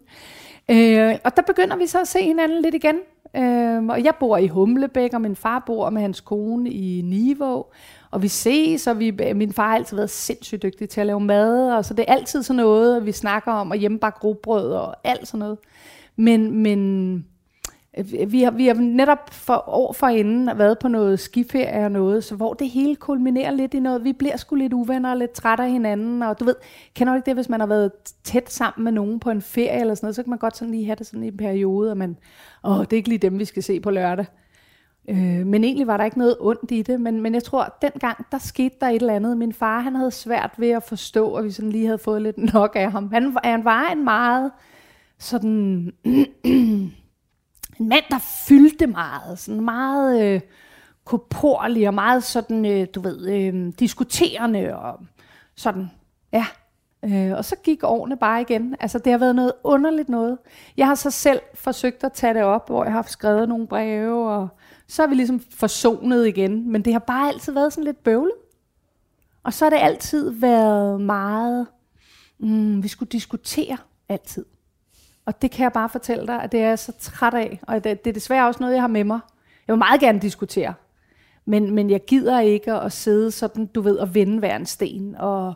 Øh, 0.71 1.15
og 1.25 1.37
der 1.37 1.43
begynder 1.43 1.77
vi 1.77 1.87
så 1.87 2.01
at 2.01 2.09
se 2.09 2.23
hinanden 2.23 2.63
lidt 2.63 2.75
igen. 2.75 2.97
Øh, 3.37 3.85
og 3.85 4.05
jeg 4.05 4.15
bor 4.21 4.37
i 4.37 4.49
Humlebæk, 4.49 5.15
og 5.15 5.21
min 5.21 5.37
far 5.37 5.63
bor 5.67 5.91
med 5.91 6.03
hans 6.03 6.21
kone 6.21 6.71
i 6.71 7.03
Nivå. 7.03 7.67
Og 8.11 8.23
vi 8.23 8.29
ses, 8.29 8.87
og 8.87 8.99
vi, 8.99 9.11
min 9.35 9.53
far 9.53 9.69
har 9.69 9.75
altid 9.75 9.97
været 9.97 10.11
sindssygt 10.11 10.63
dygtig 10.63 10.89
til 10.89 11.01
at 11.01 11.07
lave 11.07 11.21
mad, 11.21 11.73
og 11.73 11.85
så 11.85 11.95
det 11.95 12.05
er 12.09 12.13
altid 12.13 12.43
sådan 12.43 12.57
noget, 12.57 13.07
vi 13.07 13.13
snakker 13.13 13.53
om, 13.53 13.71
og 13.71 13.77
hjemmebakke 13.77 14.19
grobrød 14.19 14.73
og 14.73 14.97
alt 15.05 15.29
sådan 15.29 15.39
noget. 15.39 15.59
Men, 16.17 16.63
men 16.63 17.15
øh, 17.99 18.33
vi 18.33 18.43
har, 18.43 18.51
vi 18.51 18.67
har 18.67 18.75
netop 18.75 19.31
for 19.31 19.65
år 19.69 19.93
for 19.93 20.09
inden 20.09 20.59
været 20.59 20.79
på 20.79 20.89
noget 20.89 21.21
skiferie 21.21 21.85
og 21.85 21.93
noget, 21.93 22.25
så 22.25 22.37
hvor 22.37 22.55
det 22.55 22.69
hele 22.69 22.97
kulminerer 22.97 23.51
lidt 23.51 23.75
i 23.75 23.81
noget. 23.81 24.05
Vi 24.05 24.13
bliver 24.13 24.37
sgu 24.37 24.55
lidt 24.55 24.73
uvenner 24.73 25.11
og 25.11 25.17
lidt 25.17 25.33
trætte 25.33 25.65
af 25.65 25.71
hinanden, 25.71 26.23
og 26.23 26.41
du 26.41 26.45
ved, 26.45 26.55
kender 26.95 27.13
du 27.13 27.17
ikke 27.17 27.27
det, 27.27 27.35
hvis 27.35 27.49
man 27.49 27.61
har 27.61 27.67
været 27.67 27.93
tæt 28.25 28.53
sammen 28.53 28.85
med 28.85 28.93
nogen 28.93 29.21
på 29.21 29.31
en 29.31 29.43
ferie 29.43 29.81
eller 29.81 29.95
sådan 29.95 30.07
noget, 30.07 30.17
så 30.17 30.23
kan 30.23 30.31
man 30.31 30.39
godt 30.39 30.57
sådan 30.57 30.73
lige 30.73 30.85
have 30.85 30.97
det 30.97 31.07
sådan 31.07 31.25
i 31.25 31.29
en 31.29 31.37
periode, 31.37 31.91
og 31.91 31.97
man, 31.97 32.17
åh, 32.65 32.81
det 32.81 32.93
er 32.93 32.97
ikke 32.97 33.09
lige 33.09 33.19
dem, 33.19 33.39
vi 33.39 33.45
skal 33.45 33.63
se 33.63 33.81
på 33.81 33.91
lørdag. 33.91 34.27
Øh, 35.09 35.47
men 35.47 35.65
egentlig 35.65 35.87
var 35.87 35.97
der 35.97 36.05
ikke 36.05 36.19
noget 36.19 36.37
ondt 36.41 36.71
i 36.71 36.83
det, 36.83 37.01
men, 37.01 37.21
men 37.21 37.35
jeg 37.35 37.43
tror, 37.43 37.63
at 37.63 37.73
dengang, 37.83 38.27
der 38.33 38.39
skete 38.39 38.75
der 38.81 38.89
et 38.89 38.95
eller 38.95 39.15
andet. 39.15 39.37
Min 39.37 39.53
far, 39.53 39.81
han 39.81 39.95
havde 39.95 40.11
svært 40.11 40.51
ved 40.59 40.71
at 40.71 40.83
forstå, 40.83 41.35
at 41.35 41.45
vi 41.45 41.51
sådan 41.51 41.73
lige 41.73 41.87
havde 41.87 41.99
fået 41.99 42.23
lidt 42.23 42.39
nok 42.55 42.73
af 42.77 42.93
ham. 42.93 43.13
Han, 43.13 43.37
han 43.45 43.65
var 43.65 43.91
en 43.93 44.05
meget 44.05 44.51
sådan... 45.19 45.93
en 47.81 47.89
mand, 47.89 48.05
der 48.11 48.19
fyldte 48.49 48.87
meget, 48.87 49.39
sådan 49.39 49.61
meget 49.61 50.23
øh, 50.23 50.41
koporlig 51.05 51.89
og 51.89 51.95
meget 51.95 52.25
sådan, 52.25 52.67
øh, 52.67 52.87
du 52.95 53.01
ved, 53.01 53.29
øh, 53.29 53.73
diskuterende 53.79 54.77
og 54.77 55.01
sådan, 55.57 55.91
ja. 56.33 56.47
Øh, 57.05 57.33
og 57.33 57.45
så 57.45 57.57
gik 57.57 57.85
årene 57.85 58.17
bare 58.17 58.41
igen. 58.41 58.77
Altså, 58.81 58.99
det 58.99 59.13
har 59.13 59.19
været 59.19 59.35
noget 59.35 59.53
underligt 59.65 60.09
noget. 60.09 60.39
Jeg 60.77 60.87
har 60.87 60.95
så 60.95 61.11
selv 61.11 61.41
forsøgt 61.55 62.05
at 62.05 62.13
tage 62.13 62.35
det 62.35 62.43
op, 62.43 62.69
hvor 62.69 62.85
jeg 62.85 62.93
har 62.93 63.03
skrevet 63.03 63.49
nogle 63.49 63.67
breve, 63.67 64.31
og 64.31 64.49
så 64.89 65.03
er 65.03 65.07
vi 65.07 65.15
ligesom 65.15 65.41
forsonet 65.41 66.27
igen. 66.27 66.73
Men 66.73 66.83
det 66.83 66.93
har 66.93 67.01
bare 67.01 67.29
altid 67.29 67.53
været 67.53 67.73
sådan 67.73 67.85
lidt 67.85 68.05
bøvlet. 68.05 68.33
Og 69.43 69.53
så 69.53 69.65
har 69.65 69.71
det 69.71 69.79
altid 69.81 70.31
været 70.31 71.01
meget, 71.01 71.67
mm, 72.39 72.83
vi 72.83 72.89
skulle 72.89 73.09
diskutere 73.09 73.77
altid. 74.09 74.45
Og 75.27 75.43
det 75.43 75.51
kan 75.51 75.63
jeg 75.63 75.73
bare 75.73 75.89
fortælle 75.89 76.27
dig, 76.27 76.43
at 76.43 76.53
det 76.53 76.61
er 76.61 76.69
jeg 76.69 76.79
så 76.79 76.93
træt 77.01 77.35
af. 77.35 77.61
Og 77.63 77.85
det, 77.85 78.05
det 78.05 78.11
er 78.11 78.15
desværre 78.15 78.47
også 78.47 78.61
noget, 78.61 78.75
jeg 78.75 78.83
har 78.83 78.89
med 78.89 79.05
mig. 79.05 79.21
Jeg 79.69 79.73
vil 79.73 79.79
meget 79.79 80.01
gerne 80.01 80.21
diskutere. 80.21 80.75
Men, 81.45 81.71
men 81.75 81.91
jeg 81.91 82.05
gider 82.05 82.41
ikke 82.41 82.73
at 82.73 82.93
sidde 82.93 83.31
sådan, 83.31 83.67
du 83.67 83.81
ved, 83.81 83.97
og 83.97 84.15
vende 84.15 84.39
hver 84.39 84.57
en 84.57 84.67
sten 84.67 85.17
og 85.19 85.55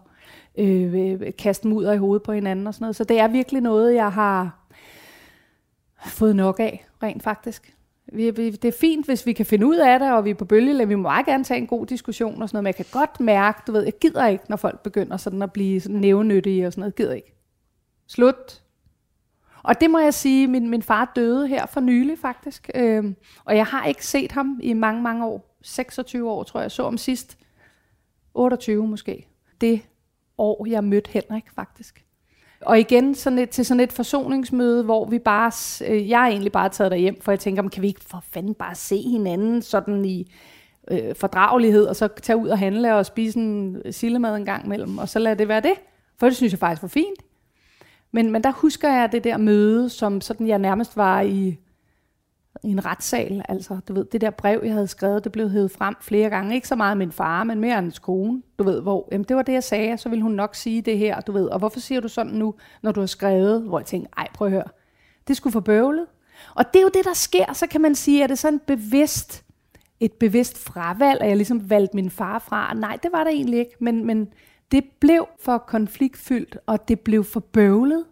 øh, 0.58 0.94
øh 0.94 1.32
kaste 1.38 1.68
mudder 1.68 1.92
i 1.92 1.98
hovedet 1.98 2.22
på 2.22 2.32
hinanden 2.32 2.66
og 2.66 2.74
sådan 2.74 2.84
noget. 2.84 2.96
Så 2.96 3.04
det 3.04 3.20
er 3.20 3.28
virkelig 3.28 3.62
noget, 3.62 3.94
jeg 3.94 4.12
har 4.12 4.58
fået 6.06 6.36
nok 6.36 6.60
af, 6.60 6.86
rent 7.02 7.22
faktisk. 7.22 7.74
Vi, 8.12 8.30
vi, 8.30 8.50
det 8.50 8.68
er 8.68 8.78
fint, 8.80 9.06
hvis 9.06 9.26
vi 9.26 9.32
kan 9.32 9.46
finde 9.46 9.66
ud 9.66 9.76
af 9.76 9.98
det, 9.98 10.12
og 10.12 10.24
vi 10.24 10.30
er 10.30 10.34
på 10.34 10.44
bølge, 10.44 10.88
vi 10.88 10.94
må 10.94 11.02
meget 11.02 11.26
gerne 11.26 11.44
tage 11.44 11.60
en 11.60 11.66
god 11.66 11.86
diskussion 11.86 12.42
og 12.42 12.48
sådan 12.48 12.56
noget, 12.56 12.62
men 12.62 12.66
jeg 12.66 12.86
kan 12.86 13.00
godt 13.00 13.20
mærke, 13.20 13.62
du 13.66 13.72
ved, 13.72 13.82
jeg 13.82 13.92
gider 14.00 14.26
ikke, 14.26 14.44
når 14.48 14.56
folk 14.56 14.82
begynder 14.82 15.16
sådan 15.16 15.42
at 15.42 15.52
blive 15.52 15.80
sådan 15.80 16.00
nævnyttige 16.00 16.66
og 16.66 16.72
sådan 16.72 16.80
noget, 16.80 16.92
jeg 16.98 17.04
gider 17.04 17.14
ikke. 17.14 17.34
Slut. 18.06 18.62
Og 19.62 19.80
det 19.80 19.90
må 19.90 19.98
jeg 19.98 20.14
sige, 20.14 20.46
min, 20.46 20.70
min 20.70 20.82
far 20.82 21.12
døde 21.16 21.48
her 21.48 21.66
for 21.66 21.80
nylig 21.80 22.18
faktisk, 22.18 22.70
øhm, 22.74 23.16
og 23.44 23.56
jeg 23.56 23.66
har 23.66 23.84
ikke 23.84 24.06
set 24.06 24.32
ham 24.32 24.60
i 24.62 24.72
mange, 24.72 25.02
mange 25.02 25.26
år. 25.26 25.56
26 25.62 26.30
år, 26.30 26.42
tror 26.42 26.60
jeg, 26.60 26.70
så 26.70 26.82
om 26.82 26.98
sidst. 26.98 27.38
28 28.34 28.86
måske. 28.86 29.28
Det 29.60 29.80
år, 30.38 30.66
jeg 30.66 30.84
mødte 30.84 31.10
Henrik 31.10 31.44
faktisk. 31.54 32.04
Og 32.60 32.78
igen 32.78 33.14
sådan 33.14 33.38
et, 33.38 33.50
til 33.50 33.64
sådan 33.64 33.80
et 33.80 33.92
forsoningsmøde, 33.92 34.84
hvor 34.84 35.04
vi 35.04 35.18
bare, 35.18 35.52
øh, 35.88 36.08
jeg 36.08 36.22
er 36.22 36.26
egentlig 36.26 36.52
bare 36.52 36.68
taget 36.68 37.00
hjem, 37.00 37.20
for 37.20 37.32
jeg 37.32 37.40
tænker, 37.40 37.68
kan 37.68 37.82
vi 37.82 37.86
ikke 37.86 38.04
for 38.04 38.24
fanden 38.30 38.54
bare 38.54 38.74
se 38.74 39.02
hinanden 39.02 39.62
sådan 39.62 40.04
i 40.04 40.32
øh, 40.90 41.14
fordragelighed, 41.14 41.84
og 41.84 41.96
så 41.96 42.08
tage 42.22 42.36
ud 42.36 42.48
og 42.48 42.58
handle 42.58 42.94
og 42.94 43.06
spise 43.06 43.38
en 43.38 43.82
øh, 43.84 43.92
sillemad 43.92 44.36
en 44.36 44.44
gang 44.44 44.64
imellem, 44.64 44.98
og 44.98 45.08
så 45.08 45.18
lade 45.18 45.38
det 45.38 45.48
være 45.48 45.60
det. 45.60 45.74
For 46.18 46.26
det 46.26 46.36
synes 46.36 46.52
jeg 46.52 46.58
faktisk 46.58 46.82
var 46.82 46.88
fint. 46.88 47.22
Men, 48.12 48.30
men 48.30 48.44
der 48.44 48.52
husker 48.52 48.92
jeg 48.92 49.12
det 49.12 49.24
der 49.24 49.36
møde, 49.36 49.88
som 49.88 50.20
sådan 50.20 50.46
jeg 50.46 50.58
nærmest 50.58 50.96
var 50.96 51.20
i, 51.20 51.58
i 52.64 52.68
en 52.68 52.84
retssal. 52.86 53.42
Altså, 53.48 53.80
du 53.88 53.94
ved, 53.94 54.04
det 54.04 54.20
der 54.20 54.30
brev, 54.30 54.60
jeg 54.64 54.72
havde 54.72 54.86
skrevet, 54.86 55.24
det 55.24 55.32
blev 55.32 55.50
hævet 55.50 55.70
frem 55.70 55.94
flere 56.00 56.30
gange. 56.30 56.54
Ikke 56.54 56.68
så 56.68 56.76
meget 56.76 56.96
min 56.96 57.12
far, 57.12 57.44
men 57.44 57.60
mere 57.60 57.74
hans 57.74 57.98
kone. 57.98 58.42
Du 58.58 58.64
ved, 58.64 58.80
hvor, 58.80 59.08
jamen, 59.12 59.24
det 59.24 59.36
var 59.36 59.42
det, 59.42 59.52
jeg 59.52 59.64
sagde, 59.64 59.98
så 59.98 60.08
ville 60.08 60.22
hun 60.22 60.32
nok 60.32 60.54
sige 60.54 60.82
det 60.82 60.98
her, 60.98 61.20
du 61.20 61.32
ved. 61.32 61.46
Og 61.46 61.58
hvorfor 61.58 61.80
siger 61.80 62.00
du 62.00 62.08
sådan 62.08 62.32
nu, 62.32 62.54
når 62.82 62.92
du 62.92 63.00
har 63.00 63.06
skrevet? 63.06 63.62
Hvor 63.62 63.78
jeg 63.78 63.86
tænkte, 63.86 64.10
ej, 64.16 64.28
prøv 64.34 64.46
at 64.46 64.52
høre. 64.52 64.68
Det 65.28 65.36
skulle 65.36 65.52
få 65.52 65.60
bøvlet. 65.60 66.06
Og 66.54 66.64
det 66.72 66.78
er 66.78 66.82
jo 66.82 66.90
det, 66.94 67.04
der 67.04 67.14
sker. 67.14 67.52
Så 67.52 67.66
kan 67.66 67.80
man 67.80 67.94
sige, 67.94 68.24
at 68.24 68.30
det 68.30 68.34
er 68.34 68.38
sådan 68.38 68.60
bevidst, 68.66 69.44
et 70.00 70.12
bevidst 70.12 70.58
fravalg, 70.58 71.20
at 71.20 71.28
jeg 71.28 71.36
ligesom 71.36 71.70
valgte 71.70 71.96
min 71.96 72.10
far 72.10 72.38
fra. 72.38 72.74
Nej, 72.74 72.98
det 73.02 73.12
var 73.12 73.24
der 73.24 73.30
egentlig 73.30 73.58
ikke. 73.58 73.76
Men, 73.80 74.06
men 74.06 74.28
det 74.72 74.84
blev 75.00 75.28
for 75.40 75.58
konfliktfyldt, 75.58 76.58
og 76.66 76.88
det 76.88 77.00
blev 77.00 77.24
for 77.24 77.40
bøvlet. 77.40 78.04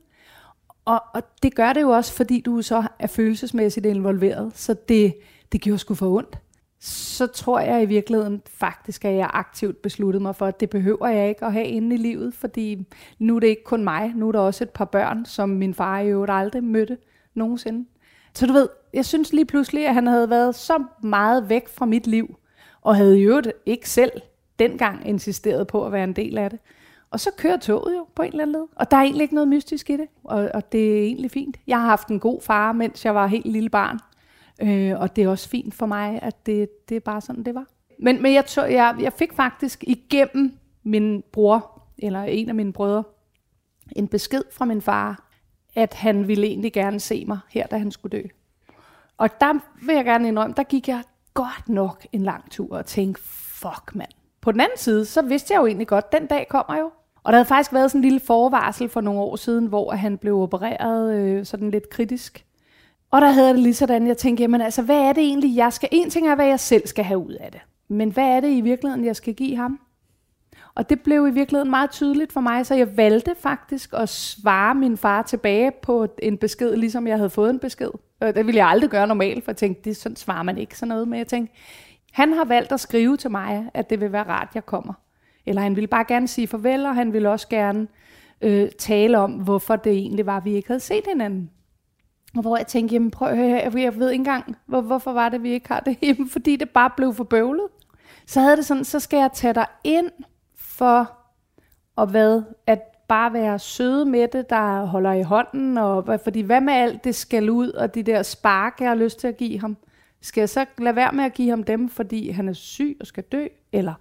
Og, 0.85 1.03
og 1.15 1.23
det 1.43 1.55
gør 1.55 1.73
det 1.73 1.83
jo 1.83 1.91
også, 1.91 2.13
fordi 2.13 2.41
du 2.41 2.63
så 2.63 2.83
er 2.99 3.07
følelsesmæssigt 3.07 3.87
involveret, 3.87 4.53
så 4.55 4.75
det, 4.89 5.15
det 5.53 5.61
gjorde 5.61 5.79
sgu 5.79 5.95
for 5.95 6.17
ondt. 6.17 6.39
Så 6.81 7.27
tror 7.27 7.61
jeg 7.61 7.83
i 7.83 7.87
virkeligheden 7.87 8.43
faktisk, 8.47 9.05
at 9.05 9.15
jeg 9.15 9.31
aktivt 9.33 9.83
besluttede 9.83 10.23
mig 10.23 10.37
for, 10.37 10.47
at 10.47 10.61
det 10.61 10.71
behøver 10.71 11.09
jeg 11.09 11.29
ikke 11.29 11.45
at 11.45 11.53
have 11.53 11.67
inde 11.67 11.95
i 11.95 11.99
livet, 11.99 12.35
fordi 12.35 12.87
nu 13.19 13.37
er 13.37 13.41
det 13.41 13.47
ikke 13.47 13.65
kun 13.65 13.85
mig, 13.85 14.13
nu 14.17 14.29
er 14.29 14.33
der 14.33 14.41
også 14.41 14.65
et 14.65 14.71
par 14.71 14.85
børn, 14.85 15.25
som 15.25 15.49
min 15.49 15.75
far 15.75 16.01
i 16.01 16.09
øvrigt 16.09 16.33
aldrig 16.33 16.65
mødte 16.65 16.99
nogensinde. 17.35 17.89
Så 18.35 18.47
du 18.47 18.53
ved, 18.53 18.69
jeg 18.95 19.05
synes 19.05 19.33
lige 19.33 19.45
pludselig, 19.45 19.87
at 19.87 19.95
han 19.95 20.07
havde 20.07 20.31
været 20.31 20.55
så 20.55 20.85
meget 21.03 21.49
væk 21.49 21.69
fra 21.69 21.87
mit 21.87 22.07
liv, 22.07 22.37
og 22.83 22.97
havde 22.97 23.21
i 23.21 23.23
øvrigt 23.23 23.53
ikke 23.67 23.91
selv 23.91 24.13
dengang 24.59 25.09
insisterede 25.09 25.65
på 25.65 25.87
at 25.87 25.93
være 25.93 26.05
en 26.05 26.13
del 26.13 26.39
af 26.39 26.51
det. 26.51 26.59
Og 27.11 27.21
så 27.21 27.31
kører 27.37 27.57
toget 27.57 27.97
jo 27.97 28.07
på 28.15 28.23
en 28.23 28.29
eller 28.29 28.43
anden 28.43 28.53
led. 28.53 28.67
Og 28.77 28.91
der 28.91 28.97
er 28.97 29.03
egentlig 29.03 29.23
ikke 29.23 29.35
noget 29.35 29.49
mystisk 29.49 29.91
i 29.91 29.97
det. 29.97 30.07
Og, 30.25 30.51
og 30.55 30.73
det 30.73 30.99
er 30.99 31.03
egentlig 31.03 31.31
fint. 31.31 31.57
Jeg 31.67 31.81
har 31.81 31.87
haft 31.87 32.09
en 32.09 32.21
god 32.21 32.41
far, 32.43 32.73
mens 32.73 33.05
jeg 33.05 33.15
var 33.15 33.27
helt 33.27 33.47
lille 33.47 33.71
barn. 33.71 33.99
Øh, 34.63 35.01
og 35.01 35.17
det 35.17 35.25
er 35.25 35.29
også 35.29 35.49
fint 35.49 35.75
for 35.75 35.87
mig, 35.87 36.19
at 36.23 36.47
det, 36.47 36.89
det 36.89 36.97
er 36.97 37.01
bare 37.01 37.21
sådan, 37.21 37.43
det 37.43 37.55
var. 37.55 37.67
Men, 37.99 38.23
men 38.23 38.35
jeg, 38.35 38.47
tog, 38.47 38.73
jeg, 38.73 38.97
jeg 39.01 39.13
fik 39.13 39.33
faktisk 39.33 39.85
igennem 39.87 40.59
min 40.83 41.23
bror, 41.33 41.83
eller 41.99 42.23
en 42.23 42.49
af 42.49 42.55
mine 42.55 42.73
brødre, 42.73 43.05
en 43.97 44.09
besked 44.09 44.43
fra 44.53 44.65
min 44.65 44.83
far, 44.83 45.29
at 45.75 45.95
han 45.95 46.29
ville 46.29 46.47
egentlig 46.47 46.73
gerne 46.73 47.01
se 47.01 47.25
mig 47.27 47.39
her, 47.49 47.67
da 47.67 47.79
han 47.79 47.91
skulle 47.91 48.19
dø. 48.19 48.23
Og 49.19 49.41
der 49.41 49.53
vil 49.87 49.95
jeg 49.95 50.05
gerne 50.05 50.29
indrømme, 50.29 50.55
der 50.57 50.63
gik 50.63 50.89
jeg 50.89 51.03
godt 51.35 51.69
nok 51.69 52.07
en 52.13 52.23
lang 52.23 52.51
tur 52.51 52.77
og 52.77 52.87
tænkte, 52.87 53.23
fuck 53.23 53.95
mand, 53.95 54.11
på 54.47 54.53
den 54.53 54.61
anden 54.61 54.79
side, 54.79 55.05
så 55.05 55.23
vidste 55.23 55.55
jeg 55.55 55.61
jo 55.61 55.67
egentlig 55.67 55.87
godt, 55.87 56.05
at 56.13 56.21
den 56.21 56.27
dag 56.27 56.47
kommer 56.49 56.79
jo. 56.79 56.91
Og 57.25 57.33
der 57.33 57.39
havde 57.39 57.45
faktisk 57.49 57.73
været 57.73 57.91
sådan 57.91 57.99
en 57.99 58.03
lille 58.03 58.21
forvarsel 58.21 58.89
for 58.89 59.01
nogle 59.01 59.21
år 59.21 59.37
siden, 59.37 59.67
hvor 59.67 59.93
han 59.93 60.19
blev 60.19 60.41
opereret 60.41 61.15
øh, 61.15 61.45
sådan 61.45 61.71
lidt 61.71 61.91
kritisk. 61.91 62.45
Og 63.11 63.21
der 63.21 63.29
havde 63.29 63.49
det 63.49 63.59
lige 63.59 63.75
sådan, 63.75 64.07
jeg 64.07 64.17
tænkte, 64.17 64.43
jamen 64.43 64.61
altså, 64.61 64.83
hvad 64.83 64.97
er 64.97 65.13
det 65.13 65.23
egentlig, 65.23 65.57
jeg 65.57 65.73
skal... 65.73 65.89
En 65.93 66.11
ting 66.11 66.29
er, 66.29 66.35
hvad 66.35 66.47
jeg 66.47 66.61
selv 66.61 66.87
skal 66.87 67.05
have 67.05 67.19
ud 67.19 67.33
af 67.33 67.53
det. 67.53 67.61
Men 67.89 68.11
hvad 68.11 68.25
er 68.25 68.41
det 68.41 68.49
i 68.49 68.61
virkeligheden, 68.61 69.05
jeg 69.05 69.17
skal 69.17 69.35
give 69.35 69.57
ham? 69.57 69.81
Og 70.75 70.91
det 70.91 71.01
blev 71.01 71.27
i 71.27 71.31
virkeligheden 71.31 71.71
meget 71.71 71.91
tydeligt 71.91 72.33
for 72.33 72.41
mig, 72.41 72.67
så 72.67 72.75
jeg 72.75 72.97
valgte 72.97 73.35
faktisk 73.41 73.91
at 73.97 74.09
svare 74.09 74.75
min 74.75 74.97
far 74.97 75.23
tilbage 75.23 75.73
på 75.83 76.07
en 76.23 76.39
besked, 76.39 76.77
ligesom 76.77 77.07
jeg 77.07 77.17
havde 77.17 77.31
fået 77.31 77.51
en 77.51 77.59
besked. 77.59 77.91
Det 78.23 78.47
ville 78.47 78.59
jeg 78.59 78.69
aldrig 78.69 78.91
gøre 78.91 79.07
normalt, 79.07 79.45
for 79.45 79.51
jeg 79.51 79.57
tænkte, 79.57 79.83
det 79.85 79.97
sådan 79.97 80.17
svarer 80.17 80.43
man 80.43 80.59
ikke 80.59 80.79
sådan 80.79 80.89
noget 80.89 81.09
med. 81.09 81.19
Jeg 81.19 81.27
tænkte, 81.27 81.55
han 82.17 82.33
har 82.33 82.45
valgt 82.45 82.73
at 82.73 82.81
skrive 82.81 83.17
til 83.17 83.31
mig, 83.31 83.71
at 83.75 83.91
det 83.91 84.01
vil 84.01 84.13
være 84.13 84.29
rart, 84.29 84.49
jeg 84.55 84.67
kommer. 84.67 84.93
Eller 85.47 85.63
han 85.63 85.77
ville 85.77 85.87
bare 85.87 86.05
gerne 86.05 86.29
sige 86.29 86.47
farvel, 86.47 86.87
og 86.87 86.95
han 86.95 87.13
ville 87.13 87.31
også 87.31 87.49
gerne 87.49 87.89
øh, 88.41 88.69
tale 88.79 89.19
om, 89.19 89.33
hvorfor 89.33 89.77
det 89.77 89.93
egentlig 89.93 90.27
var, 90.27 90.41
vi 90.41 90.55
ikke 90.55 90.69
havde 90.69 90.81
set 90.81 91.05
hinanden. 91.07 91.51
Og 92.37 92.41
hvor 92.41 92.57
jeg 92.57 92.67
tænkte, 92.67 92.93
jamen 92.93 93.11
prøv 93.11 93.29
at 93.29 93.37
høre, 93.37 93.71
jeg 93.75 93.97
ved 93.97 94.11
ikke 94.11 94.21
engang, 94.21 94.57
hvor, 94.67 94.81
hvorfor 94.81 95.13
var 95.13 95.29
det, 95.29 95.43
vi 95.43 95.51
ikke 95.51 95.69
har 95.69 95.81
det? 95.81 95.97
Jamen, 96.03 96.29
fordi 96.29 96.57
det 96.57 96.71
bare 96.71 96.91
blev 96.97 97.15
for 97.15 97.25
bøvlet. 97.25 97.67
Så 98.27 98.41
havde 98.41 98.57
det 98.57 98.67
sådan, 98.67 98.85
så 98.85 99.01
skal 99.01 99.19
jeg 99.19 99.31
tage 99.35 99.55
dig 99.55 99.67
ind 99.85 100.11
for 100.57 101.13
og 101.97 102.07
hvad? 102.07 102.43
At 102.67 102.83
bare 103.09 103.33
være 103.33 103.59
søde 103.59 104.05
med 104.05 104.29
det, 104.29 104.51
der 104.51 104.85
holder 104.85 105.13
i 105.13 105.23
hånden, 105.23 105.79
og 105.79 106.21
fordi 106.25 106.41
hvad 106.41 106.61
med 106.61 106.73
alt 106.73 107.05
det 107.05 107.15
skal 107.15 107.51
ud, 107.51 107.71
og 107.71 107.95
de 107.95 108.03
der 108.03 108.23
spark, 108.23 108.77
jeg 108.81 108.89
har 108.89 108.95
lyst 108.95 109.21
til 109.21 109.29
at 109.29 109.37
give 109.37 109.61
ham? 109.61 109.77
Skal 110.21 110.41
jeg 110.41 110.49
så 110.49 110.67
lade 110.79 110.97
være 110.97 111.13
med 111.13 111.25
at 111.25 111.35
give 111.35 111.51
ham 111.51 111.65
dem, 111.65 111.89
fordi 111.89 112.31
han 112.31 112.49
er 112.49 112.53
syg 112.53 112.97
og 113.01 113.07
skal 113.07 113.25
dø? 113.25 113.47
Eller 113.73 113.95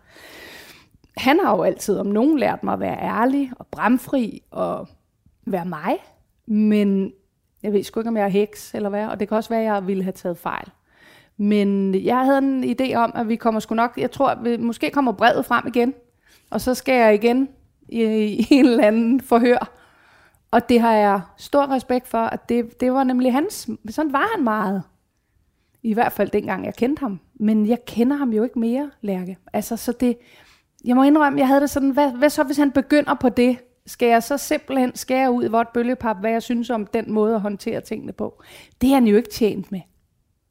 han 1.17 1.39
har 1.39 1.55
jo 1.55 1.63
altid 1.63 1.97
om 1.97 2.05
nogen 2.05 2.39
lært 2.39 2.63
mig 2.63 2.73
at 2.73 2.79
være 2.79 3.01
ærlig 3.01 3.51
og 3.55 3.67
bramfri 3.67 4.43
og 4.51 4.87
være 5.45 5.65
mig. 5.65 5.97
Men 6.45 7.13
jeg 7.63 7.73
ved 7.73 7.83
sgu 7.83 7.99
ikke, 7.99 8.09
om 8.09 8.17
jeg 8.17 8.25
er 8.25 8.29
heks 8.29 8.73
eller 8.75 8.89
hvad, 8.89 9.07
og 9.07 9.19
det 9.19 9.27
kan 9.27 9.37
også 9.37 9.49
være, 9.49 9.59
at 9.59 9.65
jeg 9.65 9.87
ville 9.87 10.03
have 10.03 10.11
taget 10.11 10.37
fejl. 10.37 10.69
Men 11.37 11.95
jeg 11.95 12.25
havde 12.25 12.37
en 12.37 12.63
idé 12.63 12.95
om, 12.95 13.11
at 13.15 13.29
vi 13.29 13.35
kommer 13.35 13.59
sgu 13.59 13.75
nok, 13.75 13.93
jeg 13.97 14.11
tror, 14.11 14.29
at 14.29 14.43
vi 14.43 14.57
måske 14.57 14.89
kommer 14.89 15.11
brevet 15.11 15.45
frem 15.45 15.67
igen, 15.67 15.93
og 16.49 16.61
så 16.61 16.73
skal 16.73 16.93
jeg 16.93 17.13
igen 17.13 17.49
i, 17.89 18.03
i 18.03 18.47
en 18.51 18.65
eller 18.65 18.87
anden 18.87 19.21
forhør. 19.21 19.71
Og 20.51 20.69
det 20.69 20.81
har 20.81 20.93
jeg 20.93 21.21
stor 21.37 21.71
respekt 21.71 22.07
for, 22.07 22.17
at 22.17 22.49
det, 22.49 22.81
det 22.81 22.93
var 22.93 23.03
nemlig 23.03 23.33
hans, 23.33 23.69
sådan 23.89 24.13
var 24.13 24.29
han 24.35 24.43
meget. 24.43 24.83
I 25.85 25.93
hvert 25.93 26.11
fald 26.11 26.29
dengang 26.29 26.65
jeg 26.65 26.73
kendte 26.73 26.99
ham. 26.99 27.19
Men 27.39 27.65
jeg 27.65 27.85
kender 27.85 28.15
ham 28.15 28.33
jo 28.33 28.43
ikke 28.43 28.59
mere, 28.59 28.91
Lærke. 29.01 29.37
Altså, 29.53 29.77
så 29.77 29.91
det, 29.91 30.17
jeg 30.85 30.95
må 30.95 31.03
indrømme, 31.03 31.39
jeg 31.39 31.47
havde 31.47 31.61
det 31.61 31.69
sådan, 31.69 31.89
hvad, 31.89 32.11
hvad 32.11 32.29
så 32.29 32.43
hvis 32.43 32.57
han 32.57 32.71
begynder 32.71 33.13
på 33.13 33.29
det? 33.29 33.57
Skal 33.85 34.07
jeg 34.07 34.23
så 34.23 34.37
simpelthen 34.37 34.95
skære 34.95 35.31
ud 35.31 35.43
i 35.43 35.47
vort 35.47 35.67
bølgepap, 35.67 36.17
hvad 36.19 36.31
jeg 36.31 36.43
synes 36.43 36.69
om 36.69 36.85
den 36.85 37.11
måde 37.11 37.35
at 37.35 37.41
håndtere 37.41 37.81
tingene 37.81 38.13
på? 38.13 38.43
Det 38.81 38.89
er 38.89 38.93
han 38.93 39.07
jo 39.07 39.17
ikke 39.17 39.29
tjent 39.29 39.71
med. 39.71 39.81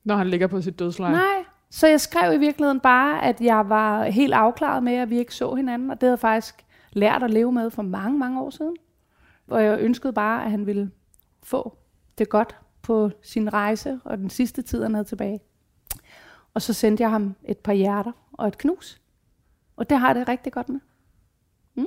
Når 0.04 0.16
han 0.16 0.26
ligger 0.26 0.46
på 0.46 0.60
sit 0.60 0.78
dødsleje. 0.78 1.12
Nej. 1.12 1.44
Så 1.70 1.86
jeg 1.86 2.00
skrev 2.00 2.32
i 2.32 2.38
virkeligheden 2.38 2.80
bare, 2.80 3.24
at 3.24 3.40
jeg 3.40 3.68
var 3.68 4.04
helt 4.04 4.34
afklaret 4.34 4.82
med, 4.82 4.94
at 4.94 5.10
vi 5.10 5.18
ikke 5.18 5.34
så 5.34 5.54
hinanden, 5.54 5.90
og 5.90 5.96
det 5.96 6.02
havde 6.02 6.12
jeg 6.12 6.18
faktisk 6.18 6.64
lært 6.92 7.22
at 7.22 7.30
leve 7.30 7.52
med 7.52 7.70
for 7.70 7.82
mange, 7.82 8.18
mange 8.18 8.40
år 8.40 8.50
siden. 8.50 8.76
Og 9.50 9.64
jeg 9.64 9.80
ønskede 9.80 10.12
bare, 10.12 10.44
at 10.44 10.50
han 10.50 10.66
ville 10.66 10.90
få 11.42 11.76
det 12.18 12.28
godt 12.28 12.56
på 12.84 13.10
sin 13.22 13.52
rejse, 13.52 14.00
og 14.04 14.18
den 14.18 14.30
sidste 14.30 14.62
tid, 14.62 14.82
han 14.82 14.94
havde 14.94 15.08
tilbage. 15.08 15.40
Og 16.54 16.62
så 16.62 16.72
sendte 16.72 17.02
jeg 17.02 17.10
ham 17.10 17.34
et 17.44 17.58
par 17.58 17.72
hjerter 17.72 18.12
og 18.32 18.48
et 18.48 18.58
knus. 18.58 19.00
Og 19.76 19.90
det 19.90 19.98
har 19.98 20.06
jeg 20.08 20.14
det 20.14 20.28
rigtig 20.28 20.52
godt 20.52 20.68
med. 20.68 20.80
Mm. 21.74 21.86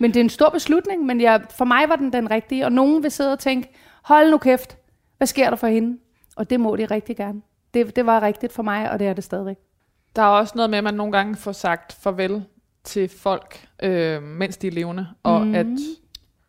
Men 0.00 0.10
det 0.10 0.20
er 0.20 0.24
en 0.24 0.30
stor 0.30 0.50
beslutning, 0.50 1.04
men 1.06 1.20
jeg, 1.20 1.44
for 1.50 1.64
mig 1.64 1.88
var 1.88 1.96
den 1.96 2.12
den 2.12 2.30
rigtige. 2.30 2.64
Og 2.64 2.72
nogen 2.72 3.02
vil 3.02 3.10
sidde 3.10 3.32
og 3.32 3.38
tænke, 3.38 3.74
hold 4.02 4.30
nu 4.30 4.38
kæft, 4.38 4.78
hvad 5.16 5.26
sker 5.26 5.50
der 5.50 5.56
for 5.56 5.66
hende? 5.66 5.98
Og 6.36 6.50
det 6.50 6.60
må 6.60 6.76
de 6.76 6.84
rigtig 6.84 7.16
gerne. 7.16 7.42
Det, 7.74 7.96
det 7.96 8.06
var 8.06 8.22
rigtigt 8.22 8.52
for 8.52 8.62
mig, 8.62 8.90
og 8.90 8.98
det 8.98 9.06
er 9.06 9.12
det 9.12 9.24
stadigvæk. 9.24 9.56
Der 10.16 10.22
er 10.22 10.26
også 10.26 10.52
noget 10.56 10.70
med, 10.70 10.78
at 10.78 10.84
man 10.84 10.94
nogle 10.94 11.12
gange 11.12 11.36
får 11.36 11.52
sagt 11.52 11.92
farvel 11.92 12.44
til 12.84 13.08
folk, 13.08 13.68
øh, 13.82 14.22
mens 14.22 14.56
de 14.56 14.66
er 14.66 14.70
levende, 14.70 15.06
og 15.22 15.46
Mhm. 15.46 15.54
at 15.54 15.66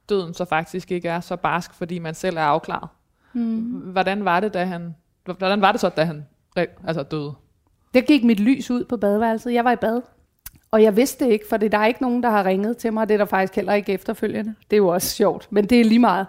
døden 0.10 0.34
så 0.34 0.46
faktisk 0.46 0.92
ikke 0.92 1.10
er 1.10 1.20
så 1.20 1.36
barsk, 1.36 1.74
fordi 1.74 2.00
man 2.00 2.14
selv 2.16 2.38
er 2.38 2.42
afklaret. 2.42 2.90
Mm. 3.38 3.62
Hvordan 3.92 4.26
var 4.26 4.40
det, 4.40 4.54
da 4.54 4.66
han, 4.66 4.96
hvordan 5.38 5.62
var 5.62 5.72
det 5.72 5.82
så, 5.82 5.90
da 5.90 6.04
han 6.04 6.26
altså 6.88 7.04
døde? 7.04 7.34
Der 7.94 8.02
gik 8.02 8.24
mit 8.24 8.40
lys 8.40 8.72
ud 8.72 8.84
på 8.84 8.98
badeværelset. 8.98 9.54
Jeg 9.54 9.66
var 9.66 9.72
i 9.72 9.76
bad. 9.76 10.02
Og 10.72 10.84
jeg 10.84 10.96
vidste 10.96 11.26
det 11.26 11.32
ikke, 11.32 11.46
for 11.50 11.58
der 11.58 11.78
er 11.78 11.86
ikke 11.86 12.02
nogen, 12.02 12.24
der 12.24 12.30
har 12.30 12.46
ringet 12.46 12.78
til 12.78 12.94
mig, 12.94 13.08
det 13.08 13.14
er 13.14 13.18
der 13.18 13.26
faktisk 13.26 13.56
heller 13.56 13.74
ikke 13.74 13.94
efterfølgende. 13.94 14.56
Det 14.70 14.76
er 14.76 14.78
jo 14.78 14.88
også 14.88 15.16
sjovt, 15.16 15.48
men 15.50 15.66
det 15.66 15.82
er 15.82 15.86
lige 15.86 16.00
meget. 16.00 16.28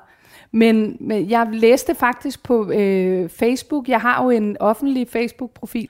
Men, 0.53 0.97
men 1.01 1.31
jeg 1.31 1.49
læste 1.53 1.95
faktisk 1.95 2.43
på 2.43 2.71
øh, 2.71 3.29
Facebook, 3.29 3.89
jeg 3.89 4.01
har 4.01 4.25
jo 4.25 4.31
en 4.31 4.57
offentlig 4.61 5.09
Facebook-profil, 5.09 5.89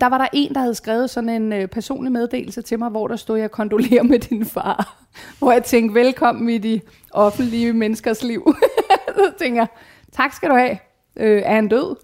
der 0.00 0.06
var 0.06 0.18
der 0.18 0.26
en, 0.32 0.54
der 0.54 0.60
havde 0.60 0.74
skrevet 0.74 1.10
sådan 1.10 1.30
en 1.30 1.52
øh, 1.52 1.68
personlig 1.68 2.12
meddelelse 2.12 2.62
til 2.62 2.78
mig, 2.78 2.88
hvor 2.90 3.08
der 3.08 3.16
stod, 3.16 3.38
jeg 3.38 3.50
kondolerer 3.50 4.02
med 4.02 4.18
din 4.18 4.44
far. 4.44 4.96
Hvor 5.38 5.52
jeg 5.52 5.64
tænkte, 5.64 5.94
velkommen 5.94 6.48
i 6.48 6.58
de 6.58 6.80
offentlige 7.10 7.72
menneskers 7.72 8.22
liv. 8.24 8.54
Så 9.16 9.32
tænker 9.38 9.60
jeg, 9.60 9.68
tak 10.14 10.32
skal 10.32 10.50
du 10.50 10.54
have. 10.54 10.78
Øh, 11.16 11.42
er 11.44 11.54
han 11.54 11.68
død? 11.68 11.96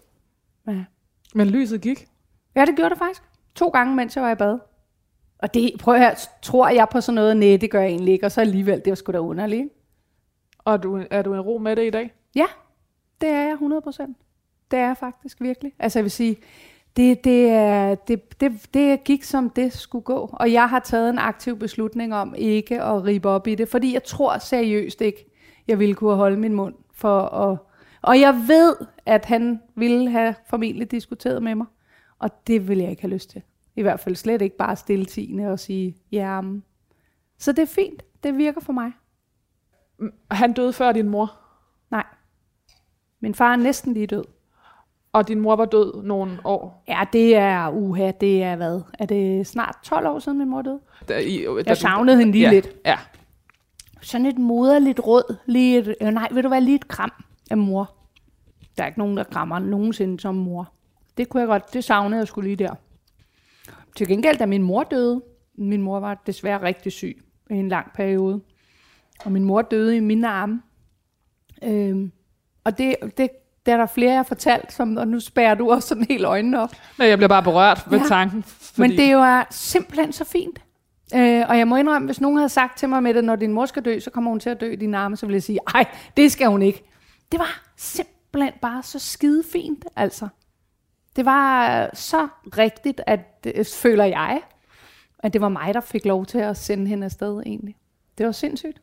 Ja. 0.66 0.84
Men 1.34 1.48
lyset 1.48 1.80
gik. 1.80 2.08
Ja, 2.54 2.64
det 2.64 2.76
gjorde 2.76 2.90
det 2.90 2.98
faktisk. 2.98 3.22
To 3.54 3.68
gange, 3.68 3.96
mens 3.96 4.16
jeg 4.16 4.24
var 4.24 4.30
i 4.30 4.34
bad. 4.34 4.58
Og 5.38 5.54
det, 5.54 5.72
prøv 5.80 5.94
at 5.94 6.00
høre, 6.00 6.14
tror 6.42 6.68
jeg 6.68 6.88
på 6.92 7.00
sådan 7.00 7.14
noget? 7.14 7.36
Nej, 7.36 7.56
det 7.56 7.70
gør 7.70 7.80
jeg 7.80 7.90
egentlig 7.90 8.12
ikke. 8.14 8.26
Og 8.26 8.32
så 8.32 8.40
alligevel, 8.40 8.78
det 8.84 8.90
var 8.90 8.94
sgu 8.94 9.12
da 9.12 9.18
underligt. 9.18 9.68
Og 10.58 10.82
du, 10.82 11.04
er 11.10 11.22
du 11.22 11.34
i 11.34 11.38
ro 11.38 11.58
med 11.58 11.76
det 11.76 11.86
i 11.86 11.90
dag? 11.90 12.12
Ja, 12.34 12.46
det 13.20 13.28
er 13.28 13.42
jeg 13.42 13.52
100 13.52 13.82
procent. 13.82 14.16
Det 14.70 14.78
er 14.78 14.86
jeg 14.86 14.96
faktisk 14.96 15.40
virkelig. 15.40 15.72
Altså 15.78 15.98
jeg 15.98 16.04
vil 16.04 16.10
sige, 16.10 16.36
det, 16.96 17.24
det, 17.24 17.50
er, 17.50 17.94
det, 17.94 18.40
det, 18.40 18.74
det 18.74 19.04
gik 19.04 19.24
som 19.24 19.50
det 19.50 19.72
skulle 19.72 20.02
gå. 20.02 20.30
Og 20.32 20.52
jeg 20.52 20.68
har 20.68 20.78
taget 20.80 21.10
en 21.10 21.18
aktiv 21.18 21.58
beslutning 21.58 22.14
om 22.14 22.34
ikke 22.34 22.82
at 22.82 23.04
ribe 23.04 23.28
op 23.28 23.46
i 23.46 23.54
det. 23.54 23.68
Fordi 23.68 23.94
jeg 23.94 24.04
tror 24.04 24.38
seriøst 24.38 25.00
ikke, 25.00 25.26
jeg 25.68 25.78
ville 25.78 25.94
kunne 25.94 26.14
holde 26.14 26.36
min 26.36 26.54
mund 26.54 26.74
for 26.94 27.20
at... 27.20 27.58
Og 28.02 28.20
jeg 28.20 28.34
ved, 28.48 28.76
at 29.06 29.24
han 29.24 29.60
ville 29.74 30.10
have 30.10 30.34
formentlig 30.46 30.90
diskuteret 30.90 31.42
med 31.42 31.54
mig. 31.54 31.66
Og 32.18 32.30
det 32.46 32.68
vil 32.68 32.78
jeg 32.78 32.90
ikke 32.90 33.02
have 33.02 33.12
lyst 33.12 33.30
til. 33.30 33.42
I 33.76 33.82
hvert 33.82 34.00
fald 34.00 34.16
slet 34.16 34.42
ikke 34.42 34.56
bare 34.56 34.76
stille 34.76 35.04
tiende 35.04 35.48
og 35.48 35.58
sige, 35.58 35.96
ja, 36.12 36.40
mm. 36.40 36.62
så 37.38 37.52
det 37.52 37.62
er 37.62 37.66
fint. 37.66 38.02
Det 38.22 38.36
virker 38.36 38.60
for 38.60 38.72
mig. 38.72 38.92
Han 40.30 40.52
døde 40.52 40.72
før 40.72 40.92
din 40.92 41.08
mor, 41.08 41.36
Nej. 41.90 42.04
Min 43.20 43.34
far 43.34 43.52
er 43.52 43.56
næsten 43.56 43.94
lige 43.94 44.06
død. 44.06 44.24
og 45.12 45.28
din 45.28 45.40
mor 45.40 45.56
var 45.56 45.64
død 45.64 46.02
nogle 46.02 46.38
år. 46.44 46.84
Ja, 46.88 47.00
det 47.12 47.36
er 47.36 47.68
uha, 47.70 48.10
det 48.20 48.42
er 48.42 48.56
hvad? 48.56 48.80
Er 48.98 49.06
det 49.06 49.46
snart 49.46 49.76
12 49.82 50.06
år 50.06 50.18
siden 50.18 50.38
min 50.38 50.48
mor 50.48 50.62
døde? 50.62 50.80
Da, 51.08 51.18
i, 51.18 51.44
da 51.44 51.62
Jeg 51.66 51.76
savnede 51.76 52.18
hende 52.18 52.32
lige 52.32 52.44
ja, 52.44 52.50
lidt. 52.50 52.68
Ja, 52.86 52.98
Sådan 54.02 54.26
et 54.26 54.38
moderligt 54.38 55.00
råd, 55.00 55.36
lige 55.46 55.78
et, 55.78 55.94
øh, 56.00 56.08
nej, 56.08 56.28
vil 56.32 56.44
du 56.44 56.48
være 56.48 56.60
lige 56.60 56.74
et 56.74 56.88
kram 56.88 57.12
af 57.50 57.56
mor? 57.58 57.94
Der 58.76 58.82
er 58.82 58.86
ikke 58.86 58.98
nogen, 58.98 59.16
der 59.16 59.24
krammer 59.24 59.58
nogensinde 59.58 60.20
som 60.20 60.34
mor. 60.34 60.72
Det 61.16 61.28
kunne 61.28 61.40
jeg 61.40 61.46
godt, 61.48 61.74
det 61.74 61.84
savnede 61.84 62.18
jeg 62.18 62.28
skulle 62.28 62.48
lige 62.48 62.64
der. 62.64 62.74
Til 63.96 64.08
gengæld, 64.08 64.38
da 64.38 64.46
min 64.46 64.62
mor 64.62 64.82
døde, 64.82 65.22
min 65.58 65.82
mor 65.82 66.00
var 66.00 66.22
desværre 66.26 66.62
rigtig 66.62 66.92
syg 66.92 67.22
i 67.50 67.54
en 67.54 67.68
lang 67.68 67.92
periode, 67.94 68.40
og 69.24 69.32
min 69.32 69.44
mor 69.44 69.62
døde 69.62 69.96
i 69.96 70.00
mine 70.00 70.28
arme. 70.28 70.62
Øhm, 71.62 72.12
og 72.64 72.78
det, 72.78 72.96
det, 73.16 73.30
der 73.66 73.72
er 73.72 73.76
der 73.76 73.86
flere, 73.86 74.10
jeg 74.10 74.18
har 74.18 74.22
fortalt, 74.22 74.72
som, 74.72 74.96
og 74.96 75.08
nu 75.08 75.20
spærer 75.20 75.54
du 75.54 75.70
også 75.70 75.88
sådan 75.88 76.06
helt 76.10 76.24
øjnene 76.24 76.62
op. 76.62 76.70
Nej, 76.98 77.08
jeg 77.08 77.18
bliver 77.18 77.28
bare 77.28 77.42
berørt 77.42 77.84
ved 77.90 77.98
Ja. 77.98 78.04
tanken. 78.08 78.42
Fordi, 78.42 78.80
Men 78.88 78.90
det 78.90 79.04
er 79.10 79.40
jo 79.40 79.44
simpelthen 79.50 80.12
så 80.12 80.24
fint. 80.24 80.58
Øh, 81.14 81.44
og 81.48 81.58
jeg 81.58 81.68
må 81.68 81.76
indrømme, 81.76 82.06
hvis 82.06 82.20
nogen 82.20 82.36
havde 82.36 82.48
sagt 82.48 82.78
til 82.78 82.88
mig 82.88 83.02
med 83.02 83.14
det, 83.14 83.24
når 83.24 83.36
din 83.36 83.52
mor 83.52 83.66
skal 83.66 83.84
dø, 83.84 83.98
så 83.98 84.10
kommer 84.10 84.30
hun 84.30 84.40
til 84.40 84.50
at 84.50 84.60
dø 84.60 84.72
i 84.72 84.76
dine 84.76 84.98
arme, 84.98 85.16
så 85.16 85.26
ville 85.26 85.34
jeg 85.34 85.42
sige, 85.42 85.58
ej, 85.74 85.84
det 86.16 86.32
skal 86.32 86.46
hun 86.48 86.62
ikke. 86.62 86.82
Det 87.32 87.40
var 87.40 87.62
simpelthen 87.76 88.52
bare 88.62 88.82
så 88.82 88.98
skide 88.98 89.42
fint, 89.52 89.84
altså. 89.96 90.28
Det 91.16 91.24
var 91.24 91.90
så 91.94 92.28
rigtigt, 92.58 93.00
at 93.06 93.46
øh, 93.54 93.64
føler 93.64 94.04
jeg, 94.04 94.40
at 95.18 95.32
det 95.32 95.40
var 95.40 95.48
mig, 95.48 95.74
der 95.74 95.80
fik 95.80 96.04
lov 96.04 96.26
til 96.26 96.38
at 96.38 96.56
sende 96.56 96.86
hende 96.86 97.04
afsted 97.04 97.42
egentlig. 97.46 97.76
Det 98.18 98.26
var 98.26 98.32
sindssygt. 98.32 98.80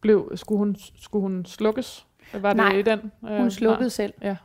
blev, 0.00 0.32
skulle, 0.36 0.58
hun, 0.58 0.76
skulle 0.96 1.22
hun 1.22 1.44
slukkes? 1.46 2.06
Var 2.32 2.54
Nej, 2.54 2.72
det 2.72 2.78
i 2.78 2.82
den? 2.82 3.12
Øh, 3.28 3.36
Hun 3.36 3.50
slukkede 3.50 3.90
selv. 3.90 4.14
Ja. 4.22 4.36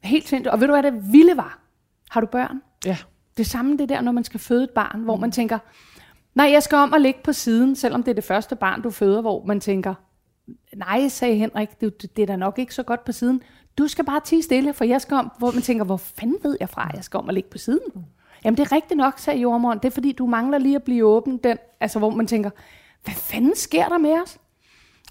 Helt 0.00 0.28
sindssygt. 0.28 0.52
Og 0.52 0.60
ved 0.60 0.66
du, 0.66 0.72
hvad 0.72 0.82
det 0.82 1.12
vilde 1.12 1.36
var? 1.36 1.58
Har 2.10 2.20
du 2.20 2.26
børn? 2.26 2.62
Ja. 2.84 2.96
Det 3.36 3.46
samme 3.46 3.76
det 3.76 3.88
der, 3.88 4.00
når 4.00 4.12
man 4.12 4.24
skal 4.24 4.40
føde 4.40 4.64
et 4.64 4.70
barn, 4.70 5.00
hvor 5.00 5.16
man 5.16 5.32
tænker, 5.32 5.58
nej, 6.34 6.50
jeg 6.52 6.62
skal 6.62 6.76
om 6.76 6.94
at 6.94 7.00
ligge 7.00 7.20
på 7.24 7.32
siden, 7.32 7.76
selvom 7.76 8.02
det 8.02 8.10
er 8.10 8.14
det 8.14 8.24
første 8.24 8.56
barn, 8.56 8.82
du 8.82 8.90
føder, 8.90 9.20
hvor 9.20 9.44
man 9.44 9.60
tænker, 9.60 9.94
nej, 10.76 11.08
sagde 11.08 11.36
Henrik, 11.36 11.80
det, 11.80 12.16
det, 12.16 12.22
er 12.22 12.26
da 12.26 12.36
nok 12.36 12.58
ikke 12.58 12.74
så 12.74 12.82
godt 12.82 13.04
på 13.04 13.12
siden. 13.12 13.42
Du 13.78 13.88
skal 13.88 14.04
bare 14.04 14.20
tige 14.24 14.42
stille, 14.42 14.72
for 14.72 14.84
jeg 14.84 15.00
skal 15.00 15.16
om, 15.16 15.30
hvor 15.38 15.50
man 15.50 15.62
tænker, 15.62 15.84
hvor 15.84 15.96
fanden 15.96 16.38
ved 16.42 16.56
jeg 16.60 16.68
fra, 16.68 16.88
at 16.88 16.96
jeg 16.96 17.04
skal 17.04 17.18
om 17.18 17.28
at 17.28 17.34
ligge 17.34 17.50
på 17.50 17.58
siden? 17.58 18.06
Jamen 18.44 18.56
det 18.56 18.66
er 18.66 18.72
rigtigt 18.72 18.98
nok, 18.98 19.18
sagde 19.18 19.40
jordmoren. 19.40 19.78
Det 19.78 19.84
er 19.84 19.90
fordi, 19.90 20.12
du 20.12 20.26
mangler 20.26 20.58
lige 20.58 20.76
at 20.76 20.82
blive 20.82 21.04
åben, 21.04 21.36
den, 21.36 21.58
altså 21.80 21.98
hvor 21.98 22.10
man 22.10 22.26
tænker, 22.26 22.50
hvad 23.04 23.14
fanden 23.14 23.56
sker 23.56 23.88
der 23.88 23.98
med 23.98 24.20
os? 24.22 24.38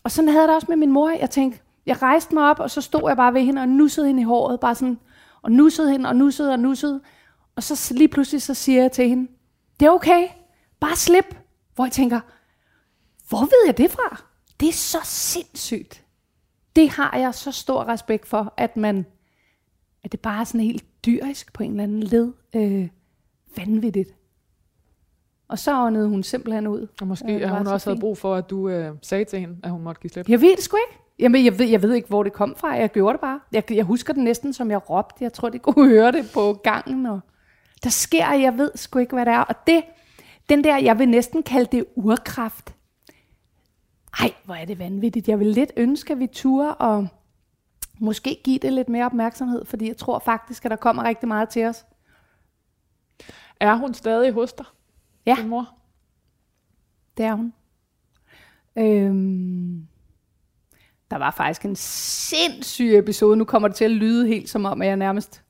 Og 0.03 0.11
sådan 0.11 0.27
havde 0.27 0.41
jeg 0.41 0.47
det 0.47 0.55
også 0.55 0.67
med 0.69 0.77
min 0.77 0.91
mor. 0.91 1.09
Jeg 1.09 1.29
tænkte, 1.29 1.59
jeg 1.85 2.01
rejste 2.01 2.33
mig 2.33 2.49
op, 2.49 2.59
og 2.59 2.71
så 2.71 2.81
stod 2.81 3.03
jeg 3.07 3.17
bare 3.17 3.33
ved 3.33 3.41
hende 3.41 3.61
og 3.61 3.69
nussede 3.69 4.07
hende 4.07 4.21
i 4.21 4.25
håret, 4.25 4.59
bare 4.59 4.75
sådan, 4.75 4.99
og 5.41 5.51
nussede 5.51 5.91
hende 5.91 6.09
og 6.09 6.15
nussede 6.15 6.51
og 6.51 6.59
nussede. 6.59 7.01
Og 7.55 7.63
så 7.63 7.93
lige 7.93 8.07
pludselig 8.07 8.41
så 8.41 8.53
siger 8.53 8.81
jeg 8.81 8.91
til 8.91 9.09
hende, 9.09 9.31
det 9.79 9.85
er 9.85 9.89
okay, 9.89 10.27
bare 10.79 10.95
slip. 10.95 11.35
Hvor 11.75 11.85
jeg 11.85 11.91
tænker, 11.91 12.19
hvor 13.29 13.39
ved 13.39 13.65
jeg 13.65 13.77
det 13.77 13.91
fra? 13.91 14.21
Det 14.61 14.69
er 14.69 14.73
så 14.73 14.97
sindssygt. 15.03 16.05
Det 16.75 16.89
har 16.89 17.17
jeg 17.17 17.33
så 17.33 17.51
stor 17.51 17.87
respekt 17.87 18.27
for, 18.27 18.53
at 18.57 18.77
man, 18.77 19.05
at 20.03 20.11
det 20.11 20.19
bare 20.19 20.39
er 20.39 20.43
sådan 20.43 20.61
helt 20.61 21.05
dyrisk 21.05 21.53
på 21.53 21.63
en 21.63 21.71
eller 21.71 21.83
anden 21.83 22.03
led. 22.03 22.33
Øh, 22.55 22.87
vanvittigt. 23.57 24.09
Og 25.47 25.59
så 25.59 25.81
åndede 25.85 26.07
hun 26.07 26.23
simpelthen 26.23 26.67
ud. 26.67 26.87
Og 27.01 27.07
måske 27.07 27.27
det 27.27 27.41
var 27.41 27.57
hun 27.57 27.65
så 27.65 27.73
også 27.73 27.89
havde 27.89 27.95
fint. 27.95 28.01
brug 28.01 28.17
for, 28.17 28.35
at 28.35 28.49
du 28.49 28.69
øh, 28.69 28.95
sagde 29.01 29.25
til 29.25 29.39
hende, 29.39 29.57
at 29.63 29.71
hun 29.71 29.81
måtte 29.81 30.01
give 30.01 30.11
slip. 30.11 30.29
Jeg 30.29 30.41
ved 30.41 30.55
det 30.55 30.63
sgu 30.63 30.77
ikke. 30.77 30.99
Jamen, 31.19 31.45
jeg 31.45 31.59
ved, 31.59 31.65
jeg 31.65 31.81
ved 31.81 31.93
ikke, 31.93 32.07
hvor 32.07 32.23
det 32.23 32.33
kom 32.33 32.55
fra. 32.57 32.69
Jeg 32.69 32.91
gjorde 32.91 33.13
det 33.13 33.21
bare. 33.21 33.39
Jeg, 33.51 33.71
jeg 33.71 33.85
husker 33.85 34.13
det 34.13 34.23
næsten, 34.23 34.53
som 34.53 34.71
jeg 34.71 34.89
råbte. 34.89 35.23
Jeg 35.23 35.33
tror, 35.33 35.49
de 35.49 35.59
kunne 35.59 35.89
høre 35.95 36.11
det 36.11 36.25
på 36.33 36.53
gangen. 36.53 37.05
Og 37.05 37.19
der 37.83 37.89
sker, 37.89 38.33
jeg 38.33 38.57
ved 38.57 38.71
sgu 38.75 38.99
ikke, 38.99 39.15
hvad 39.15 39.25
det 39.25 39.33
er. 39.33 39.39
Og 39.39 39.55
det, 39.67 39.83
den 40.49 40.63
der, 40.63 40.77
jeg 40.77 40.99
vil 40.99 41.09
næsten 41.09 41.43
kalde 41.43 41.77
det 41.77 41.85
urkraft. 41.95 42.75
Ej, 44.19 44.33
hvor 44.45 44.55
er 44.55 44.65
det 44.65 44.79
vanvittigt. 44.79 45.27
Jeg 45.27 45.39
vil 45.39 45.47
lidt 45.47 45.71
ønske, 45.77 46.13
at 46.13 46.19
vi 46.19 46.27
turde 46.27 46.75
og 46.75 47.07
måske 47.99 48.41
give 48.43 48.59
det 48.59 48.73
lidt 48.73 48.89
mere 48.89 49.05
opmærksomhed, 49.05 49.65
fordi 49.65 49.87
jeg 49.87 49.97
tror 49.97 50.19
faktisk, 50.19 50.65
at 50.65 50.71
der 50.71 50.77
kommer 50.77 51.03
rigtig 51.03 51.27
meget 51.27 51.49
til 51.49 51.65
os. 51.65 51.85
Er 53.59 53.75
hun 53.75 53.93
stadig 53.93 54.31
hos 54.33 54.53
dig, 54.53 54.65
Ja. 55.25 55.35
din 55.39 55.47
mor? 55.49 55.69
Det 57.17 57.25
er 57.25 57.33
hun. 57.33 57.53
Øhm, 58.75 59.87
der 61.11 61.17
var 61.17 61.31
faktisk 61.31 61.65
en 61.65 61.75
sindssyg 61.75 62.97
episode. 62.97 63.37
Nu 63.37 63.43
kommer 63.43 63.67
det 63.67 63.77
til 63.77 63.85
at 63.85 63.91
lyde 63.91 64.27
helt 64.27 64.49
som 64.49 64.65
om, 64.65 64.81
at 64.81 64.87
jeg 64.87 64.97
nærmest... 64.97 65.43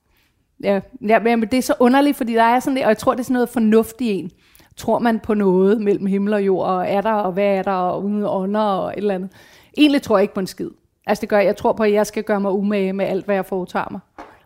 Ja, 0.64 0.82
ja, 1.07 1.20
men 1.20 1.41
det 1.41 1.53
er 1.53 1.62
så 1.62 1.74
underligt, 1.80 2.18
fordi 2.18 2.34
der 2.34 2.43
er 2.43 2.59
sådan 2.59 2.76
det, 2.76 2.84
og 2.84 2.89
jeg 2.89 2.97
tror, 2.97 3.14
det 3.14 3.20
er 3.20 3.24
sådan 3.24 3.34
noget 3.34 3.49
fornuft 3.49 4.01
i 4.01 4.07
en. 4.12 4.32
Tror 4.78 4.99
man 4.99 5.19
på 5.19 5.34
noget 5.34 5.82
mellem 5.82 6.05
himmel 6.05 6.34
og 6.34 6.45
jord, 6.45 6.67
og 6.67 6.88
er 6.88 7.01
der, 7.01 7.13
og 7.13 7.32
hvad 7.32 7.45
er 7.45 7.63
der, 7.63 7.72
og 7.72 8.03
uden 8.03 8.24
ånder, 8.26 8.61
og 8.61 8.91
et 8.91 8.97
eller 8.97 9.15
andet. 9.15 9.32
Egentlig 9.78 10.01
tror 10.01 10.17
jeg 10.17 10.22
ikke 10.22 10.34
på 10.34 10.39
en 10.39 10.47
skid. 10.47 10.69
Altså 11.05 11.22
det 11.22 11.30
gør, 11.30 11.39
jeg 11.39 11.55
tror 11.55 11.74
på, 11.74 11.84
at 11.84 11.93
jeg 11.93 12.07
skal 12.07 12.24
gøre 12.24 12.39
mig 12.39 12.51
umage 12.51 12.93
med 12.93 13.05
alt, 13.05 13.26
hvad 13.26 13.36
jeg 13.36 13.45
foretager 13.45 13.88
mig. 13.91 13.99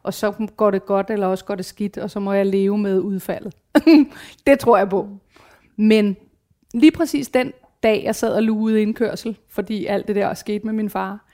Og 0.04 0.14
så 0.14 0.48
går 0.58 0.72
det 0.72 0.86
godt, 0.86 1.10
eller 1.10 1.28
også 1.28 1.46
går 1.46 1.56
det 1.56 1.66
skidt, 1.66 1.98
og 1.98 2.12
så 2.12 2.20
må 2.20 2.34
jeg 2.34 2.46
leve 2.46 2.78
med 2.78 3.00
udfaldet. 3.00 3.54
det 4.48 4.60
tror 4.60 4.78
jeg 4.78 4.90
på. 4.90 5.08
Men 5.76 6.18
lige 6.74 6.92
præcis 6.92 7.28
den 7.28 7.54
dag, 7.84 8.02
jeg 8.04 8.16
sad 8.16 8.34
og 8.34 8.44
lugede 8.44 8.82
indkørsel, 8.82 9.38
fordi 9.50 9.86
alt 9.86 10.08
det 10.08 10.16
der 10.16 10.34
skete 10.34 10.66
med 10.66 10.74
min 10.74 10.90
far, 10.90 11.26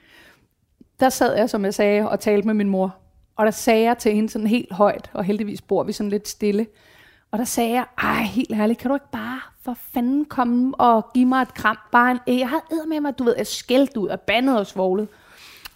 der 0.99 1.09
sad 1.09 1.35
jeg, 1.35 1.49
som 1.49 1.65
jeg 1.65 1.73
sagde, 1.73 2.09
og 2.09 2.19
talte 2.19 2.47
med 2.47 2.53
min 2.53 2.69
mor. 2.69 2.95
Og 3.35 3.45
der 3.45 3.51
sagde 3.51 3.83
jeg 3.83 3.97
til 3.97 4.13
hende 4.13 4.29
sådan 4.29 4.47
helt 4.47 4.73
højt, 4.73 5.09
og 5.13 5.23
heldigvis 5.23 5.61
bor 5.61 5.83
vi 5.83 5.91
sådan 5.91 6.09
lidt 6.09 6.27
stille. 6.27 6.67
Og 7.31 7.39
der 7.39 7.45
sagde 7.45 7.71
jeg, 7.73 7.85
ej, 7.97 8.23
helt 8.23 8.51
ærligt, 8.51 8.79
kan 8.79 8.89
du 8.89 8.95
ikke 8.95 9.11
bare 9.11 9.39
for 9.61 9.73
fanden 9.93 10.25
komme 10.25 10.75
og 10.75 11.13
give 11.13 11.25
mig 11.25 11.41
et 11.41 11.53
kram? 11.53 11.77
Bare 11.91 12.19
en, 12.27 12.39
jeg 12.39 12.49
har 12.49 12.67
æder 12.71 12.85
med 12.85 13.01
mig, 13.01 13.19
du 13.19 13.23
ved, 13.23 13.35
jeg 13.37 13.47
skældt 13.47 13.97
ud 13.97 14.07
og 14.07 14.21
bandet 14.21 14.59
og 14.59 14.67
svoglet. 14.67 15.07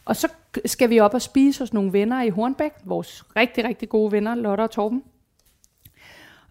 Og 0.06 0.16
så 0.16 0.28
skal 0.66 0.89
vi 0.89 0.99
op 0.99 1.14
og 1.14 1.22
spise 1.22 1.60
hos 1.60 1.74
nogle 1.74 1.93
venner 1.93 2.24
i 2.24 2.30
Hornbæk, 2.30 2.72
vores 2.84 3.24
rigtig, 3.36 3.66
rigtig 3.66 3.89
gode 3.89 4.12
venner, 4.12 4.36
Lotte 4.36 4.62
og 4.62 4.72
Torben. 4.72 5.03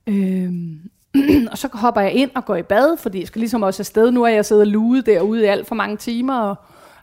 Øhm, 0.07 0.90
og 1.50 1.59
så 1.59 1.68
hopper 1.72 2.00
jeg 2.00 2.12
ind 2.12 2.30
og 2.34 2.44
går 2.44 2.57
i 2.57 2.62
bad, 2.62 2.96
fordi 2.96 3.18
jeg 3.18 3.26
skal 3.26 3.40
ligesom 3.40 3.62
også 3.62 3.82
afsted. 3.82 4.11
Nu 4.11 4.22
er 4.22 4.28
jeg 4.28 4.44
siddet 4.44 4.68
lude 4.68 5.02
derude 5.02 5.42
i 5.42 5.44
alt 5.44 5.66
for 5.66 5.74
mange 5.74 5.96
timer, 5.96 6.40
og 6.40 6.57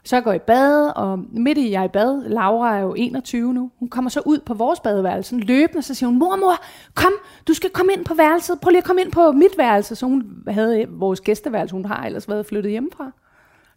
så 0.04 0.16
jeg 0.16 0.24
går 0.24 0.32
i 0.32 0.38
bad, 0.38 0.92
og 0.96 1.18
midt 1.32 1.58
i 1.58 1.70
jeg 1.70 1.80
er 1.80 1.84
i 1.84 1.88
bad, 1.88 2.28
Laura 2.28 2.76
er 2.76 2.80
jo 2.80 2.94
21 2.94 3.54
nu, 3.54 3.70
hun 3.78 3.88
kommer 3.88 4.08
så 4.08 4.22
ud 4.26 4.38
på 4.46 4.54
vores 4.54 4.80
badeværelse, 4.80 5.36
løbende, 5.36 5.82
så 5.82 5.94
siger 5.94 6.08
hun, 6.08 6.18
mor, 6.18 6.36
mor, 6.36 6.54
kom, 6.94 7.12
du 7.48 7.54
skal 7.54 7.70
komme 7.70 7.92
ind 7.92 8.04
på 8.04 8.14
værelset, 8.14 8.60
prøv 8.60 8.70
lige 8.70 8.78
at 8.78 8.84
komme 8.84 9.02
ind 9.02 9.12
på 9.12 9.32
mit 9.32 9.58
værelse. 9.58 9.94
Så 9.94 10.06
hun 10.06 10.44
havde 10.48 10.86
vores 10.88 11.20
gæsteværelse, 11.20 11.74
hun 11.74 11.84
har 11.84 12.06
ellers 12.06 12.28
været 12.28 12.46
flyttet 12.46 12.70
hjemmefra. 12.70 13.12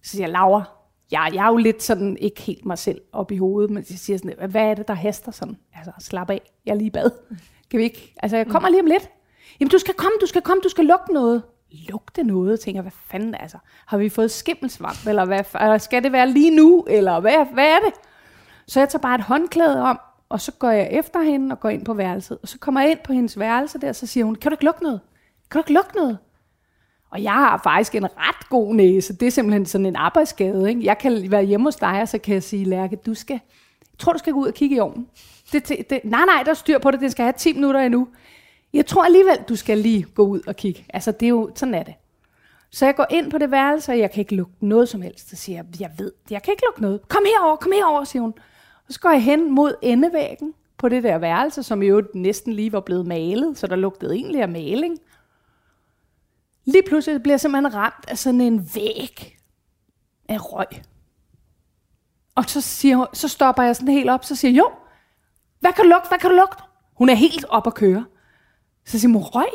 Så 0.04 0.12
siger 0.12 0.24
jeg, 0.24 0.32
Laura, 0.32 0.64
jeg, 1.12 1.32
jeg 1.34 1.46
er 1.46 1.50
jo 1.50 1.58
lidt 1.58 1.84
sådan, 1.84 2.18
ikke 2.18 2.42
helt 2.42 2.66
mig 2.66 2.78
selv 2.78 3.02
op 3.14 3.32
i 3.32 3.38
hovedet, 3.38 3.72
men 3.72 3.86
jeg 3.90 3.98
siger 3.98 4.18
sådan, 4.18 4.50
hvad 4.50 4.62
er 4.62 4.74
det, 4.74 4.88
der 4.88 4.94
haster 4.94 5.32
sådan? 5.32 5.58
Altså, 5.76 5.92
slap 6.00 6.30
af, 6.30 6.42
jeg 6.66 6.72
er 6.72 6.76
lige 6.76 6.88
i 6.88 6.92
bad. 6.92 7.10
Kan 7.72 7.78
vi 7.78 7.84
ikke? 7.84 8.14
Altså, 8.24 8.38
jeg 8.38 8.48
kommer 8.48 8.70
lige 8.70 8.82
om 8.82 8.86
lidt. 8.86 9.10
Jamen, 9.60 9.70
du 9.70 9.78
skal 9.78 9.94
komme, 9.94 10.12
du 10.22 10.26
skal 10.26 10.42
komme, 10.42 10.62
du 10.64 10.70
skal 10.70 10.86
lukke 10.86 11.14
noget. 11.14 11.44
Lugte 11.90 12.24
noget, 12.24 12.60
tænker 12.60 12.82
hvad 12.82 12.92
fanden 12.92 13.36
altså? 13.36 13.58
Har 13.86 13.98
vi 13.98 14.10
fået 14.10 14.32
skimmelsvamp, 14.32 15.08
eller, 15.08 15.26
hvad, 15.26 15.44
eller 15.62 15.78
skal 15.78 16.04
det 16.04 16.12
være 16.12 16.30
lige 16.30 16.56
nu, 16.56 16.86
eller 16.90 17.20
hvad, 17.20 17.54
hvad 17.54 17.68
er 17.68 17.80
det? 17.86 17.94
Så 18.68 18.80
jeg 18.80 18.90
tager 18.90 19.02
bare 19.02 19.16
et 19.16 19.22
håndklæde 19.22 19.82
om, 19.82 20.00
og 20.30 20.42
så 20.42 20.52
går 20.52 20.70
jeg 20.70 20.90
efter 20.92 21.22
hende 21.22 21.54
og 21.54 21.60
går 21.60 21.70
ind 21.70 21.86
på 21.86 21.94
værelset. 21.94 22.38
Og 22.42 22.48
så 22.48 22.60
kommer 22.60 22.82
jeg 22.82 22.92
ind 22.92 23.00
på 23.04 23.14
hendes 23.14 23.40
værelse 23.40 23.80
der, 23.80 23.90
og 23.90 23.96
så 23.96 24.08
siger 24.08 24.26
hun, 24.26 24.36
kan 24.36 24.52
du 24.52 24.54
ikke 24.54 24.66
lukke 24.66 24.84
noget? 24.84 25.00
Kan 25.52 25.60
du 25.60 25.62
ikke 25.62 25.74
lukke 25.74 25.96
noget? 25.96 26.18
Og 27.10 27.24
jeg 27.24 27.34
har 27.34 27.62
faktisk 27.64 27.96
en 27.96 28.04
ret 28.04 28.50
god 28.50 28.76
næse. 28.76 29.14
Det 29.14 29.26
er 29.28 29.32
simpelthen 29.32 29.66
sådan 29.66 29.86
en 29.86 29.96
arbejdsskade. 29.96 30.70
Ikke? 30.70 30.86
Jeg 30.86 30.98
kan 30.98 31.32
være 31.32 31.44
hjemme 31.44 31.68
hos 31.68 31.76
dig, 31.76 32.02
og 32.02 32.08
så 32.08 32.18
kan 32.18 32.34
jeg 32.34 32.44
sige, 32.44 32.66
Lærke, 32.66 32.96
du 32.96 33.14
skal, 33.14 33.40
jeg 33.82 34.00
tror, 34.00 34.14
du 34.14 34.20
skal 34.20 34.34
gå 34.34 34.40
ud 34.40 34.48
og 34.48 34.54
kigge 34.54 34.76
i 34.76 34.80
ovnen. 34.80 35.08
Det, 35.52 35.70
det, 35.70 35.90
det, 35.90 36.00
nej, 36.04 36.26
nej, 36.26 36.44
der 36.44 36.50
er 36.50 36.56
styr 36.56 36.80
på 36.80 36.92
det. 36.92 37.00
Det 37.00 37.12
skal 37.12 37.24
have 37.24 37.34
10 37.38 37.54
minutter 37.54 37.80
endnu. 37.80 38.08
Jeg 38.76 38.86
tror 38.86 39.04
alligevel, 39.04 39.38
du 39.50 39.56
skal 39.56 39.78
lige 39.78 40.04
gå 40.04 40.28
ud 40.28 40.42
og 40.48 40.56
kigge. 40.56 40.86
Altså, 40.90 41.12
det 41.12 41.26
er 41.26 41.30
jo, 41.30 41.52
sådan 41.56 41.74
er 41.74 41.84
det. 41.84 41.94
Så 42.72 42.86
jeg 42.86 42.96
går 42.96 43.06
ind 43.10 43.32
på 43.32 43.38
det 43.38 43.52
værelse, 43.52 43.92
og 43.92 44.00
jeg 44.00 44.12
kan 44.12 44.22
ikke 44.22 44.36
lukke 44.36 44.54
noget 44.60 44.90
som 44.90 45.02
helst. 45.02 45.30
Så 45.30 45.36
siger 45.36 45.56
jeg, 45.58 45.82
jeg 45.82 45.92
ved, 45.98 46.12
jeg 46.30 46.44
kan 46.44 46.52
ikke 46.52 46.64
lukke 46.68 46.82
noget. 46.82 47.08
Kom 47.08 47.24
herover, 47.26 47.56
kom 47.56 47.72
herover, 47.72 48.04
siger 48.04 48.22
hun. 48.22 48.34
Og 48.88 48.94
så 48.94 49.00
går 49.00 49.10
jeg 49.10 49.24
hen 49.24 49.52
mod 49.52 49.76
endevæggen 49.82 50.54
på 50.78 50.90
det 50.90 51.04
der 51.04 51.18
værelse, 51.18 51.64
som 51.64 51.84
jo 51.84 52.04
næsten 52.14 52.54
lige 52.54 52.72
var 52.72 52.80
blevet 52.80 53.08
malet, 53.08 53.58
så 53.58 53.68
der 53.68 53.76
lugtede 53.76 54.16
egentlig 54.16 54.42
af 54.42 54.50
maling. 54.50 54.98
Lige 56.66 56.84
pludselig 56.88 57.24
bliver 57.24 57.34
jeg 57.34 57.40
simpelthen 57.40 57.74
ramt 57.74 58.06
af 58.08 58.18
sådan 58.18 58.42
en 58.42 58.70
væg 58.76 59.38
af 60.30 60.54
røg. 60.54 60.68
Og 62.36 62.44
så, 62.48 62.62
siger 62.62 62.96
hun, 62.96 63.08
så 63.14 63.28
stopper 63.28 63.64
jeg 63.64 63.76
sådan 63.76 63.94
helt 63.94 64.10
op, 64.10 64.26
så 64.26 64.36
siger 64.36 64.52
jeg, 64.52 64.60
jo, 64.60 64.72
hvad 65.60 65.74
kan 65.74 65.84
du 65.84 65.90
lugte, 65.90 66.08
hvad 66.08 66.20
kan 66.20 66.30
du 66.30 66.36
lugte? 66.36 66.64
Hun 66.94 67.10
er 67.10 67.14
helt 67.14 67.46
op 67.50 67.68
at 67.68 67.74
køre. 67.74 68.06
Så 68.86 69.00
siger 69.00 69.14
hun, 69.14 69.22
røg? 69.22 69.50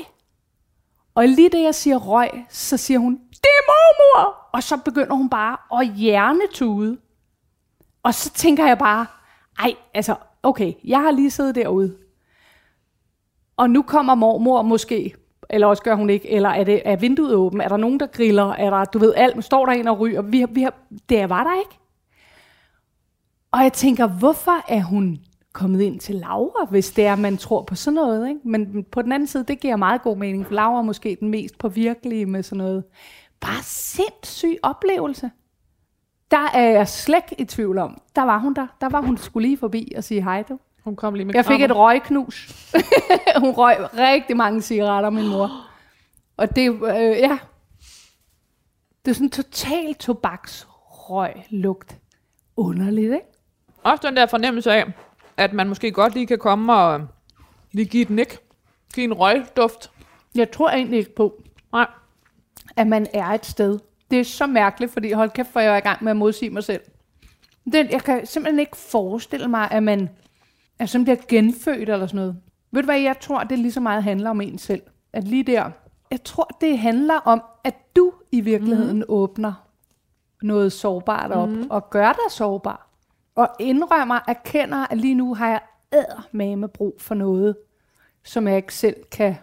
Og 1.14 1.28
lige 1.28 1.50
det, 1.50 1.62
jeg 1.62 1.74
siger 1.74 1.96
røg, 1.96 2.30
så 2.48 2.76
siger 2.76 2.98
hun, 2.98 3.12
det 3.30 3.50
er 3.58 3.66
mormor! 3.66 4.48
Og 4.52 4.62
så 4.62 4.76
begynder 4.76 5.14
hun 5.14 5.30
bare 5.30 5.80
at 5.80 5.94
hjernetude. 5.94 6.98
Og 8.02 8.14
så 8.14 8.30
tænker 8.30 8.66
jeg 8.66 8.78
bare, 8.78 9.06
ej, 9.58 9.74
altså, 9.94 10.16
okay, 10.42 10.72
jeg 10.84 11.00
har 11.00 11.10
lige 11.10 11.30
siddet 11.30 11.54
derude. 11.54 11.96
Og 13.56 13.70
nu 13.70 13.82
kommer 13.82 14.14
mormor 14.14 14.62
måske, 14.62 15.14
eller 15.50 15.66
også 15.66 15.82
gør 15.82 15.94
hun 15.94 16.10
ikke, 16.10 16.30
eller 16.30 16.48
er, 16.48 16.64
det, 16.64 16.82
er 16.84 16.96
vinduet 16.96 17.34
åbent? 17.34 17.62
Er 17.62 17.68
der 17.68 17.76
nogen, 17.76 18.00
der 18.00 18.06
griller? 18.06 18.52
Er 18.52 18.70
der, 18.70 18.84
du 18.84 18.98
ved, 18.98 19.14
alt, 19.14 19.44
står 19.44 19.66
der 19.66 19.72
en 19.72 19.88
og 19.88 19.98
ryger? 20.00 20.22
Vi, 20.22 20.44
vi 20.50 20.62
har, 20.62 20.74
det 21.08 21.28
var 21.28 21.44
der 21.44 21.58
ikke. 21.60 21.78
Og 23.52 23.62
jeg 23.62 23.72
tænker, 23.72 24.06
hvorfor 24.06 24.64
er 24.68 24.82
hun 24.82 25.20
kommet 25.53 25.80
ind 25.80 26.01
til 26.01 26.14
Laura, 26.14 26.64
hvis 26.70 26.92
det 26.92 27.07
er, 27.07 27.16
man 27.16 27.36
tror 27.36 27.62
på 27.62 27.74
sådan 27.74 27.94
noget. 27.94 28.28
Ikke? 28.28 28.40
Men 28.44 28.84
på 28.84 29.03
den 29.03 29.12
anden 29.12 29.26
side, 29.26 29.44
det 29.44 29.61
giver 29.61 29.76
meget 29.76 30.03
god 30.03 30.16
mening, 30.16 30.46
for 30.46 30.55
Laura 30.55 30.78
er 30.78 30.82
måske 30.82 31.16
den 31.20 31.28
mest 31.28 31.59
påvirkelige 31.59 32.26
med 32.26 32.42
sådan 32.42 32.59
noget. 32.59 32.84
Bare 33.40 33.62
sindssyg 33.62 34.57
oplevelse. 34.62 35.30
Der 36.30 36.51
er 36.55 36.70
jeg 36.70 36.88
slet 36.88 37.24
i 37.38 37.44
tvivl 37.44 37.78
om. 37.78 38.01
Der 38.16 38.22
var 38.22 38.38
hun 38.38 38.55
der. 38.55 38.66
Der 38.80 38.88
var 38.88 39.01
hun 39.01 39.16
skulle 39.16 39.48
lige 39.48 39.59
forbi 39.59 39.92
og 39.96 40.05
sige 40.05 40.22
hej 40.22 40.42
du. 40.42 40.59
Hun 40.84 40.96
kom 40.96 41.14
lige 41.14 41.24
med 41.24 41.34
Jeg 41.34 41.44
fik 41.44 41.62
et 41.62 41.76
røgknus. 41.76 42.72
hun 43.42 43.51
røg 43.51 43.76
rigtig 43.98 44.36
mange 44.36 44.62
cigaretter, 44.62 45.11
min 45.11 45.28
mor. 45.28 45.51
Og 46.36 46.57
det, 46.57 46.70
øh, 46.70 47.18
ja, 47.18 47.38
det 49.05 49.11
er 49.11 49.14
sådan 49.14 49.26
en 49.26 49.30
total 49.30 49.94
tobaksrøg 49.94 51.32
lugt. 51.51 51.98
Underligt, 52.57 53.12
ikke? 53.12 53.26
Også 53.84 54.07
den 54.07 54.16
der 54.16 54.26
fornemmelse 54.26 54.72
af, 54.72 54.92
at 55.41 55.53
man 55.53 55.68
måske 55.68 55.93
godt 55.93 56.14
lige 56.14 56.26
kan 56.26 56.38
komme 56.38 56.74
og 56.74 57.01
lige 57.72 57.86
give 57.86 58.03
et 58.03 58.11
nik. 58.11 58.38
Give 58.95 59.05
en 59.05 59.12
røgduft. 59.12 59.91
Jeg 60.34 60.51
tror 60.51 60.70
egentlig 60.70 60.99
ikke 60.99 61.14
på, 61.14 61.43
Nej. 61.72 61.86
at 62.76 62.86
man 62.86 63.07
er 63.14 63.26
et 63.26 63.47
sted. 63.47 63.78
Det 64.11 64.20
er 64.20 64.24
så 64.24 64.47
mærkeligt, 64.47 64.93
fordi 64.93 65.12
hold 65.12 65.30
kæft, 65.30 65.49
for 65.53 65.61
jeg 65.61 65.72
er 65.72 65.76
i 65.76 65.80
gang 65.80 66.05
med 66.05 66.11
at 66.11 66.16
modsige 66.16 66.51
mig 66.51 66.64
selv. 66.64 66.80
Det, 67.72 67.91
jeg 67.91 68.03
kan 68.03 68.26
simpelthen 68.26 68.61
ikke 68.61 68.76
forestille 68.76 69.49
mig, 69.49 69.70
at 69.70 69.82
man 69.82 70.09
er 70.78 70.86
sådan 70.86 71.05
bliver 71.05 71.18
genfødt 71.28 71.88
eller 71.88 72.07
sådan 72.07 72.20
noget. 72.20 72.36
Ved 72.72 72.82
du 72.82 72.86
hvad, 72.86 73.01
jeg 73.01 73.20
tror, 73.20 73.45
det 73.45 73.59
lige 73.59 73.72
så 73.72 73.80
meget 73.80 74.03
handler 74.03 74.30
om 74.30 74.41
en 74.41 74.59
selv. 74.59 74.82
At 75.12 75.28
lige 75.28 75.43
der, 75.43 75.70
jeg 76.11 76.24
tror, 76.24 76.57
det 76.61 76.78
handler 76.78 77.14
om, 77.14 77.43
at 77.64 77.74
du 77.97 78.12
i 78.32 78.41
virkeligheden 78.41 78.97
mm. 78.97 79.05
åbner 79.09 79.53
noget 80.43 80.72
sårbart 80.72 81.30
op, 81.30 81.49
mm. 81.49 81.66
og 81.70 81.91
gør 81.91 82.12
dig 82.12 82.30
sårbar. 82.30 82.89
Og 83.41 83.49
indrømmer, 83.59 84.18
erkender, 84.28 84.93
at 84.93 84.99
lige 84.99 85.14
nu 85.14 85.34
har 85.34 85.49
jeg 85.49 85.61
med 86.59 86.68
brug 86.68 86.97
for 86.99 87.14
noget, 87.14 87.57
som 88.22 88.49
jeg 88.49 88.57
ikke 88.57 88.74
selv 88.74 88.97
kan 89.12 89.34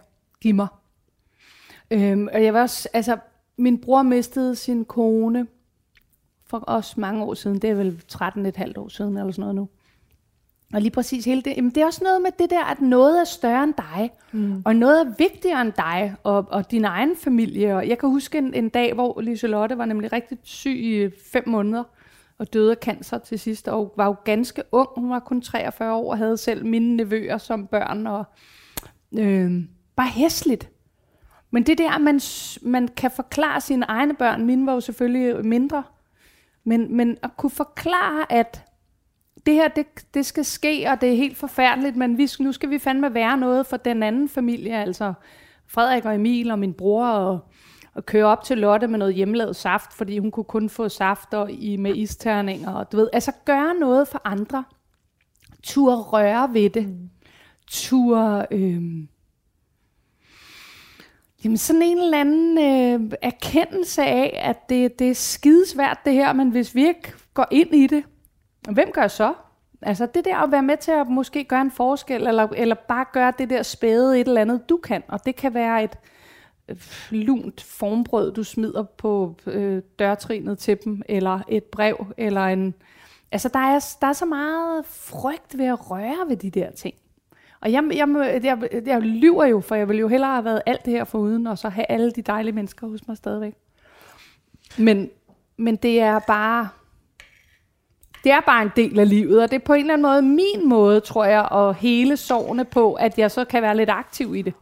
give 0.42 0.54
mig. 0.54 0.68
Øhm, 1.92 2.28
og 2.34 2.44
jeg 2.44 2.54
var 2.54 2.62
også, 2.62 2.90
altså, 2.94 3.18
min 3.58 3.82
bror 3.82 4.02
mistede 4.02 4.56
sin 4.56 4.86
kone 4.86 5.48
for 6.46 6.64
os 6.68 6.98
mange 6.98 7.24
år 7.24 7.34
siden. 7.34 7.60
Det 7.60 7.70
er 7.70 7.74
vel 7.74 8.04
13,5 8.14 8.74
år 8.78 8.88
siden 8.88 9.18
eller 9.18 9.32
sådan 9.32 9.42
noget 9.42 9.56
nu. 9.56 9.70
Og 10.74 10.82
lige 10.82 10.92
præcis 10.92 11.26
hele 11.26 11.42
det, 11.42 11.54
jamen 11.58 11.72
det 11.72 11.82
er 11.82 11.86
også 11.86 12.04
noget 12.04 12.22
med 12.22 12.32
det 12.40 12.50
der, 12.50 12.64
at 12.64 12.82
noget 12.82 13.20
er 13.20 13.24
større 13.24 13.64
end 13.64 13.74
dig, 13.74 14.12
mm. 14.32 14.62
og 14.66 14.76
noget 14.76 15.02
er 15.02 15.14
vigtigere 15.18 15.62
end 15.62 15.74
dig, 15.74 16.16
og, 16.24 16.46
og 16.50 16.72
din 16.72 16.86
egen 16.86 17.16
familie. 17.16 17.76
Og 17.76 17.88
jeg 17.88 17.98
kan 17.98 18.10
huske 18.10 18.38
en, 18.38 18.54
en 18.54 18.70
dag, 18.70 18.94
hvor 18.94 19.22
Liselotte 19.22 19.78
var 19.78 19.86
nemlig 19.86 20.14
rigtig 20.14 20.38
syg 20.44 20.78
i 20.80 21.10
fem 21.32 21.44
måneder, 21.48 21.84
og 22.40 22.54
døde 22.54 22.72
af 22.72 22.78
cancer 22.82 23.18
til 23.18 23.40
sidst, 23.40 23.68
og 23.68 23.94
var 23.98 24.06
jo 24.06 24.16
ganske 24.26 24.64
ung. 24.72 24.90
Hun 24.96 25.10
var 25.10 25.20
kun 25.20 25.42
43 25.42 25.94
år, 25.94 26.12
og 26.12 26.18
havde 26.18 26.38
selv 26.38 26.66
mine 26.66 26.96
nevøer 26.96 27.38
som 27.38 27.68
børn, 27.68 28.08
og 28.08 28.24
øh, 29.20 29.52
bare 29.96 30.08
hæsligt. 30.08 30.70
Men 31.52 31.64
det 31.64 31.78
der, 31.78 31.98
man, 31.98 32.20
man 32.62 32.88
kan 32.88 33.12
forklare 33.12 33.62
sine 33.62 33.86
egne 33.86 34.16
børn, 34.16 34.46
mine 34.46 34.66
var 34.66 34.74
jo 34.74 34.80
selvfølgelig 34.80 35.46
mindre, 35.46 35.84
men, 36.64 36.96
men 36.96 37.18
at 37.24 37.30
kunne 37.38 37.50
forklare, 37.50 38.32
at 38.32 38.64
det 39.46 39.54
her, 39.54 39.68
det, 39.68 39.86
det 40.14 40.26
skal 40.26 40.46
ske, 40.46 40.88
og 40.92 41.02
det 41.02 41.12
er 41.12 41.16
helt 41.16 41.38
forfærdeligt, 41.38 41.96
men 41.96 42.18
vi, 42.18 42.30
nu 42.40 42.52
skal 42.52 42.70
vi 42.70 42.80
fandme 42.80 43.14
være 43.14 43.38
noget 43.38 43.66
for 43.66 43.78
den 43.78 44.04
anden 44.04 44.30
familie, 44.30 44.76
altså 44.76 45.14
Frederik 45.68 46.06
og 46.06 46.16
Emil 46.16 46.52
og 46.52 46.60
min 46.60 46.74
bror, 46.74 47.08
og, 47.08 47.40
og 47.98 48.06
køre 48.06 48.26
op 48.26 48.44
til 48.44 48.58
Lotte 48.58 48.88
med 48.88 49.00
noget 49.00 49.14
hjemmelavet 49.14 49.56
saft, 49.56 49.94
fordi 49.94 50.18
hun 50.18 50.32
kunne 50.32 50.44
kun 50.44 50.70
få 50.70 50.90
saft 50.90 51.34
og 51.34 51.52
i, 51.52 51.78
med 51.78 51.96
isterninger, 51.96 52.74
og 52.74 52.92
du 52.92 52.98
ved, 52.98 53.10
altså 53.14 53.32
gøre 53.46 53.74
noget 53.74 54.08
for 54.08 54.22
andre. 54.26 54.64
Tur 55.64 55.96
røre 55.96 56.54
ved 56.54 56.70
det. 56.70 56.88
Mm. 56.88 57.10
Tur, 57.68 58.46
øh, 58.52 58.84
Jamen 61.44 61.58
sådan 61.58 61.82
en 61.82 61.98
eller 61.98 62.20
anden 62.20 62.58
øh, 62.58 63.12
erkendelse 63.22 64.02
af, 64.02 64.40
at 64.44 64.70
det, 64.70 65.00
det 65.00 65.10
er 65.10 65.16
skidesvært 65.16 66.00
det 66.06 66.14
her, 66.14 66.34
men 66.34 66.50
hvis 66.50 66.76
vi 66.76 66.88
ikke 66.88 67.14
går 67.34 67.48
ind 67.52 67.76
i 67.76 67.88
det, 67.88 68.04
hvem 68.72 68.92
gør 68.94 69.08
så? 69.08 69.34
Altså 69.82 70.06
det 70.06 70.26
der 70.26 70.38
at 70.38 70.52
være 70.52 70.64
med 70.64 70.78
til 70.78 70.92
at 70.92 71.08
måske 71.08 71.44
gøre 71.44 71.62
en 71.62 71.72
forskel, 71.72 72.28
eller, 72.28 72.48
eller 72.56 72.76
bare 72.76 73.06
gøre 73.14 73.34
det 73.38 73.50
der 73.50 73.64
spæde 73.64 74.20
et 74.20 74.28
eller 74.28 74.42
andet, 74.42 74.70
du 74.70 74.78
kan. 74.78 75.04
Og 75.08 75.26
det 75.26 75.36
kan 75.36 75.54
være 75.54 75.84
et 75.84 75.92
øh, 76.04 76.17
lunt 77.10 77.62
formbrød, 77.64 78.34
du 78.34 78.44
smider 78.44 78.84
på 78.84 79.36
øh, 79.46 79.82
dørtrinet 80.00 80.58
til 80.58 80.78
dem, 80.86 81.02
eller 81.10 81.40
et 81.48 81.64
brev, 81.64 82.06
eller 82.18 82.42
en... 82.42 82.74
Altså 83.32 83.50
der 83.54 83.60
er, 83.60 83.96
der 84.02 84.08
er 84.08 84.14
så 84.14 84.26
meget 84.26 84.86
frygt 84.86 85.58
ved 85.58 85.66
at 85.66 85.92
røre 85.92 86.30
ved 86.30 86.38
de 86.38 86.50
der 86.50 86.72
ting. 86.72 86.96
Og 87.62 87.72
jeg, 87.72 87.84
jeg, 87.94 88.40
jeg, 88.44 88.82
jeg 88.86 89.02
lyver 89.02 89.46
jo, 89.46 89.60
for 89.60 89.76
jeg 89.76 89.88
ville 89.88 90.00
jo 90.00 90.08
hellere 90.08 90.32
have 90.32 90.46
været 90.46 90.62
alt 90.66 90.86
det 90.86 90.94
her 90.94 91.04
foruden, 91.04 91.48
og 91.48 91.58
så 91.58 91.70
have 91.70 91.86
alle 91.92 92.12
de 92.12 92.22
dejlige 92.22 92.56
mennesker 92.56 92.88
hos 92.88 93.08
mig 93.08 93.18
stadigvæk. 93.18 93.54
Men, 94.78 95.10
men 95.58 95.76
det 95.76 96.00
er 96.00 96.20
bare 96.20 96.70
det 98.24 98.32
er 98.32 98.42
bare 98.42 98.62
en 98.62 98.72
del 98.76 99.00
af 99.00 99.10
livet, 99.10 99.44
og 99.44 99.52
det 99.52 99.56
er 99.56 99.66
på 99.66 99.74
en 99.74 99.80
eller 99.80 99.94
anden 99.94 100.02
måde 100.02 100.22
min 100.22 100.70
måde, 100.70 101.00
tror 101.00 101.26
jeg, 101.26 101.48
at 101.52 101.76
hele 101.76 102.18
sårene 102.18 102.66
på, 102.66 102.94
at 102.94 103.20
jeg 103.20 103.32
så 103.32 103.46
kan 103.46 103.62
være 103.62 103.78
lidt 103.78 103.90
aktiv 103.90 104.36
i 104.36 104.42
det. 104.42 104.54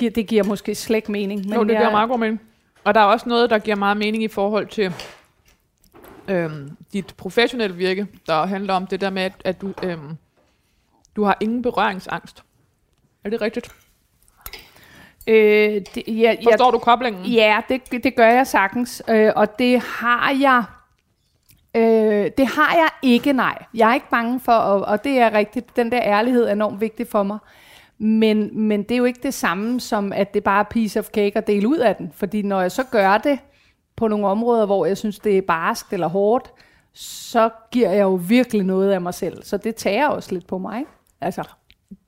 Det 0.00 0.26
giver 0.26 0.44
måske 0.44 0.74
slet 0.74 0.96
ikke 0.96 1.12
mening. 1.12 1.40
Men 1.40 1.54
jo, 1.54 1.64
det 1.64 1.72
jeg, 1.72 1.78
giver 1.80 1.90
meget 1.90 2.08
god 2.08 2.18
mening. 2.18 2.40
Og 2.84 2.94
der 2.94 3.00
er 3.00 3.04
også 3.04 3.28
noget, 3.28 3.50
der 3.50 3.58
giver 3.58 3.76
meget 3.76 3.96
mening 3.96 4.22
i 4.22 4.28
forhold 4.28 4.66
til 4.66 4.92
øhm, 6.28 6.76
dit 6.92 7.14
professionelle 7.16 7.76
virke, 7.76 8.06
der 8.26 8.46
handler 8.46 8.74
om 8.74 8.86
det 8.86 9.00
der 9.00 9.10
med, 9.10 9.22
at, 9.22 9.32
at 9.44 9.60
du, 9.60 9.72
øhm, 9.82 10.16
du 11.16 11.24
har 11.24 11.36
ingen 11.40 11.62
berøringsangst. 11.62 12.42
Er 13.24 13.30
det 13.30 13.40
rigtigt? 13.40 13.68
Øh, 15.26 15.82
det, 15.94 16.02
ja, 16.06 16.36
Forstår 16.44 16.66
jeg, 16.66 16.72
du 16.72 16.78
koblingen? 16.78 17.24
Ja, 17.24 17.60
det, 17.68 18.04
det 18.04 18.16
gør 18.16 18.28
jeg 18.28 18.46
sagtens. 18.46 19.02
Øh, 19.08 19.32
og 19.36 19.58
det 19.58 19.80
har 19.80 20.30
jeg... 20.40 20.64
Øh, 21.74 22.30
det 22.38 22.46
har 22.46 22.74
jeg 22.74 22.88
ikke, 23.02 23.32
nej. 23.32 23.64
Jeg 23.74 23.90
er 23.90 23.94
ikke 23.94 24.10
bange 24.10 24.40
for, 24.40 24.52
og, 24.52 24.80
og 24.80 25.04
det 25.04 25.18
er 25.18 25.32
rigtigt, 25.32 25.76
den 25.76 25.92
der 25.92 26.00
ærlighed 26.02 26.44
er 26.44 26.52
enormt 26.52 26.80
vigtig 26.80 27.06
for 27.08 27.22
mig. 27.22 27.38
Men, 27.98 28.60
men 28.68 28.82
det 28.82 28.90
er 28.90 28.96
jo 28.96 29.04
ikke 29.04 29.20
det 29.22 29.34
samme 29.34 29.80
som, 29.80 30.12
at 30.12 30.34
det 30.34 30.44
bare 30.44 30.60
er 30.60 30.68
piece 30.70 30.98
of 30.98 31.06
cake 31.06 31.38
at 31.38 31.46
dele 31.46 31.68
ud 31.68 31.78
af 31.78 31.96
den. 31.96 32.12
Fordi 32.14 32.42
når 32.42 32.60
jeg 32.60 32.72
så 32.72 32.84
gør 32.84 33.18
det 33.18 33.38
på 33.96 34.08
nogle 34.08 34.26
områder, 34.26 34.66
hvor 34.66 34.86
jeg 34.86 34.98
synes, 34.98 35.18
det 35.18 35.38
er 35.38 35.42
barskt 35.42 35.92
eller 35.92 36.06
hårdt, 36.06 36.52
så 36.94 37.50
giver 37.70 37.90
jeg 37.90 38.02
jo 38.02 38.20
virkelig 38.28 38.62
noget 38.64 38.92
af 38.92 39.00
mig 39.00 39.14
selv. 39.14 39.42
Så 39.42 39.56
det 39.56 39.74
tager 39.74 40.08
også 40.08 40.32
lidt 40.34 40.46
på 40.46 40.58
mig. 40.58 40.84
Altså. 41.20 41.42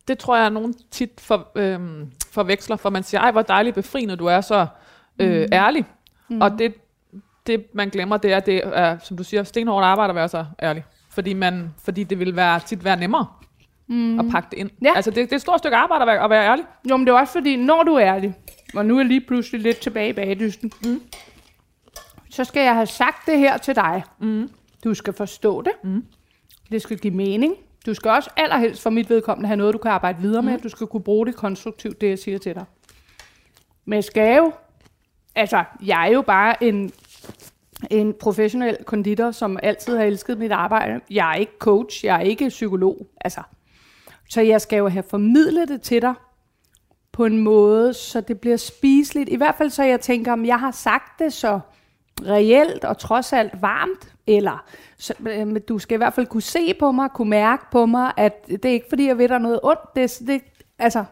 Det 0.09 0.19
tror 0.19 0.37
jeg, 0.37 0.47
at 0.47 0.53
nogen 0.53 0.75
tit 0.91 1.21
for, 1.21 1.49
øhm, 1.55 2.11
forveksler, 2.31 2.77
for 2.77 2.91
man 2.91 3.03
siger, 3.03 3.21
ej, 3.21 3.31
hvor 3.31 3.43
dejligt 3.43 3.75
befriende 3.75 4.17
du 4.17 4.27
er 4.27 4.41
så 4.41 4.67
øh, 5.19 5.41
mm. 5.41 5.49
ærlig. 5.53 5.85
Mm. 6.29 6.41
Og 6.41 6.59
det, 6.59 6.75
det, 7.47 7.67
man 7.75 7.89
glemmer, 7.89 8.17
det 8.17 8.33
er, 8.33 8.41
det 8.41 8.63
er, 8.65 8.99
som 8.99 9.17
du 9.17 9.25
siger, 9.25 9.43
stenhårdt 9.43 9.85
arbejde 9.85 10.11
at 10.11 10.15
være 10.15 10.29
så 10.29 10.45
ærlig. 10.63 10.85
Fordi, 11.11 11.33
man, 11.33 11.75
fordi 11.85 12.05
det 12.05 12.19
vil 12.19 12.37
være, 12.37 12.61
tit 12.61 12.85
være 12.85 12.97
nemmere 12.97 13.27
mm. 13.87 14.19
at 14.19 14.27
pakke 14.31 14.49
det 14.51 14.59
ind. 14.59 14.71
Ja. 14.83 14.93
Altså, 14.97 15.11
det, 15.11 15.17
det 15.17 15.33
er 15.33 15.37
et 15.37 15.43
stort 15.43 15.59
stykke 15.59 15.77
arbejde 15.77 16.03
at 16.03 16.07
være, 16.07 16.25
at 16.25 16.31
være 16.31 16.51
ærlig. 16.51 16.65
Jo, 16.91 16.97
men 16.97 17.07
det 17.07 17.13
er 17.13 17.19
også 17.19 17.33
fordi, 17.33 17.57
når 17.57 17.83
du 17.83 17.95
er 17.95 18.15
ærlig, 18.15 18.35
og 18.75 18.87
nu 18.87 18.95
er 18.95 19.01
jeg 19.01 19.07
lige 19.07 19.21
pludselig 19.21 19.61
lidt 19.61 19.77
tilbage 19.77 20.09
i 20.09 20.13
bagdysten, 20.13 20.73
mm. 20.85 21.03
så 22.31 22.45
skal 22.45 22.63
jeg 22.63 22.75
have 22.75 22.87
sagt 22.87 23.27
det 23.27 23.39
her 23.39 23.57
til 23.57 23.77
dig. 23.77 24.03
Mm. 24.21 24.51
Du 24.85 24.95
skal 24.95 25.13
forstå 25.13 25.63
det. 25.63 25.73
Mm. 25.85 26.05
Det 26.71 26.83
skal 26.83 26.99
give 26.99 27.15
mening. 27.15 27.55
Du 27.87 27.95
skal 27.95 28.11
også 28.11 28.31
allerhelst 28.37 28.83
for 28.83 28.91
mit 28.91 29.11
vedkommende 29.11 29.47
have 29.47 29.57
noget, 29.57 29.73
du 29.73 29.79
kan 29.79 29.91
arbejde 29.91 30.21
videre 30.21 30.43
med. 30.43 30.53
Mm. 30.53 30.61
Du 30.61 30.69
skal 30.69 30.87
kunne 30.87 31.03
bruge 31.03 31.27
det 31.27 31.37
konstruktivt, 31.37 32.01
det 32.01 32.09
jeg 32.09 32.19
siger 32.19 32.39
til 32.39 32.55
dig. 32.55 32.65
Men 33.85 33.95
jeg 33.95 34.05
skal 34.05 34.37
jo, 34.37 34.53
altså, 35.35 35.65
jeg 35.85 36.09
er 36.09 36.13
jo 36.13 36.23
bare 36.23 36.65
en, 36.65 36.93
en 37.91 38.15
professionel 38.21 38.77
konditor, 38.87 39.31
som 39.31 39.59
altid 39.63 39.97
har 39.97 40.05
elsket 40.05 40.39
mit 40.39 40.53
arbejde. 40.53 41.01
Jeg 41.11 41.31
er 41.31 41.35
ikke 41.35 41.53
coach, 41.59 42.05
jeg 42.05 42.17
er 42.17 42.21
ikke 42.21 42.49
psykolog, 42.49 43.07
altså. 43.21 43.41
Så 44.29 44.41
jeg 44.41 44.61
skal 44.61 44.77
jo 44.77 44.89
have 44.89 45.03
formidlet 45.03 45.69
det 45.69 45.83
til 45.83 46.03
dig 46.03 46.15
på 47.13 47.25
en 47.25 47.39
måde, 47.39 47.95
så 47.95 48.21
det 48.21 48.41
bliver 48.41 48.57
spiseligt. 48.57 49.29
I 49.29 49.37
hvert 49.37 49.55
fald 49.55 49.71
så 49.71 49.83
jeg 49.83 50.01
tænker, 50.01 50.33
om 50.33 50.45
jeg 50.45 50.61
har 50.61 50.71
sagt 50.71 51.19
det 51.19 51.33
så 51.33 51.61
reelt 52.23 52.85
og 52.85 52.99
trods 52.99 53.33
alt 53.33 53.63
varmt, 53.63 54.15
eller 54.27 54.65
så, 54.99 55.15
øh, 55.29 55.57
du 55.69 55.79
skal 55.79 55.95
i 55.95 55.97
hvert 55.97 56.15
fald 56.15 56.27
kunne 56.27 56.43
se 56.43 56.75
på 56.75 56.93
mig, 56.93 57.11
kunne 57.15 57.31
mærke 57.31 57.65
på 57.73 57.87
mig, 57.87 58.13
at 58.17 58.47
det 58.47 58.65
er 58.65 58.71
ikke 58.71 58.87
fordi, 58.89 59.07
jeg 59.07 59.19
ved 59.19 59.29
dig 59.29 59.39
noget 59.39 59.61
ondt. 59.63 59.81
Det, 59.97 60.19
det, 60.27 60.43
altså, 60.79 61.05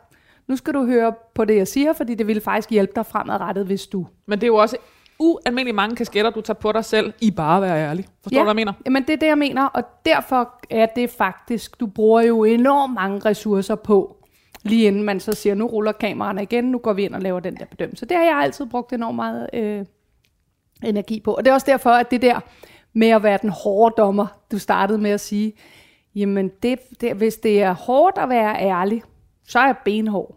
nu 0.49 0.57
skal 0.57 0.75
du 0.75 0.87
høre 0.87 1.15
på 1.35 1.45
det, 1.45 1.57
jeg 1.57 1.69
siger, 1.69 1.93
fordi 1.93 2.15
det 2.15 2.27
vil 2.27 2.41
faktisk 2.41 2.71
hjælpe 2.71 2.93
dig 2.97 3.07
fremadrettet, 3.07 3.67
hvis 3.67 3.87
du... 3.87 4.07
Men 4.27 4.41
det 4.41 4.45
er 4.45 4.49
jo 4.49 4.57
også 4.57 4.77
ualmindelig 5.23 5.75
mange 5.75 5.97
kasketter, 5.97 6.31
du 6.31 6.41
tager 6.41 6.59
på 6.59 6.73
dig 6.73 6.85
selv, 6.85 7.13
i 7.21 7.31
bare 7.31 7.57
at 7.57 7.63
være 7.63 7.89
ærlig. 7.89 8.07
Forstår 8.23 8.37
ja, 8.37 8.41
du, 8.41 8.45
hvad 8.45 8.51
jeg 8.51 8.57
mener? 8.57 8.73
Jamen, 8.87 9.03
det 9.03 9.13
er 9.13 9.17
det, 9.17 9.27
jeg 9.27 9.39
mener, 9.39 9.67
og 9.67 9.83
derfor 10.05 10.61
er 10.71 10.87
det 10.87 11.11
faktisk, 11.11 11.81
du 11.81 11.87
bruger 11.87 12.23
jo 12.23 12.45
enormt 12.45 12.95
mange 12.95 13.19
ressourcer 13.19 13.75
på, 13.75 14.17
lige 14.63 14.87
inden 14.87 15.03
man 15.03 15.21
så 15.21 15.33
siger, 15.33 15.55
nu 15.55 15.67
ruller 15.67 15.93
kameraerne 15.93 16.43
igen, 16.43 16.65
nu 16.65 16.79
går 16.79 16.93
vi 16.93 17.05
ind 17.05 17.15
og 17.15 17.21
laver 17.21 17.41
den 17.41 17.57
der 17.57 17.65
bedømmelse. 17.65 18.07
Det 18.07 18.17
har 18.17 18.25
jeg 18.25 18.37
altid 18.43 18.67
brugt 18.67 18.93
enormt 18.93 19.17
meget 19.17 19.51
øh, 19.53 19.85
energi 20.85 21.21
på. 21.21 21.35
Og 21.35 21.45
det 21.45 21.51
er 21.51 21.55
også 21.55 21.71
derfor, 21.71 21.91
at 21.91 22.11
det 22.11 22.23
der 22.23 22.41
med 22.93 23.09
at 23.09 23.23
være 23.23 23.39
den 23.43 23.51
hårde 23.51 23.95
dommer, 23.97 24.27
du 24.53 24.59
startede 24.59 24.99
med 24.99 25.11
at 25.11 25.21
sige, 25.21 25.53
jamen 26.15 26.51
det, 26.63 26.79
det, 27.01 27.17
hvis 27.17 27.37
det 27.37 27.63
er 27.63 27.73
hårdt 27.73 28.19
at 28.19 28.29
være 28.29 28.57
ærlig, 28.57 29.03
så 29.49 29.59
er 29.59 29.67
jeg 29.67 29.77
benhård. 29.85 30.37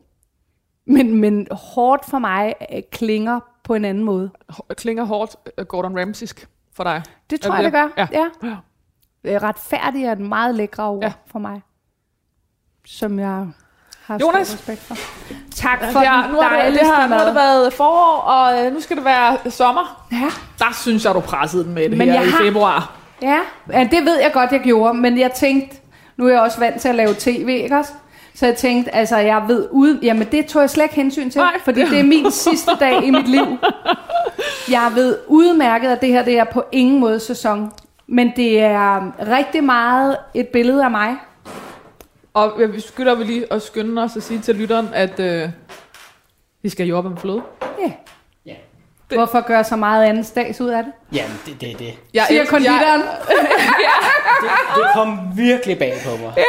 Men, 0.88 1.16
men 1.16 1.48
hårdt 1.52 2.06
for 2.06 2.20
mig 2.20 2.54
øh, 2.74 2.82
klinger 2.92 3.40
på 3.66 3.74
en 3.74 3.86
anden 3.86 4.04
måde. 4.04 4.30
Klinger 4.78 5.04
hårdt 5.04 5.36
uh, 5.58 5.66
Gordon 5.66 6.00
Ramsaysk 6.00 6.48
for 6.74 6.84
dig? 6.84 7.04
Det 7.30 7.42
tror 7.42 7.56
jeg, 7.56 7.64
det 7.64 7.74
gør. 7.74 7.88
Ja. 7.98 8.08
ja. 8.12 8.26
ja. 8.44 9.38
Retfærdig 9.42 10.04
er 10.04 10.12
et 10.12 10.20
meget 10.20 10.56
lækre 10.56 10.84
ord 10.84 11.04
ja. 11.04 11.14
for 11.28 11.40
mig. 11.40 11.62
Som 12.86 13.20
jeg 13.20 13.48
har 14.02 14.20
Jonas. 14.22 14.48
stor 14.48 14.56
respekt 14.58 14.82
for. 14.82 14.96
Tak 15.56 15.80
for 15.92 16.02
ja, 16.02 16.22
den 16.24 16.32
nu 16.32 16.42
har 16.42 16.66
det, 16.66 16.74
det 16.74 16.82
har, 16.88 17.08
nu 17.08 17.16
har 17.16 17.26
det 17.26 17.36
været 17.36 17.74
forår, 17.74 18.22
og 18.22 18.66
øh, 18.66 18.74
nu 18.74 18.80
skal 18.80 18.98
det 18.98 19.06
være 19.06 19.52
sommer. 19.52 20.08
Ja. 20.12 20.30
Der 20.60 20.74
synes 20.74 21.06
jeg, 21.06 21.16
du 21.16 21.20
pressede 21.20 21.64
den 21.64 21.74
med 21.74 21.90
det 21.90 21.98
men 21.98 22.10
her 22.10 22.22
i 22.22 22.30
har, 22.30 22.38
februar. 22.38 22.96
Ja, 23.22 23.40
ja, 23.72 23.88
det 23.92 24.06
ved 24.06 24.22
jeg 24.22 24.32
godt, 24.34 24.52
jeg 24.52 24.62
gjorde, 24.62 24.94
men 24.94 25.20
jeg 25.20 25.32
tænkte, 25.32 25.78
nu 26.18 26.28
er 26.28 26.32
jeg 26.32 26.42
også 26.42 26.60
vant 26.60 26.82
til 26.82 26.90
at 26.90 26.96
lave 26.96 27.16
tv, 27.20 27.60
ikke 27.64 27.78
også? 27.78 27.94
Så 28.36 28.46
jeg 28.46 28.56
tænkte, 28.56 28.96
altså 28.96 29.18
jeg 29.18 29.44
ved 29.48 29.68
ud, 29.72 30.00
jamen 30.02 30.28
det 30.32 30.46
tog 30.46 30.62
jeg 30.62 30.70
slet 30.70 30.84
ikke 30.84 30.96
hensyn 30.96 31.30
til, 31.30 31.42
Nej. 31.42 31.60
fordi 31.64 31.82
det 31.82 32.00
er 32.00 32.04
min 32.04 32.32
sidste 32.46 32.72
dag 32.80 33.04
i 33.04 33.12
mit 33.12 33.28
liv. 33.28 33.58
Jeg 34.72 34.92
ved 34.96 35.18
udmærket, 35.28 35.90
at 35.90 36.02
det 36.02 36.10
her 36.10 36.24
det 36.24 36.38
er 36.40 36.44
på 36.44 36.64
ingen 36.72 37.00
måde 37.00 37.20
sæson. 37.20 37.72
Men 38.08 38.32
det 38.36 38.60
er 38.62 39.12
rigtig 39.38 39.64
meget 39.64 40.18
et 40.34 40.48
billede 40.48 40.84
af 40.84 40.92
mig. 40.92 41.16
Og 42.34 42.62
vi 42.74 42.80
skylder 42.80 43.16
vi 43.16 43.24
lige 43.24 43.54
at 43.54 43.62
skynde 43.62 44.02
os 44.02 44.18
at 44.18 44.24
sige 44.24 44.40
til 44.40 44.56
lytteren, 44.56 44.90
at 44.94 45.20
øh, 45.20 45.50
vi 46.64 46.70
skal 46.70 46.88
jobbe 46.88 47.10
med 47.10 47.18
fløde. 47.18 47.42
Ja. 47.82 47.92
ja. 48.46 48.54
Det. 49.10 49.18
Hvorfor 49.18 49.48
gøre 49.48 49.64
så 49.64 49.76
meget 49.76 50.06
anden 50.06 50.24
stags 50.24 50.62
ud 50.62 50.70
af 50.70 50.84
det? 50.84 50.94
Jamen, 51.14 51.40
det 51.46 51.54
er 51.54 51.58
det, 51.58 51.80
det. 51.80 51.94
Jeg 52.14 52.26
Siger 52.28 52.46
konditoren. 52.46 52.82
ja. 53.88 53.96
det, 54.42 54.50
det 54.76 54.86
kom 54.94 55.20
virkelig 55.38 55.78
bag 55.78 55.94
på 56.06 56.10
mig. 56.24 56.34
Ja. 56.38 56.44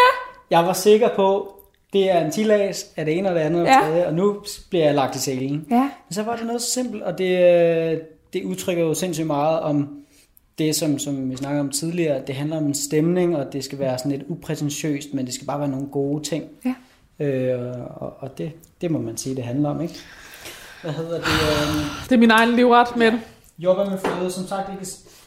Jeg 0.51 0.67
var 0.67 0.73
sikker 0.73 1.09
på, 1.17 1.56
det 1.93 2.11
er 2.11 2.25
en 2.25 2.31
tillads 2.31 2.87
af 2.97 3.05
det 3.05 3.19
ene 3.19 3.29
og 3.29 3.35
det 3.35 3.41
andet 3.41 3.61
og 3.61 3.67
ja. 3.67 3.81
tredje, 3.83 4.07
og 4.07 4.15
nu 4.15 4.43
bliver 4.71 4.85
jeg 4.85 4.95
lagt 4.95 5.17
i 5.17 5.19
selen. 5.19 5.67
Ja. 5.71 5.81
Men 5.81 6.15
så 6.15 6.23
var 6.23 6.37
det 6.37 6.47
noget 6.47 6.63
så 6.63 6.71
simpelt, 6.71 7.03
og 7.03 7.19
det, 7.19 8.01
det 8.33 8.45
udtrykker 8.45 8.83
jo 8.83 8.95
sindssygt 8.95 9.27
meget 9.27 9.61
om 9.61 9.89
det, 10.59 10.77
som, 10.77 10.99
som 10.99 11.31
vi 11.31 11.37
snakkede 11.37 11.61
om 11.61 11.71
tidligere. 11.71 12.23
Det 12.27 12.35
handler 12.35 12.57
om 12.57 12.67
en 12.67 12.75
stemning, 12.75 13.37
og 13.37 13.53
det 13.53 13.65
skal 13.65 13.79
være 13.79 13.99
sådan 13.99 14.13
lidt 14.13 14.23
upræsentiøst, 14.29 15.15
men 15.15 15.27
det 15.27 15.35
skal 15.35 15.47
bare 15.47 15.61
være 15.61 15.69
nogle 15.69 15.87
gode 15.87 16.25
ting. 16.25 16.45
Ja. 16.65 16.75
Øh, 17.25 17.77
og 17.97 18.13
og 18.19 18.39
det, 18.39 18.53
det 18.81 18.91
må 18.91 18.99
man 18.99 19.17
sige, 19.17 19.37
det 19.37 19.45
handler 19.45 19.71
om, 19.71 19.81
ikke? 19.81 19.95
Hvad 20.83 20.93
hedder 20.93 21.15
det? 21.15 21.25
Øh, 21.25 21.85
det 22.09 22.13
er 22.13 22.19
min 22.19 22.31
egen 22.31 22.57
livret 22.57 22.97
med 22.97 23.13
det. 23.13 23.21
Jobber 23.59 23.91
med 23.91 23.99
fløde, 23.99 24.31
som 24.31 24.47
sagt 24.47 24.73
ikke 24.73 24.87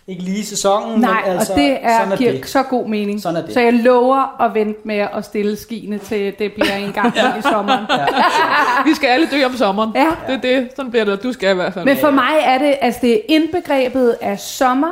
ikke 0.09 0.23
lige 0.23 0.45
sæsonen, 0.45 0.99
Nej, 0.99 1.21
men 1.21 1.31
altså, 1.31 1.53
og 1.53 1.59
det 1.59 1.77
er, 1.81 1.89
er 1.89 2.15
giver 2.15 2.31
det. 2.31 2.47
så 2.47 2.63
god 2.63 2.87
mening. 2.87 3.21
Sådan 3.21 3.35
er 3.41 3.45
det. 3.45 3.53
Så 3.53 3.59
jeg 3.59 3.73
lover 3.73 4.41
at 4.41 4.53
vente 4.53 4.79
med 4.83 4.95
at 5.13 5.25
stille 5.25 5.55
skiene 5.55 5.97
til 5.97 6.33
det 6.39 6.53
bliver 6.53 6.75
en 6.75 6.93
gang 6.93 7.15
ja. 7.15 7.37
i 7.37 7.41
sommeren. 7.41 7.85
Ja. 7.89 8.05
Vi 8.89 8.93
skal 8.95 9.07
alle 9.07 9.27
dø 9.31 9.45
om 9.45 9.53
sommeren. 9.53 9.91
Ja. 9.95 10.11
Det 10.27 10.35
er 10.35 10.41
det. 10.41 10.69
Sådan 10.75 10.91
bliver 10.91 11.05
det. 11.05 11.23
Du 11.23 11.33
skal 11.33 11.51
i 11.51 11.55
hvert 11.55 11.73
fald. 11.73 11.85
Men 11.85 11.97
for 11.97 12.11
mig 12.11 12.33
er 12.41 12.57
det, 12.57 12.75
altså 12.81 12.99
det 13.01 13.13
er 13.13 13.19
indbegrebet 13.29 14.15
af 14.21 14.39
sommer. 14.39 14.91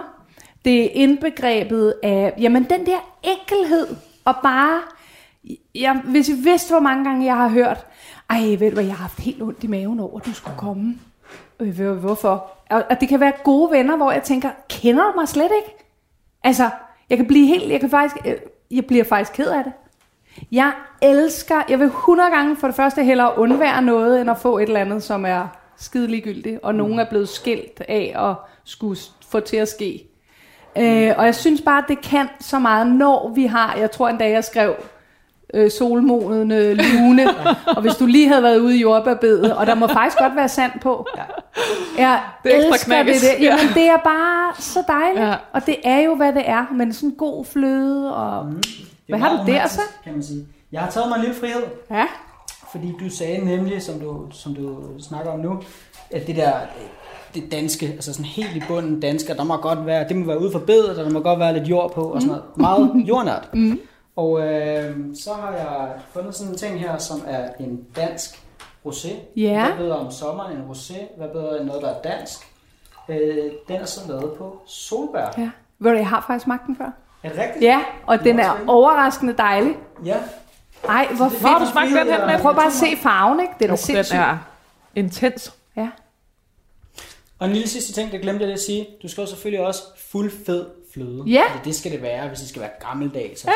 Det 0.66 0.84
er 0.84 0.90
indbegrebet 0.94 1.94
af, 2.04 2.34
jamen 2.40 2.64
den 2.64 2.86
der 2.86 2.98
enkelhed. 3.24 3.88
Og 4.26 4.36
bare, 4.44 4.80
jeg, 5.76 6.02
hvis 6.06 6.30
I 6.30 6.34
vidste, 6.34 6.72
hvor 6.72 6.80
mange 6.80 7.04
gange 7.04 7.26
jeg 7.26 7.36
har 7.36 7.50
hørt, 7.50 7.86
ej, 8.30 8.42
ved 8.60 8.70
du 8.70 8.74
hvad, 8.74 8.84
jeg 8.84 8.94
har 8.94 9.02
haft 9.02 9.20
helt 9.20 9.42
ondt 9.42 9.64
i 9.64 9.68
maven 9.68 10.00
over, 10.00 10.20
at 10.20 10.26
du 10.26 10.34
skulle 10.34 10.58
komme. 10.58 10.96
Øh, 11.60 11.92
hvorfor? 11.92 12.57
Og 12.70 13.00
det 13.00 13.10
kan 13.10 13.20
være 13.20 13.34
gode 13.44 13.72
venner, 13.72 13.98
hvor 13.98 14.12
jeg 14.12 14.24
tænker, 14.24 14.50
kender 14.70 15.04
du 15.04 15.20
mig 15.20 15.28
slet 15.28 15.52
ikke? 15.58 15.86
Altså, 16.44 16.70
jeg 17.10 17.18
kan 17.18 17.28
blive 17.28 17.48
helt, 17.48 17.72
jeg 17.72 17.80
kan 17.80 17.90
faktisk, 17.90 18.26
øh, 18.26 18.36
jeg 18.72 18.86
bliver 18.86 19.04
faktisk 19.04 19.34
ked 19.34 19.50
af 19.50 19.64
det. 19.64 19.74
Jeg 20.52 20.72
elsker, 21.02 21.62
jeg 21.70 21.80
vil 21.80 21.86
100 21.86 22.30
gange 22.30 22.56
for 22.56 22.68
det 22.68 22.76
første 22.76 23.04
hellere 23.04 23.38
undvære 23.38 23.82
noget, 23.82 24.22
end 24.22 24.30
at 24.30 24.38
få 24.38 24.58
et 24.58 24.64
eller 24.64 24.80
andet, 24.80 25.04
som 25.04 25.26
er 25.26 25.48
skide 25.78 26.08
ligegyldigt, 26.08 26.60
og 26.64 26.76
nogen 26.76 27.00
er 27.00 27.10
blevet 27.10 27.30
skilt 27.30 27.82
af 27.88 28.30
at 28.30 28.36
skulle 28.64 29.00
få 29.28 29.40
til 29.40 29.58
at 29.58 29.68
ske. 29.68 30.08
Øh, 30.78 31.14
og 31.18 31.26
jeg 31.26 31.36
synes 31.36 31.62
bare, 31.62 31.78
at 31.78 31.86
det 31.88 32.02
kan 32.02 32.30
så 32.40 32.60
meget, 32.60 32.88
når 32.88 33.32
vi 33.36 33.46
har, 33.46 33.76
jeg 33.76 33.92
tror 33.92 34.10
en 34.10 34.18
dag 34.18 34.32
jeg 34.32 34.44
skrev, 34.44 34.76
øh, 35.54 35.72
solmonede 35.72 36.74
lune, 36.74 37.22
ja. 37.22 37.56
og 37.76 37.82
hvis 37.82 37.96
du 37.96 38.06
lige 38.06 38.28
havde 38.28 38.44
været 38.44 38.60
ude 38.60 38.78
i 38.78 38.82
jordbærbedet, 38.82 39.56
og 39.56 39.68
der 39.68 39.76
må 39.76 39.88
faktisk 39.88 40.18
godt 40.18 40.36
være 40.36 40.50
sand 40.50 40.72
på. 40.82 41.08
Ja. 41.18 41.24
Jeg 41.98 42.22
det 42.44 42.56
er 42.56 42.68
elsker 42.68 43.04
det 43.04 43.22
der. 43.22 43.46
Jamen, 43.46 43.66
ja. 43.76 43.82
det 43.82 43.88
er 43.88 43.98
bare 43.98 44.62
så 44.62 44.84
dejligt, 44.88 45.26
ja. 45.26 45.36
og 45.54 45.66
det 45.66 45.76
er 45.84 46.00
jo, 46.00 46.16
hvad 46.16 46.34
det 46.34 46.50
er, 46.50 46.66
men 46.74 46.94
sådan 46.94 47.16
god 47.18 47.46
fløde, 47.46 48.16
og 48.16 48.46
mm. 48.46 48.62
hvad 49.08 49.20
har 49.20 49.38
du 49.38 49.52
der 49.52 49.68
så? 49.68 49.82
Kan 50.04 50.14
man 50.14 50.24
sige. 50.24 50.46
Jeg 50.72 50.82
har 50.82 50.90
taget 50.90 51.08
mig 51.10 51.16
en 51.16 51.22
lille 51.22 51.36
frihed. 51.36 51.64
Ja. 51.92 52.06
Fordi 52.72 52.94
du 53.00 53.10
sagde 53.10 53.46
nemlig, 53.46 53.82
som 53.82 54.00
du, 54.00 54.26
som 54.32 54.56
du 54.56 54.78
snakker 55.00 55.32
om 55.32 55.40
nu, 55.40 55.62
at 56.12 56.28
det 56.28 56.36
der, 56.36 56.54
det 57.36 57.52
danske, 57.52 57.86
altså 57.86 58.14
sådan 58.14 58.26
helt 58.26 58.56
i 58.56 58.62
bunden 58.68 59.00
danske, 59.00 59.34
der 59.34 59.44
må 59.44 59.58
godt 59.58 59.86
være, 59.86 60.08
det 60.08 60.16
må 60.16 60.26
være 60.26 60.42
ude 60.42 60.52
for 60.52 60.60
bedet, 60.60 60.90
og 60.90 61.06
der 61.06 61.10
må 61.10 61.20
godt 61.20 61.40
være 61.40 61.54
lidt 61.54 61.70
jord 61.70 61.94
på, 61.94 62.02
og 62.02 62.22
sådan 62.22 62.28
noget. 62.28 62.44
Meget 62.58 63.08
jordnært. 63.08 63.50
Mm. 63.54 63.80
Og 64.18 64.42
øh, 64.42 64.98
så 65.16 65.34
har 65.34 65.52
jeg 65.52 65.92
fundet 66.14 66.36
sådan 66.36 66.52
en 66.54 66.58
ting 66.58 66.80
her, 66.80 66.98
som 66.98 67.24
er 67.28 67.50
en 67.60 67.86
dansk 67.96 68.44
rosé. 68.86 69.10
Ja. 69.36 69.66
Hvad 69.68 69.78
bedre 69.86 69.98
om 69.98 70.12
sommeren 70.12 70.58
en 70.58 70.64
rosé? 70.72 71.18
Hvad 71.18 71.28
bedre 71.30 71.58
end 71.60 71.66
noget, 71.68 71.82
der 71.82 71.90
er 71.90 72.02
dansk? 72.02 72.40
Øh, 73.10 73.52
den 73.68 73.76
er 73.76 73.86
så 73.86 74.00
lavet 74.08 74.34
på 74.38 74.62
solbær. 74.68 75.34
Ja. 75.38 75.50
Ved 75.80 75.92
du, 75.92 75.98
jeg 75.98 76.08
har 76.10 76.24
faktisk 76.28 76.44
smagt 76.44 76.68
den 76.68 76.76
før. 76.78 76.90
Er 77.24 77.30
det 77.30 77.38
rigtigt? 77.40 77.64
Ja, 77.64 77.80
og 78.06 78.20
den 78.24 78.40
er 78.40 78.52
overraskende 78.68 79.34
dejlig. 79.38 79.76
Ja. 80.06 80.18
Ej, 80.90 81.08
hvor 81.08 81.16
Hvor 81.16 81.48
har 81.50 81.60
fedt. 81.60 81.68
du 81.68 81.72
smagt 81.72 81.90
den 81.90 82.08
her 82.08 82.26
med? 82.26 82.40
Prøv 82.42 82.56
bare 82.56 82.66
at 82.68 82.74
se 82.74 82.86
farven, 82.98 83.40
ikke? 83.40 83.54
Den 83.60 83.66
er 83.66 83.68
Den 83.70 83.78
sindssyg. 83.78 84.16
er 84.18 84.38
intens. 84.96 85.54
Ja. 85.76 85.90
Og 87.40 87.48
en 87.48 87.54
lille 87.54 87.68
sidste 87.68 87.94
ting, 87.94 88.12
det 88.12 88.22
glemte 88.22 88.40
jeg 88.40 88.48
lige 88.48 88.54
at 88.54 88.60
sige. 88.60 88.88
Du 89.04 89.08
skal 89.08 89.22
jo 89.22 89.28
selvfølgelig 89.28 89.66
også 89.68 89.82
fuld 90.12 90.32
fed 90.46 90.66
fløde. 90.94 91.24
Ja. 91.28 91.42
Fordi 91.52 91.70
det 91.70 91.76
skal 91.76 91.92
det 91.92 92.02
være, 92.02 92.28
hvis 92.28 92.40
det 92.40 92.50
skal 92.50 92.62
være 92.62 92.72
gammeldags. 92.80 93.46
Ja. 93.46 93.52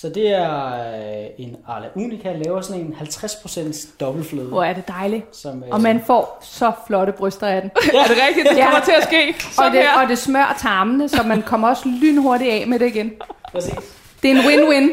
Så 0.00 0.08
det 0.08 0.28
er 0.34 0.66
øh, 0.66 1.26
en 1.38 1.56
Arla 1.68 1.86
Unica, 1.96 2.32
laver 2.44 2.60
sådan 2.60 2.80
en 2.82 2.96
50% 3.00 3.88
dobbeltfløde. 4.00 4.46
Hvor 4.48 4.64
er 4.64 4.72
det 4.72 4.88
dejligt. 4.88 5.36
Som, 5.36 5.62
øh, 5.64 5.68
Og 5.70 5.80
man 5.80 6.02
får 6.06 6.38
så 6.42 6.72
flotte 6.86 7.12
bryster 7.12 7.46
af 7.46 7.60
den. 7.62 7.70
Er 7.76 8.06
det 8.08 8.16
rigtigt? 8.28 8.48
Det 8.50 8.56
Ja. 8.56 8.64
kommer 8.64 8.80
til 8.84 8.92
at 8.92 9.02
ske. 9.04 9.34
Og 9.58 9.70
det, 9.72 9.80
her. 9.80 10.02
og 10.02 10.08
det 10.08 10.18
smør 10.18 10.56
tarmene, 10.58 11.08
så 11.08 11.22
man 11.22 11.42
kommer 11.42 11.68
også 11.68 11.82
lynhurtigt 12.02 12.50
af 12.52 12.64
med 12.66 12.78
det 12.78 12.86
igen. 12.86 13.12
Præcis. 13.52 13.74
Det 14.22 14.30
er 14.30 14.34
en 14.34 14.40
win-win. 14.40 14.88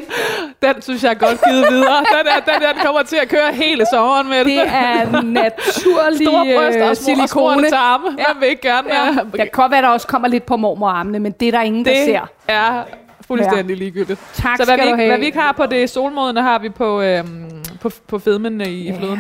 Den 0.62 0.82
synes 0.82 1.04
jeg 1.04 1.10
er 1.10 1.14
godt 1.16 1.40
givet 1.50 1.66
videre. 1.72 1.98
Den, 1.98 2.28
er, 2.36 2.52
den, 2.54 2.62
der, 2.62 2.74
den 2.74 2.82
kommer 2.86 3.04
til 3.04 3.16
at 3.22 3.28
køre 3.28 3.54
hele 3.54 3.86
sommeren 3.94 4.30
med 4.30 4.46
Det 4.46 4.60
er 4.68 5.22
naturlig 5.22 6.28
Store 6.28 6.46
bryster 6.58 6.84
øh, 6.84 6.90
og 6.90 6.98
små 6.98 7.14
og 7.14 7.18
silikone. 7.18 7.60
små 7.70 7.70
tarme. 7.78 8.08
Ja. 8.18 8.24
Hvem 8.34 8.42
vil 8.42 8.50
ikke 8.50 8.62
gerne 8.62 8.88
Ja. 8.96 9.04
ja. 9.06 9.12
Det 9.32 9.40
kan 9.40 9.50
godt 9.52 9.72
være, 9.72 9.82
der 9.82 9.88
også 9.88 10.08
kommer 10.08 10.28
lidt 10.28 10.46
på 10.46 10.58
mormorarmene, 10.58 11.20
men 11.20 11.32
det 11.32 11.48
er 11.48 11.52
der 11.52 11.62
ingen, 11.62 11.86
der 11.86 11.92
Det 11.94 12.06
ser. 12.06 12.30
er 12.48 12.84
fuldstændig 13.28 13.78
ligegyldigt. 13.78 14.20
Tak 14.34 14.58
Så 14.58 14.66
hvad 14.66 14.78
skal 14.78 14.88
vi, 14.88 14.92
du 14.92 14.96
have. 14.96 15.10
hvad 15.10 15.20
vi 15.20 15.26
ikke 15.26 15.40
har 15.40 15.52
på 15.52 15.66
det 15.66 15.90
solmodende, 15.90 16.42
har 16.42 16.60
vi 16.60 16.70
på, 16.70 17.02
øhm, 17.02 17.64
på, 17.82 17.90
på 18.08 18.20
fedmen 18.20 18.62
i, 18.62 18.88
i 18.90 18.94
fløden. 18.94 19.20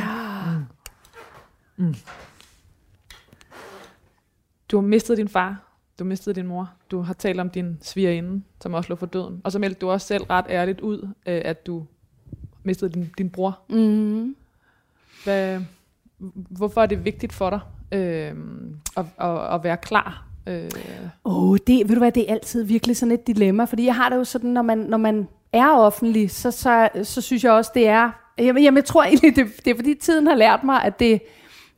Du 4.71 4.77
har 4.77 4.87
mistet 4.87 5.17
din 5.17 5.27
far. 5.27 5.63
Du 5.99 6.03
har 6.03 6.07
mistet 6.07 6.35
din 6.35 6.47
mor. 6.47 6.69
Du 6.91 7.01
har 7.01 7.13
talt 7.13 7.39
om 7.39 7.49
din 7.49 7.77
svigerinde, 7.81 8.43
som 8.61 8.73
også 8.73 8.89
lå 8.89 8.95
for 8.95 9.05
døden. 9.05 9.41
Og 9.43 9.51
så 9.51 9.59
meldte 9.59 9.79
du 9.79 9.89
også 9.89 10.07
selv 10.07 10.23
ret 10.23 10.45
ærligt 10.49 10.81
ud, 10.81 11.09
øh, 11.25 11.41
at 11.45 11.67
du 11.67 11.85
mistede 12.63 12.93
din, 12.93 13.11
din 13.17 13.29
bror. 13.29 13.59
Mm. 13.69 14.35
Hvad, 15.23 15.61
hvorfor 16.49 16.81
er 16.81 16.85
det 16.85 17.05
vigtigt 17.05 17.33
for 17.33 17.49
dig 17.49 17.59
øh, 17.91 18.35
at, 18.97 19.05
at, 19.19 19.53
at 19.55 19.63
være 19.63 19.77
klar? 19.77 20.26
Øh, 20.47 20.71
oh, 21.23 21.57
det, 21.67 21.89
ved 21.89 21.95
du 21.95 21.99
hvad, 21.99 22.11
det 22.11 22.29
er 22.29 22.33
altid 22.33 22.63
virkelig 22.63 22.97
sådan 22.97 23.11
et 23.11 23.27
dilemma, 23.27 23.63
fordi 23.63 23.85
jeg 23.85 23.95
har 23.95 24.09
det 24.09 24.15
jo 24.15 24.23
sådan, 24.23 24.49
når 24.49 24.61
man, 24.61 24.77
når 24.77 24.97
man 24.97 25.27
er 25.53 25.69
offentlig, 25.69 26.31
så, 26.31 26.51
så, 26.51 26.89
så 27.03 27.21
synes 27.21 27.43
jeg 27.43 27.51
også, 27.51 27.71
det 27.73 27.87
er, 27.87 28.11
jamen, 28.39 28.63
jamen 28.63 28.77
jeg 28.77 28.85
tror 28.85 29.03
egentlig, 29.03 29.35
det, 29.35 29.45
det 29.65 29.71
er 29.71 29.75
fordi 29.75 29.93
tiden 29.93 30.27
har 30.27 30.35
lært 30.35 30.63
mig, 30.63 30.83
at 30.83 30.99
det, 30.99 31.21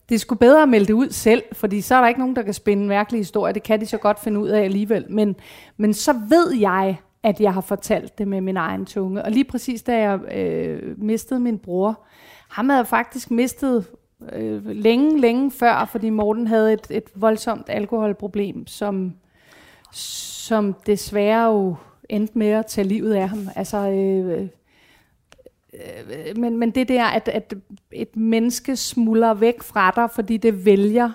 det 0.10 0.16
er 0.16 0.20
sgu 0.20 0.36
bedre 0.36 0.62
at 0.62 0.70
melde 0.70 0.86
det 0.86 0.94
ud 0.94 1.10
selv, 1.10 1.44
fordi 1.52 1.82
så 1.82 1.96
er 1.96 2.02
der 2.02 2.08
ikke 2.08 2.20
nogen, 2.20 2.36
der 2.36 2.42
kan 2.42 2.54
spænde 2.54 2.84
en 2.84 2.90
mærkelig 2.90 3.20
historie, 3.20 3.54
det 3.54 3.64
kan 3.64 3.82
de 3.82 3.86
så 3.86 3.98
godt 3.98 4.20
finde 4.20 4.40
ud 4.40 4.50
af 4.50 4.64
alligevel, 4.64 5.06
men, 5.10 5.36
men 5.78 5.94
så 5.94 6.14
ved 6.30 6.56
jeg, 6.56 6.98
at 7.24 7.40
jeg 7.40 7.54
har 7.54 7.62
fortalt 7.62 8.18
det 8.18 8.28
med 8.28 8.42
min 8.42 8.58
egen 8.58 8.86
tunge, 8.86 9.24
og 9.24 9.32
lige 9.32 9.44
præcis 9.44 9.84
da 9.84 9.98
jeg 9.98 10.36
øh, 10.36 10.98
mistede 10.98 11.40
min 11.40 11.58
bror, 11.60 12.06
ham 12.50 12.70
havde 12.70 12.80
jeg 12.80 12.88
faktisk 12.88 13.32
mistet 13.32 13.86
øh, 14.34 14.66
længe, 14.66 15.20
længe 15.20 15.52
før, 15.52 15.86
fordi 15.92 16.10
Morten 16.10 16.48
havde 16.48 16.74
et, 16.74 16.88
et 16.90 17.10
voldsomt 17.16 17.66
alkoholproblem, 17.70 18.68
som, 18.68 19.14
som 19.92 20.76
desværre 20.86 21.46
jo 21.46 21.76
endte 22.10 22.38
med 22.38 22.48
at 22.48 22.66
tage 22.66 22.88
livet 22.88 23.14
af 23.14 23.30
ham. 23.30 23.48
Altså, 23.56 23.78
øh, 23.78 24.48
øh, 25.74 26.38
men, 26.38 26.58
men 26.58 26.72
det 26.72 26.88
der, 26.88 27.06
at, 27.06 27.28
at 27.28 27.54
et 27.92 28.16
menneske 28.16 28.76
smuldrer 28.76 29.34
væk 29.34 29.64
fra 29.64 29.92
dig, 29.96 30.10
fordi 30.12 30.38
det 30.38 30.66
vælger 30.66 31.12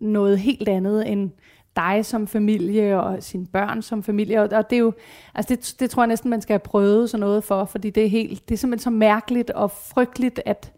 noget 0.00 0.38
helt 0.38 0.68
andet 0.68 1.12
end 1.12 1.30
dig 1.76 2.04
som 2.04 2.26
familie 2.26 3.00
og 3.00 3.22
sine 3.22 3.46
børn 3.46 3.82
som 3.82 4.02
familie. 4.02 4.42
Og, 4.42 4.48
og 4.52 4.70
det 4.70 4.76
er 4.76 4.80
jo, 4.80 4.92
altså 5.34 5.54
det, 5.54 5.76
det 5.80 5.90
tror 5.90 6.02
jeg 6.02 6.08
næsten, 6.08 6.30
man 6.30 6.42
skal 6.42 6.52
have 6.52 6.58
prøvet 6.58 7.10
sådan 7.10 7.20
noget 7.20 7.44
for, 7.44 7.64
fordi 7.64 7.90
det 7.90 8.04
er 8.04 8.08
helt, 8.08 8.48
det 8.48 8.54
er 8.54 8.58
simpelthen 8.58 8.84
så 8.84 8.90
mærkeligt 8.90 9.50
og 9.50 9.70
frygteligt, 9.70 10.40
at, 10.44 10.72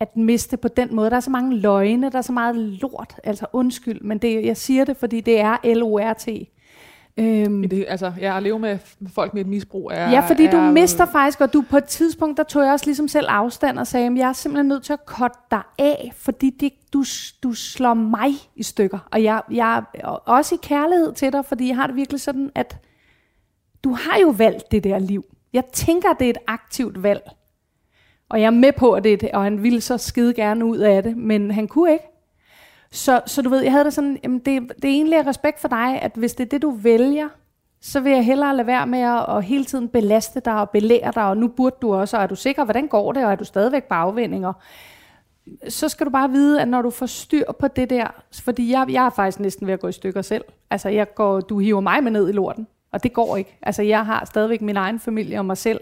at 0.00 0.16
miste 0.16 0.56
på 0.56 0.68
den 0.68 0.94
måde. 0.94 1.10
Der 1.10 1.16
er 1.16 1.20
så 1.20 1.30
mange 1.30 1.56
løgne, 1.56 2.10
der 2.10 2.18
er 2.18 2.22
så 2.22 2.32
meget 2.32 2.56
lort, 2.56 3.14
altså 3.24 3.46
undskyld, 3.52 4.00
men 4.00 4.18
det, 4.18 4.44
jeg 4.44 4.56
siger 4.56 4.84
det, 4.84 4.96
fordi 4.96 5.20
det 5.20 5.40
er 5.40 5.74
L-O-R-T. 5.74 6.28
Øhm, 7.18 7.64
i 7.64 7.66
det, 7.66 7.84
altså, 7.88 8.12
ja, 8.20 8.36
at 8.36 8.42
leve 8.42 8.58
med 8.58 8.78
folk 9.14 9.34
med 9.34 9.40
et 9.42 9.46
misbrug 9.46 9.90
er... 9.94 10.10
Ja, 10.10 10.20
fordi 10.20 10.46
du 10.46 10.56
er, 10.56 10.72
mister 10.72 11.06
faktisk, 11.06 11.40
og 11.40 11.52
du 11.52 11.64
på 11.70 11.76
et 11.76 11.84
tidspunkt, 11.84 12.36
der 12.36 12.42
tog 12.42 12.62
jeg 12.62 12.72
også 12.72 12.86
ligesom 12.86 13.08
selv 13.08 13.26
afstand 13.28 13.78
og 13.78 13.86
sagde, 13.86 14.06
at 14.06 14.16
jeg 14.16 14.28
er 14.28 14.32
simpelthen 14.32 14.68
nødt 14.68 14.84
til 14.84 14.92
at 14.92 15.06
korte 15.06 15.38
dig 15.50 15.62
af, 15.78 16.12
fordi 16.16 16.50
det, 16.50 16.72
du, 16.92 17.04
du 17.42 17.52
slår 17.52 17.94
mig 17.94 18.30
i 18.56 18.62
stykker. 18.62 18.98
Og 19.12 19.22
jeg, 19.22 19.42
jeg 19.50 19.82
er 19.94 20.08
også 20.08 20.54
i 20.54 20.58
kærlighed 20.62 21.12
til 21.12 21.32
dig, 21.32 21.44
fordi 21.44 21.68
jeg 21.68 21.76
har 21.76 21.86
det 21.86 21.96
virkelig 21.96 22.20
sådan, 22.20 22.50
at 22.54 22.78
du 23.84 23.92
har 23.92 24.18
jo 24.18 24.28
valgt 24.28 24.72
det 24.72 24.84
der 24.84 24.98
liv. 24.98 25.24
Jeg 25.52 25.64
tænker, 25.72 26.12
det 26.12 26.26
er 26.26 26.30
et 26.30 26.38
aktivt 26.46 27.02
valg. 27.02 27.22
Og 28.28 28.40
jeg 28.40 28.46
er 28.46 28.50
med 28.50 28.72
på, 28.72 28.92
at 28.92 29.04
det 29.04 29.30
og 29.34 29.42
han 29.42 29.62
ville 29.62 29.80
så 29.80 29.98
skide 29.98 30.34
gerne 30.34 30.64
ud 30.64 30.78
af 30.78 31.02
det, 31.02 31.16
men 31.16 31.50
han 31.50 31.68
kunne 31.68 31.92
ikke. 31.92 32.04
Så, 32.90 33.20
så 33.26 33.42
du 33.42 33.48
ved, 33.48 33.60
jeg 33.62 33.72
havde 33.72 33.84
det 33.84 33.92
sådan, 33.92 34.18
jamen 34.22 34.38
det, 34.38 34.72
det 34.82 34.84
er 34.84 34.94
egentlig 34.94 35.18
af 35.18 35.26
respekt 35.26 35.60
for 35.60 35.68
dig, 35.68 36.02
at 36.02 36.12
hvis 36.14 36.34
det 36.34 36.44
er 36.44 36.48
det, 36.48 36.62
du 36.62 36.70
vælger, 36.70 37.28
så 37.80 38.00
vil 38.00 38.12
jeg 38.12 38.24
hellere 38.24 38.56
lade 38.56 38.66
være 38.66 38.86
med 38.86 38.98
at, 38.98 39.36
at 39.36 39.44
hele 39.44 39.64
tiden 39.64 39.88
belaste 39.88 40.40
dig 40.40 40.60
og 40.60 40.70
belære 40.70 41.12
dig, 41.14 41.24
og 41.24 41.36
nu 41.36 41.48
burde 41.48 41.76
du 41.82 41.94
også, 41.94 42.16
og 42.16 42.22
er 42.22 42.26
du 42.26 42.34
sikker, 42.34 42.64
hvordan 42.64 42.88
går 42.88 43.12
det, 43.12 43.24
og 43.24 43.32
er 43.32 43.36
du 43.36 43.44
stadigvæk 43.44 43.84
på 43.84 43.94
afvendinger? 43.94 44.52
Så 45.68 45.88
skal 45.88 46.06
du 46.06 46.10
bare 46.10 46.30
vide, 46.30 46.60
at 46.62 46.68
når 46.68 46.82
du 46.82 46.90
får 46.90 47.06
styr 47.06 47.52
på 47.52 47.68
det 47.68 47.90
der, 47.90 48.06
fordi 48.32 48.72
jeg, 48.72 48.86
jeg 48.88 49.06
er 49.06 49.10
faktisk 49.10 49.40
næsten 49.40 49.66
ved 49.66 49.74
at 49.74 49.80
gå 49.80 49.88
i 49.88 49.92
stykker 49.92 50.22
selv. 50.22 50.44
Altså, 50.70 50.88
jeg 50.88 51.14
går, 51.14 51.40
du 51.40 51.58
hiver 51.58 51.80
mig 51.80 52.02
med 52.02 52.10
ned 52.10 52.28
i 52.28 52.32
lorten, 52.32 52.66
og 52.92 53.02
det 53.02 53.12
går 53.12 53.36
ikke. 53.36 53.58
Altså, 53.62 53.82
jeg 53.82 54.06
har 54.06 54.24
stadigvæk 54.24 54.62
min 54.62 54.76
egen 54.76 55.00
familie 55.00 55.38
og 55.38 55.46
mig 55.46 55.56
selv. 55.56 55.80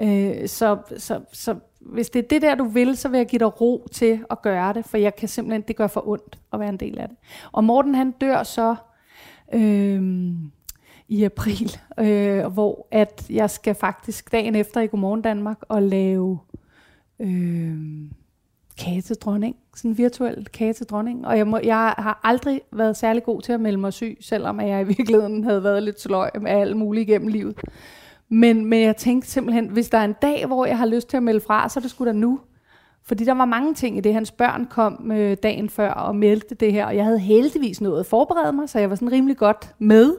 Øh, 0.00 0.48
så, 0.48 0.78
så, 0.96 1.20
så 1.32 1.54
hvis 1.80 2.10
det 2.10 2.24
er 2.24 2.28
det 2.28 2.42
der, 2.42 2.54
du 2.54 2.64
vil, 2.64 2.96
så 2.96 3.08
vil 3.08 3.18
jeg 3.18 3.26
give 3.26 3.38
dig 3.38 3.60
ro 3.60 3.86
til 3.92 4.24
at 4.30 4.42
gøre 4.42 4.72
det, 4.72 4.84
for 4.84 4.96
jeg 4.96 5.16
kan 5.16 5.28
simpelthen, 5.28 5.62
det 5.62 5.76
gør 5.76 5.86
for 5.86 6.08
ondt 6.08 6.38
at 6.52 6.60
være 6.60 6.68
en 6.68 6.76
del 6.76 6.98
af 6.98 7.08
det. 7.08 7.16
Og 7.52 7.64
Morten, 7.64 7.94
han 7.94 8.10
dør 8.10 8.42
så 8.42 8.74
øh, 9.54 10.32
i 11.08 11.24
april, 11.24 11.76
øh, 11.98 12.46
hvor 12.46 12.86
at 12.90 13.26
jeg 13.30 13.50
skal 13.50 13.74
faktisk 13.74 14.32
dagen 14.32 14.54
efter 14.54 14.80
i 14.80 14.86
Godmorgen 14.86 15.22
Danmark 15.22 15.58
og 15.68 15.82
lave 15.82 16.38
øh, 17.20 17.76
kage 18.78 19.00
til 19.00 19.16
dronning, 19.16 19.56
sådan 19.76 19.90
en 19.90 19.98
virtuel 19.98 20.46
kage 20.46 20.72
til 20.72 20.86
dronning. 20.86 21.26
Og 21.26 21.38
jeg, 21.38 21.46
må, 21.46 21.58
jeg 21.64 21.94
har 21.98 22.20
aldrig 22.22 22.60
været 22.72 22.96
særlig 22.96 23.24
god 23.24 23.42
til 23.42 23.52
at 23.52 23.60
melde 23.60 23.78
mig 23.78 23.92
syg, 23.92 24.16
selvom 24.20 24.60
jeg 24.60 24.80
i 24.80 24.84
virkeligheden 24.84 25.44
havde 25.44 25.64
været 25.64 25.82
lidt 25.82 26.00
sløj 26.00 26.30
med 26.40 26.50
alt 26.50 26.76
muligt 26.76 27.08
igennem 27.08 27.28
livet. 27.28 27.60
Men, 28.28 28.64
men 28.66 28.82
jeg 28.82 28.96
tænkte 28.96 29.30
simpelthen, 29.30 29.68
hvis 29.68 29.88
der 29.88 29.98
er 29.98 30.04
en 30.04 30.14
dag, 30.22 30.46
hvor 30.46 30.66
jeg 30.66 30.78
har 30.78 30.86
lyst 30.86 31.08
til 31.08 31.16
at 31.16 31.22
melde 31.22 31.40
fra, 31.40 31.68
så 31.68 31.80
er 31.80 31.82
det 31.82 31.90
sgu 31.90 32.04
da 32.04 32.12
nu. 32.12 32.40
Fordi 33.06 33.24
der 33.24 33.34
var 33.34 33.44
mange 33.44 33.74
ting 33.74 33.96
i 33.96 34.00
det. 34.00 34.14
Hans 34.14 34.30
børn 34.30 34.66
kom 34.66 35.12
øh, 35.12 35.36
dagen 35.42 35.70
før 35.70 35.90
og 35.90 36.16
meldte 36.16 36.54
det 36.54 36.72
her, 36.72 36.86
og 36.86 36.96
jeg 36.96 37.04
havde 37.04 37.18
heldigvis 37.18 37.80
noget 37.80 38.00
at 38.00 38.06
forberede 38.06 38.52
mig, 38.52 38.68
så 38.68 38.78
jeg 38.78 38.90
var 38.90 38.96
sådan 38.96 39.12
rimelig 39.12 39.36
godt 39.36 39.74
med. 39.78 40.16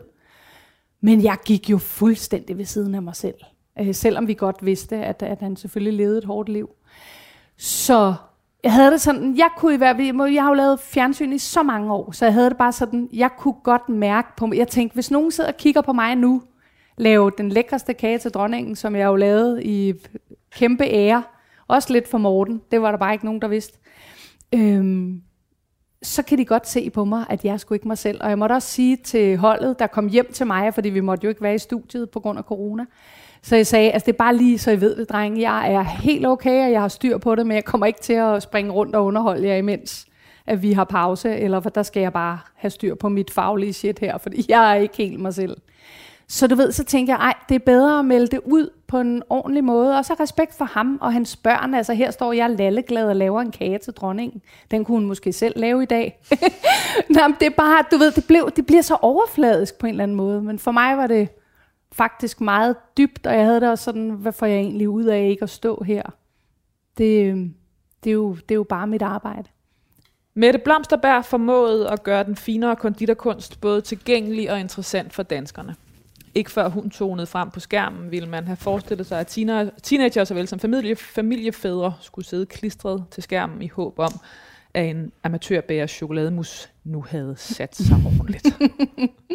Men 1.01 1.24
jeg 1.24 1.38
gik 1.45 1.70
jo 1.70 1.78
fuldstændig 1.78 2.58
ved 2.58 2.66
siden 2.66 2.95
af 2.95 3.01
mig 3.01 3.16
selv. 3.16 3.36
Øh, 3.80 3.95
selvom 3.95 4.28
vi 4.28 4.34
godt 4.34 4.66
vidste, 4.66 4.95
at, 4.95 5.24
at 5.24 5.39
han 5.39 5.56
selvfølgelig 5.56 5.93
levede 5.93 6.18
et 6.18 6.26
hårdt 6.26 6.49
liv. 6.49 6.70
Så 7.58 8.14
jeg 8.64 8.74
havde 8.74 8.91
det 8.91 9.01
sådan, 9.01 9.38
jeg 9.38 9.49
kunne 9.58 9.74
i 9.74 9.78
hvert 9.78 9.95
fald, 9.95 10.34
jeg 10.34 10.43
har 10.43 10.49
jo 10.49 10.56
lavet 10.56 10.80
fjernsyn 10.80 11.34
i 11.34 11.38
så 11.38 11.64
mange 11.64 11.93
år, 11.93 12.12
så 12.12 12.26
jeg 12.26 12.34
havde 12.34 12.49
det 12.49 12.58
bare 12.58 12.72
sådan, 12.72 13.10
jeg 13.14 13.30
kunne 13.38 13.53
godt 13.64 13.89
mærke 13.89 14.28
på 14.38 14.45
mig, 14.45 14.58
jeg 14.58 14.68
tænkte, 14.68 14.93
hvis 14.93 15.12
nogen 15.12 15.32
sidder 15.32 15.49
og 15.49 15.58
kigger 15.58 15.82
på 15.82 15.93
mig 15.93 16.16
nu, 16.16 16.41
lave 16.98 17.32
den 17.38 17.50
lækreste 17.50 17.93
kage 17.93 18.18
til 18.18 18.32
dronningen, 18.32 18.76
som 18.76 18.96
jeg 18.96 19.06
jo 19.06 19.16
lavede 19.16 19.64
i 19.64 19.93
kæmpe 20.56 20.84
ære, 20.84 21.24
også 21.68 21.93
lidt 21.93 22.08
for 22.08 22.18
Morten, 22.18 22.62
det 22.72 22.82
var 22.82 22.91
der 22.91 22.98
bare 22.98 23.14
ikke 23.14 23.26
nogen, 23.26 23.41
der 23.41 23.48
vidste, 23.48 23.80
øhm, 24.56 25.22
så 26.02 26.24
kan 26.24 26.38
de 26.38 26.46
godt 26.46 26.68
se 26.68 26.89
på 26.89 27.06
mig, 27.06 27.26
at 27.30 27.46
jeg 27.46 27.60
skulle 27.60 27.78
ikke 27.78 27.88
mig 27.88 27.98
selv. 27.98 28.24
Og 28.24 28.30
jeg 28.30 28.38
måtte 28.38 28.54
også 28.54 28.68
sige 28.68 28.98
til 28.98 29.38
holdet, 29.38 29.80
der 29.80 29.88
kom 29.88 30.08
hjem 30.08 30.32
til 30.34 30.48
mig, 30.48 30.74
fordi 30.74 30.89
vi 30.89 31.00
måtte 31.00 31.24
jo 31.24 31.30
ikke 31.30 31.41
være 31.41 31.56
i 31.56 31.58
studiet 31.58 32.10
på 32.10 32.20
grund 32.20 32.38
af 32.38 32.43
corona, 32.43 32.86
så 33.46 33.56
jeg 33.56 33.68
sagde, 33.68 33.91
altså 33.91 34.06
det 34.06 34.14
er 34.14 34.18
bare 34.18 34.36
lige, 34.36 34.60
så 34.60 34.72
I 34.72 34.82
ved 34.82 34.96
det, 34.96 35.10
drenge. 35.10 35.52
Jeg 35.52 35.74
er 35.74 35.82
helt 35.82 36.26
okay, 36.28 36.66
og 36.66 36.72
jeg 36.72 36.82
har 36.82 36.88
styr 36.88 37.18
på 37.18 37.36
det, 37.36 37.48
men 37.48 37.56
jeg 37.56 37.66
kommer 37.66 37.86
ikke 37.86 38.02
til 38.02 38.14
at 38.14 38.43
springe 38.43 38.72
rundt 38.72 38.96
og 38.96 39.06
underholde 39.06 39.48
jer 39.48 39.56
imens, 39.56 40.06
at 40.46 40.62
vi 40.62 40.72
har 40.72 40.84
pause, 40.84 41.36
eller 41.36 41.60
for 41.60 41.70
der 41.70 41.84
skal 41.84 42.02
jeg 42.02 42.14
bare 42.14 42.39
have 42.56 42.72
styr 42.72 42.96
på 42.96 43.10
mit 43.10 43.32
faglige 43.32 43.74
shit 43.74 44.00
her, 44.00 44.18
fordi 44.18 44.46
jeg 44.50 44.72
er 44.72 44.76
ikke 44.76 44.98
helt 44.98 45.20
mig 45.20 45.34
selv. 45.34 45.58
Så 46.28 46.48
du 46.48 46.56
ved, 46.56 46.72
så 46.72 46.84
tænker 46.84 47.14
jeg, 47.14 47.20
ej, 47.20 47.34
det 47.50 47.56
er 47.56 47.60
bedre 47.60 48.00
at 48.00 48.06
melde 48.06 48.28
det 48.28 48.40
ud, 48.46 48.70
på 48.88 49.00
en 49.00 49.24
ordentlig 49.30 49.64
måde. 49.64 49.98
Og 49.98 50.06
så 50.06 50.14
respekt 50.20 50.54
for 50.54 50.66
ham 50.66 50.98
og 51.02 51.14
hans 51.14 51.36
børn. 51.36 51.74
Altså 51.74 51.94
her 51.94 52.12
står 52.12 52.34
jeg 52.34 52.50
lalleglad 52.50 53.08
og 53.08 53.16
laver 53.16 53.42
en 53.42 53.52
kage 53.52 53.78
til 53.78 53.94
dronningen. 53.94 54.42
Den 54.72 54.86
kunne 54.86 54.98
hun 54.98 55.06
måske 55.06 55.34
selv 55.34 55.60
lave 55.60 55.84
i 55.84 55.86
dag. 55.86 56.20
Nå, 57.16 57.20
men 57.28 57.36
det 57.40 57.46
er 57.46 57.56
bare, 57.58 57.84
du 57.92 57.98
ved, 57.98 58.12
det, 58.12 58.28
blev, 58.28 58.52
det 58.56 58.66
bliver 58.66 58.82
så 58.82 58.98
overfladisk 59.02 59.80
på 59.80 59.88
en 59.88 59.92
eller 59.92 60.04
anden 60.04 60.18
måde. 60.18 60.42
Men 60.42 60.60
for 60.60 60.72
mig 60.72 60.98
var 60.98 61.08
det 61.08 61.30
faktisk 61.92 62.42
meget 62.42 62.76
dybt, 62.98 63.28
og 63.28 63.34
jeg 63.34 63.46
havde 63.46 63.62
det 63.62 63.70
også 63.70 63.84
sådan, 63.84 64.10
hvad 64.10 64.32
får 64.32 64.46
jeg 64.46 64.58
egentlig 64.58 64.90
ud 64.90 65.04
af 65.04 65.28
ikke 65.30 65.44
at 65.44 65.50
stå 65.50 65.84
her? 65.84 66.04
Det, 66.98 67.26
øhm, 67.26 67.54
det, 68.04 68.10
er, 68.10 68.14
jo, 68.14 68.34
det 68.34 68.52
er 68.52 68.56
jo 68.56 68.64
bare 68.64 68.88
mit 68.88 69.02
arbejde. 69.02 69.50
Mette 70.34 70.60
Blomsterberg 70.60 71.26
formåede 71.26 71.90
at 71.90 72.04
gøre 72.04 72.24
den 72.24 72.36
finere 72.36 72.76
konditorkunst 72.76 73.62
både 73.62 73.82
tilgængelig 73.82 74.52
og 74.52 74.60
interessant 74.60 75.14
for 75.14 75.24
danskerne. 75.24 75.76
Ikke 76.36 76.52
før 76.52 76.70
hun 76.70 76.90
tonede 76.90 77.28
frem 77.28 77.50
på 77.50 77.60
skærmen, 77.60 78.12
ville 78.12 78.30
man 78.30 78.48
have 78.48 78.58
forestillet 78.58 79.08
sig, 79.08 79.20
at 79.20 79.28
teenager 79.84 80.24
såvel 80.24 80.48
som 80.48 80.60
familie, 80.60 80.96
familiefædre 80.96 81.94
skulle 82.02 82.26
sidde 82.26 82.46
klistret 82.46 83.06
til 83.12 83.24
skærmen 83.24 83.62
i 83.62 83.68
håb 83.68 84.00
om, 84.00 84.12
at 84.74 84.90
en 84.90 85.12
amatørbærer 85.24 85.88
chokolademus 85.88 86.70
nu 86.84 87.02
havde 87.02 87.36
sat 87.38 87.76
sig 87.76 87.98
ordentligt. 88.06 88.48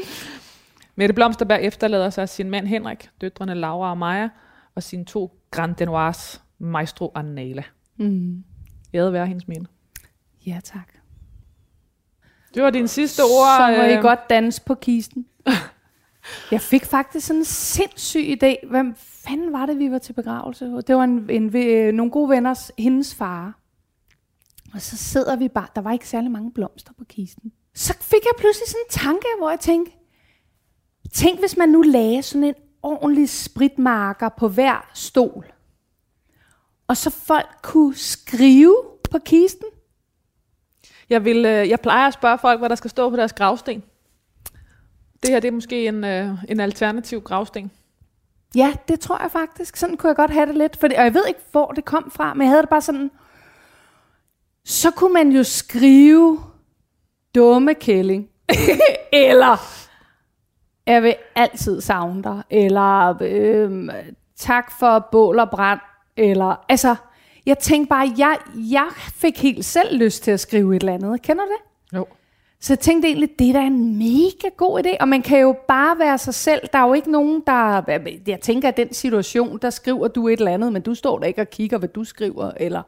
Mette 0.96 1.14
Blomsterberg 1.14 1.58
efterlader 1.62 2.10
sig 2.10 2.28
sin 2.28 2.50
mand 2.50 2.66
Henrik, 2.66 3.10
døtrene 3.20 3.54
Laura 3.54 3.90
og 3.90 3.98
Maja, 3.98 4.28
og 4.74 4.82
sine 4.82 5.04
to 5.04 5.40
Grand 5.50 5.74
Denoirs, 5.74 6.42
Maestro 6.58 7.08
og 7.08 7.24
Nala. 7.24 7.62
Mm. 7.96 8.44
Jeg 8.92 9.12
været 9.12 9.28
hendes 9.28 9.48
minde. 9.48 9.66
Ja, 10.46 10.60
tak. 10.64 10.88
Det 12.54 12.62
var 12.62 12.70
din 12.70 12.88
sidste 12.88 13.20
ord. 13.20 13.58
Så 13.58 13.74
må 13.76 13.82
øh... 13.82 13.90
I 13.90 13.96
godt 13.96 14.30
danse 14.30 14.62
på 14.62 14.74
kisten. 14.74 15.26
jeg 16.50 16.60
fik 16.60 16.84
faktisk 16.84 17.26
sådan 17.26 17.40
en 17.40 17.44
sindssyg 17.44 18.20
idé. 18.20 18.68
Hvem 18.70 18.94
fanden 18.96 19.52
var 19.52 19.66
det, 19.66 19.78
vi 19.78 19.90
var 19.90 19.98
til 19.98 20.12
begravelse? 20.12 20.64
Det 20.64 20.96
var 20.96 21.04
en, 21.04 21.30
en, 21.30 21.56
en, 21.56 21.94
nogle 21.94 22.12
gode 22.12 22.28
venners, 22.28 22.72
hendes 22.78 23.14
far. 23.14 23.58
Og 24.74 24.80
så 24.80 24.96
sidder 24.96 25.36
vi 25.36 25.48
bare, 25.48 25.66
der 25.74 25.80
var 25.80 25.92
ikke 25.92 26.08
særlig 26.08 26.30
mange 26.30 26.52
blomster 26.52 26.92
på 26.98 27.04
kisten. 27.04 27.52
Så 27.74 27.94
fik 28.00 28.24
jeg 28.24 28.32
pludselig 28.38 28.68
sådan 28.68 28.80
en 28.80 28.90
tanke, 28.90 29.26
hvor 29.38 29.50
jeg 29.50 29.60
tænkte, 29.60 29.92
tænk 31.12 31.38
hvis 31.38 31.56
man 31.56 31.68
nu 31.68 31.82
lagde 31.82 32.22
sådan 32.22 32.44
en 32.44 32.54
ordentlig 32.82 33.28
spritmarker 33.28 34.28
på 34.28 34.48
hver 34.48 34.90
stol. 34.94 35.52
Og 36.88 36.96
så 36.96 37.10
folk 37.10 37.48
kunne 37.62 37.94
skrive 37.94 38.76
på 39.10 39.18
kisten. 39.18 39.66
Jeg, 41.10 41.24
vil, 41.24 41.36
øh, 41.36 41.68
jeg 41.68 41.80
plejer 41.80 42.06
at 42.06 42.14
spørge 42.14 42.38
folk, 42.38 42.60
hvad 42.60 42.68
der 42.68 42.74
skal 42.74 42.90
stå 42.90 43.10
på 43.10 43.16
deres 43.16 43.32
gravsten. 43.32 43.82
Det 45.22 45.30
her 45.30 45.40
det 45.40 45.48
er 45.48 45.52
måske 45.52 45.86
en, 45.86 46.04
øh, 46.04 46.28
en 46.48 46.60
alternativ 46.60 47.20
gravsten. 47.20 47.70
Ja, 48.54 48.74
det 48.88 49.00
tror 49.00 49.22
jeg 49.22 49.30
faktisk. 49.30 49.76
Sådan 49.76 49.96
kunne 49.96 50.08
jeg 50.08 50.16
godt 50.16 50.30
have 50.30 50.46
det 50.46 50.56
lidt. 50.56 50.76
For 50.76 50.88
det, 50.88 50.98
og 50.98 51.04
jeg 51.04 51.14
ved 51.14 51.26
ikke, 51.28 51.40
hvor 51.52 51.66
det 51.66 51.84
kom 51.84 52.10
fra, 52.10 52.34
men 52.34 52.42
jeg 52.42 52.50
havde 52.50 52.62
det 52.62 52.70
bare 52.70 52.80
sådan... 52.80 53.10
Så 54.64 54.90
kunne 54.90 55.12
man 55.12 55.32
jo 55.32 55.42
skrive 55.42 56.40
dumme 57.34 57.74
kælling. 57.74 58.28
eller 59.12 59.56
jeg 60.86 61.02
vil 61.02 61.14
altid 61.34 61.80
savne 61.80 62.22
dig. 62.22 62.42
Eller 62.50 63.22
øh, 63.22 63.88
tak 64.36 64.72
for 64.78 65.08
bål 65.12 65.38
og 65.38 65.50
brand. 65.50 65.80
Eller 66.16 66.64
altså, 66.68 66.96
jeg 67.46 67.58
tænkte 67.58 67.88
bare, 67.88 68.12
jeg, 68.18 68.38
jeg 68.54 68.88
fik 68.96 69.42
helt 69.42 69.64
selv 69.64 69.98
lyst 69.98 70.22
til 70.22 70.30
at 70.30 70.40
skrive 70.40 70.76
et 70.76 70.80
eller 70.80 70.94
andet. 70.94 71.22
Kender 71.22 71.44
du 71.44 71.50
det? 71.50 71.96
Jo. 71.98 72.06
Så 72.62 72.72
jeg 72.72 72.78
tænkte 72.78 73.08
egentlig, 73.08 73.38
det 73.38 73.48
er 73.48 73.52
da 73.52 73.60
en 73.60 73.98
mega 73.98 74.48
god 74.56 74.82
idé, 74.84 74.96
og 75.00 75.08
man 75.08 75.22
kan 75.22 75.40
jo 75.40 75.56
bare 75.68 75.98
være 75.98 76.18
sig 76.18 76.34
selv. 76.34 76.60
Der 76.72 76.78
er 76.78 76.86
jo 76.86 76.94
ikke 76.94 77.10
nogen, 77.10 77.42
der... 77.46 77.82
Jeg 78.26 78.40
tænker, 78.40 78.68
at 78.68 78.76
den 78.76 78.94
situation, 78.94 79.58
der 79.62 79.70
skriver 79.70 80.08
du 80.08 80.28
et 80.28 80.38
eller 80.38 80.54
andet, 80.54 80.72
men 80.72 80.82
du 80.82 80.94
står 80.94 81.18
der 81.18 81.26
ikke 81.26 81.40
og 81.40 81.50
kigger, 81.50 81.78
hvad 81.78 81.88
du 81.88 82.04
skriver. 82.04 82.50
Eller, 82.56 82.82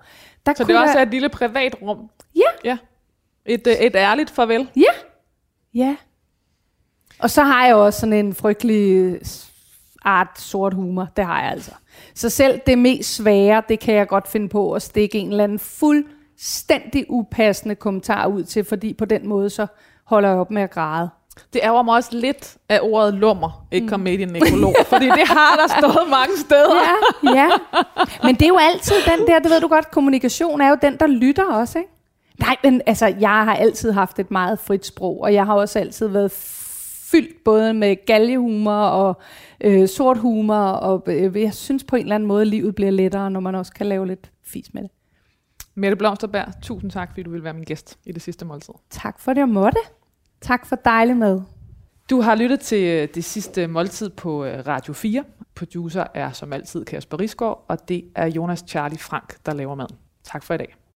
der 0.47 0.55
så 0.57 0.64
det 0.64 0.77
er 0.77 0.81
også 0.81 0.99
jeg... 0.99 1.03
et 1.03 1.11
lille 1.11 1.29
privat 1.29 1.77
rum? 1.83 2.11
Ja. 2.37 2.41
ja. 2.64 2.79
Et, 3.47 3.66
øh, 3.66 3.73
et 3.73 3.97
ærligt 3.97 4.31
farvel? 4.31 4.68
Ja. 4.77 4.93
Ja. 5.75 5.97
Og 7.18 7.31
så 7.31 7.43
har 7.43 7.66
jeg 7.66 7.75
også 7.75 8.01
sådan 8.01 8.12
en 8.12 8.35
frygtelig 8.35 9.18
art 10.05 10.41
sort 10.41 10.75
humor. 10.75 11.09
Det 11.16 11.25
har 11.25 11.43
jeg 11.43 11.51
altså. 11.51 11.70
Så 12.14 12.31
selv 12.31 12.61
det 12.66 12.79
mest 12.79 13.14
svære, 13.14 13.62
det 13.68 13.81
kan 13.81 13.95
jeg 13.95 14.09
godt 14.09 14.29
finde 14.29 14.49
på 14.49 14.73
at 14.73 14.83
stikke 14.83 15.18
en 15.18 15.31
eller 15.31 15.45
anden 15.45 15.59
fuldstændig 16.43 17.07
upassende 17.09 17.74
kommentar 17.74 18.26
ud 18.26 18.45
til, 18.45 18.64
fordi 18.64 18.95
på 18.95 19.05
den 19.05 19.28
måde 19.28 19.51
så 19.51 19.66
holder 20.05 20.28
jeg 20.28 20.38
op 20.38 20.51
med 20.51 20.62
at 20.62 20.70
græde. 20.70 21.11
Det 21.53 21.61
ærger 21.64 21.82
mig 21.82 21.95
også 21.95 22.11
lidt 22.12 22.57
af 22.68 22.78
ordet 22.82 23.14
lummer, 23.14 23.66
ikke 23.72 23.88
kom 23.88 24.01
med 24.01 24.12
i 24.12 24.16
din 24.16 24.28
nekrolog, 24.28 24.74
fordi 24.93 25.05
det 25.05 25.28
har 25.28 25.57
der 25.57 25.74
stået 25.78 26.11
mange 26.11 26.38
steder. 26.38 26.74
Ja, 27.24 27.40
ja. 27.40 27.51
Men 28.22 28.34
det 28.34 28.43
er 28.43 28.49
jo 28.49 28.59
altid 28.61 28.95
den 29.16 29.26
der, 29.26 29.38
det 29.38 29.51
ved 29.51 29.61
du 29.61 29.68
godt, 29.68 29.90
kommunikation 29.90 30.61
er 30.61 30.68
jo 30.68 30.76
den, 30.82 30.97
der 30.97 31.07
lytter 31.07 31.45
også, 31.45 31.78
ikke? 31.78 31.90
Nej, 32.40 32.57
men 32.64 32.82
altså, 32.86 33.14
jeg 33.20 33.45
har 33.45 33.55
altid 33.55 33.93
haft 33.93 34.18
et 34.18 34.30
meget 34.30 34.59
frit 34.59 34.86
sprog, 34.86 35.20
og 35.20 35.34
jeg 35.34 35.47
har 35.47 35.55
også 35.55 35.78
altid 35.78 36.09
været 36.09 36.30
fyldt 37.11 37.45
både 37.45 37.74
med 37.74 38.07
galgehumor 38.07 38.84
og 38.84 39.20
øh, 39.61 39.88
sort 39.88 40.18
humor, 40.18 40.64
og 40.64 41.03
øh, 41.07 41.43
jeg 41.43 41.55
synes 41.55 41.84
på 41.84 41.97
en 41.97 42.03
eller 42.03 42.14
anden 42.14 42.26
måde, 42.26 42.40
at 42.40 42.49
livet 42.49 42.74
bliver 42.74 42.90
lettere, 42.90 43.30
når 43.30 43.40
man 43.40 43.55
også 43.55 43.72
kan 43.72 43.86
lave 43.86 44.07
lidt 44.07 44.30
fis 44.45 44.74
med 44.74 44.82
det. 44.82 44.90
Mette 45.75 45.97
Blomsterberg, 45.97 46.62
tusind 46.62 46.91
tak, 46.91 47.11
fordi 47.11 47.23
du 47.23 47.31
vil 47.31 47.45
være 47.45 47.53
min 47.53 47.64
gæst 47.64 47.99
i 48.05 48.12
det 48.12 48.23
sidste 48.23 48.45
måltid. 48.45 48.75
Tak 48.91 49.20
for 49.20 49.33
det, 49.33 49.41
jeg 49.41 49.49
måtte. 49.49 49.79
Tak 50.41 50.66
for 50.66 50.77
dejlig 50.77 51.16
med. 51.16 51.41
Du 52.11 52.20
har 52.20 52.35
lyttet 52.35 52.61
til 52.61 52.85
øh, 52.85 53.09
det 53.14 53.25
sidste 53.25 53.66
måltid 53.66 54.11
på 54.11 54.45
øh, 54.45 54.66
Radio 54.66 54.93
4. 54.93 55.25
Producer 55.55 56.05
er 56.14 56.33
som 56.33 56.53
altid 56.53 56.85
Kasper 56.85 57.20
Risgaard, 57.20 57.64
og 57.68 57.89
det 57.89 58.05
er 58.14 58.27
Jonas 58.27 58.64
Charlie 58.68 58.99
Frank, 58.99 59.47
der 59.47 59.55
laver 59.55 59.75
mad. 59.75 59.87
Tak 60.25 60.43
for 60.43 60.55
i 60.55 60.57
dag. 60.57 60.75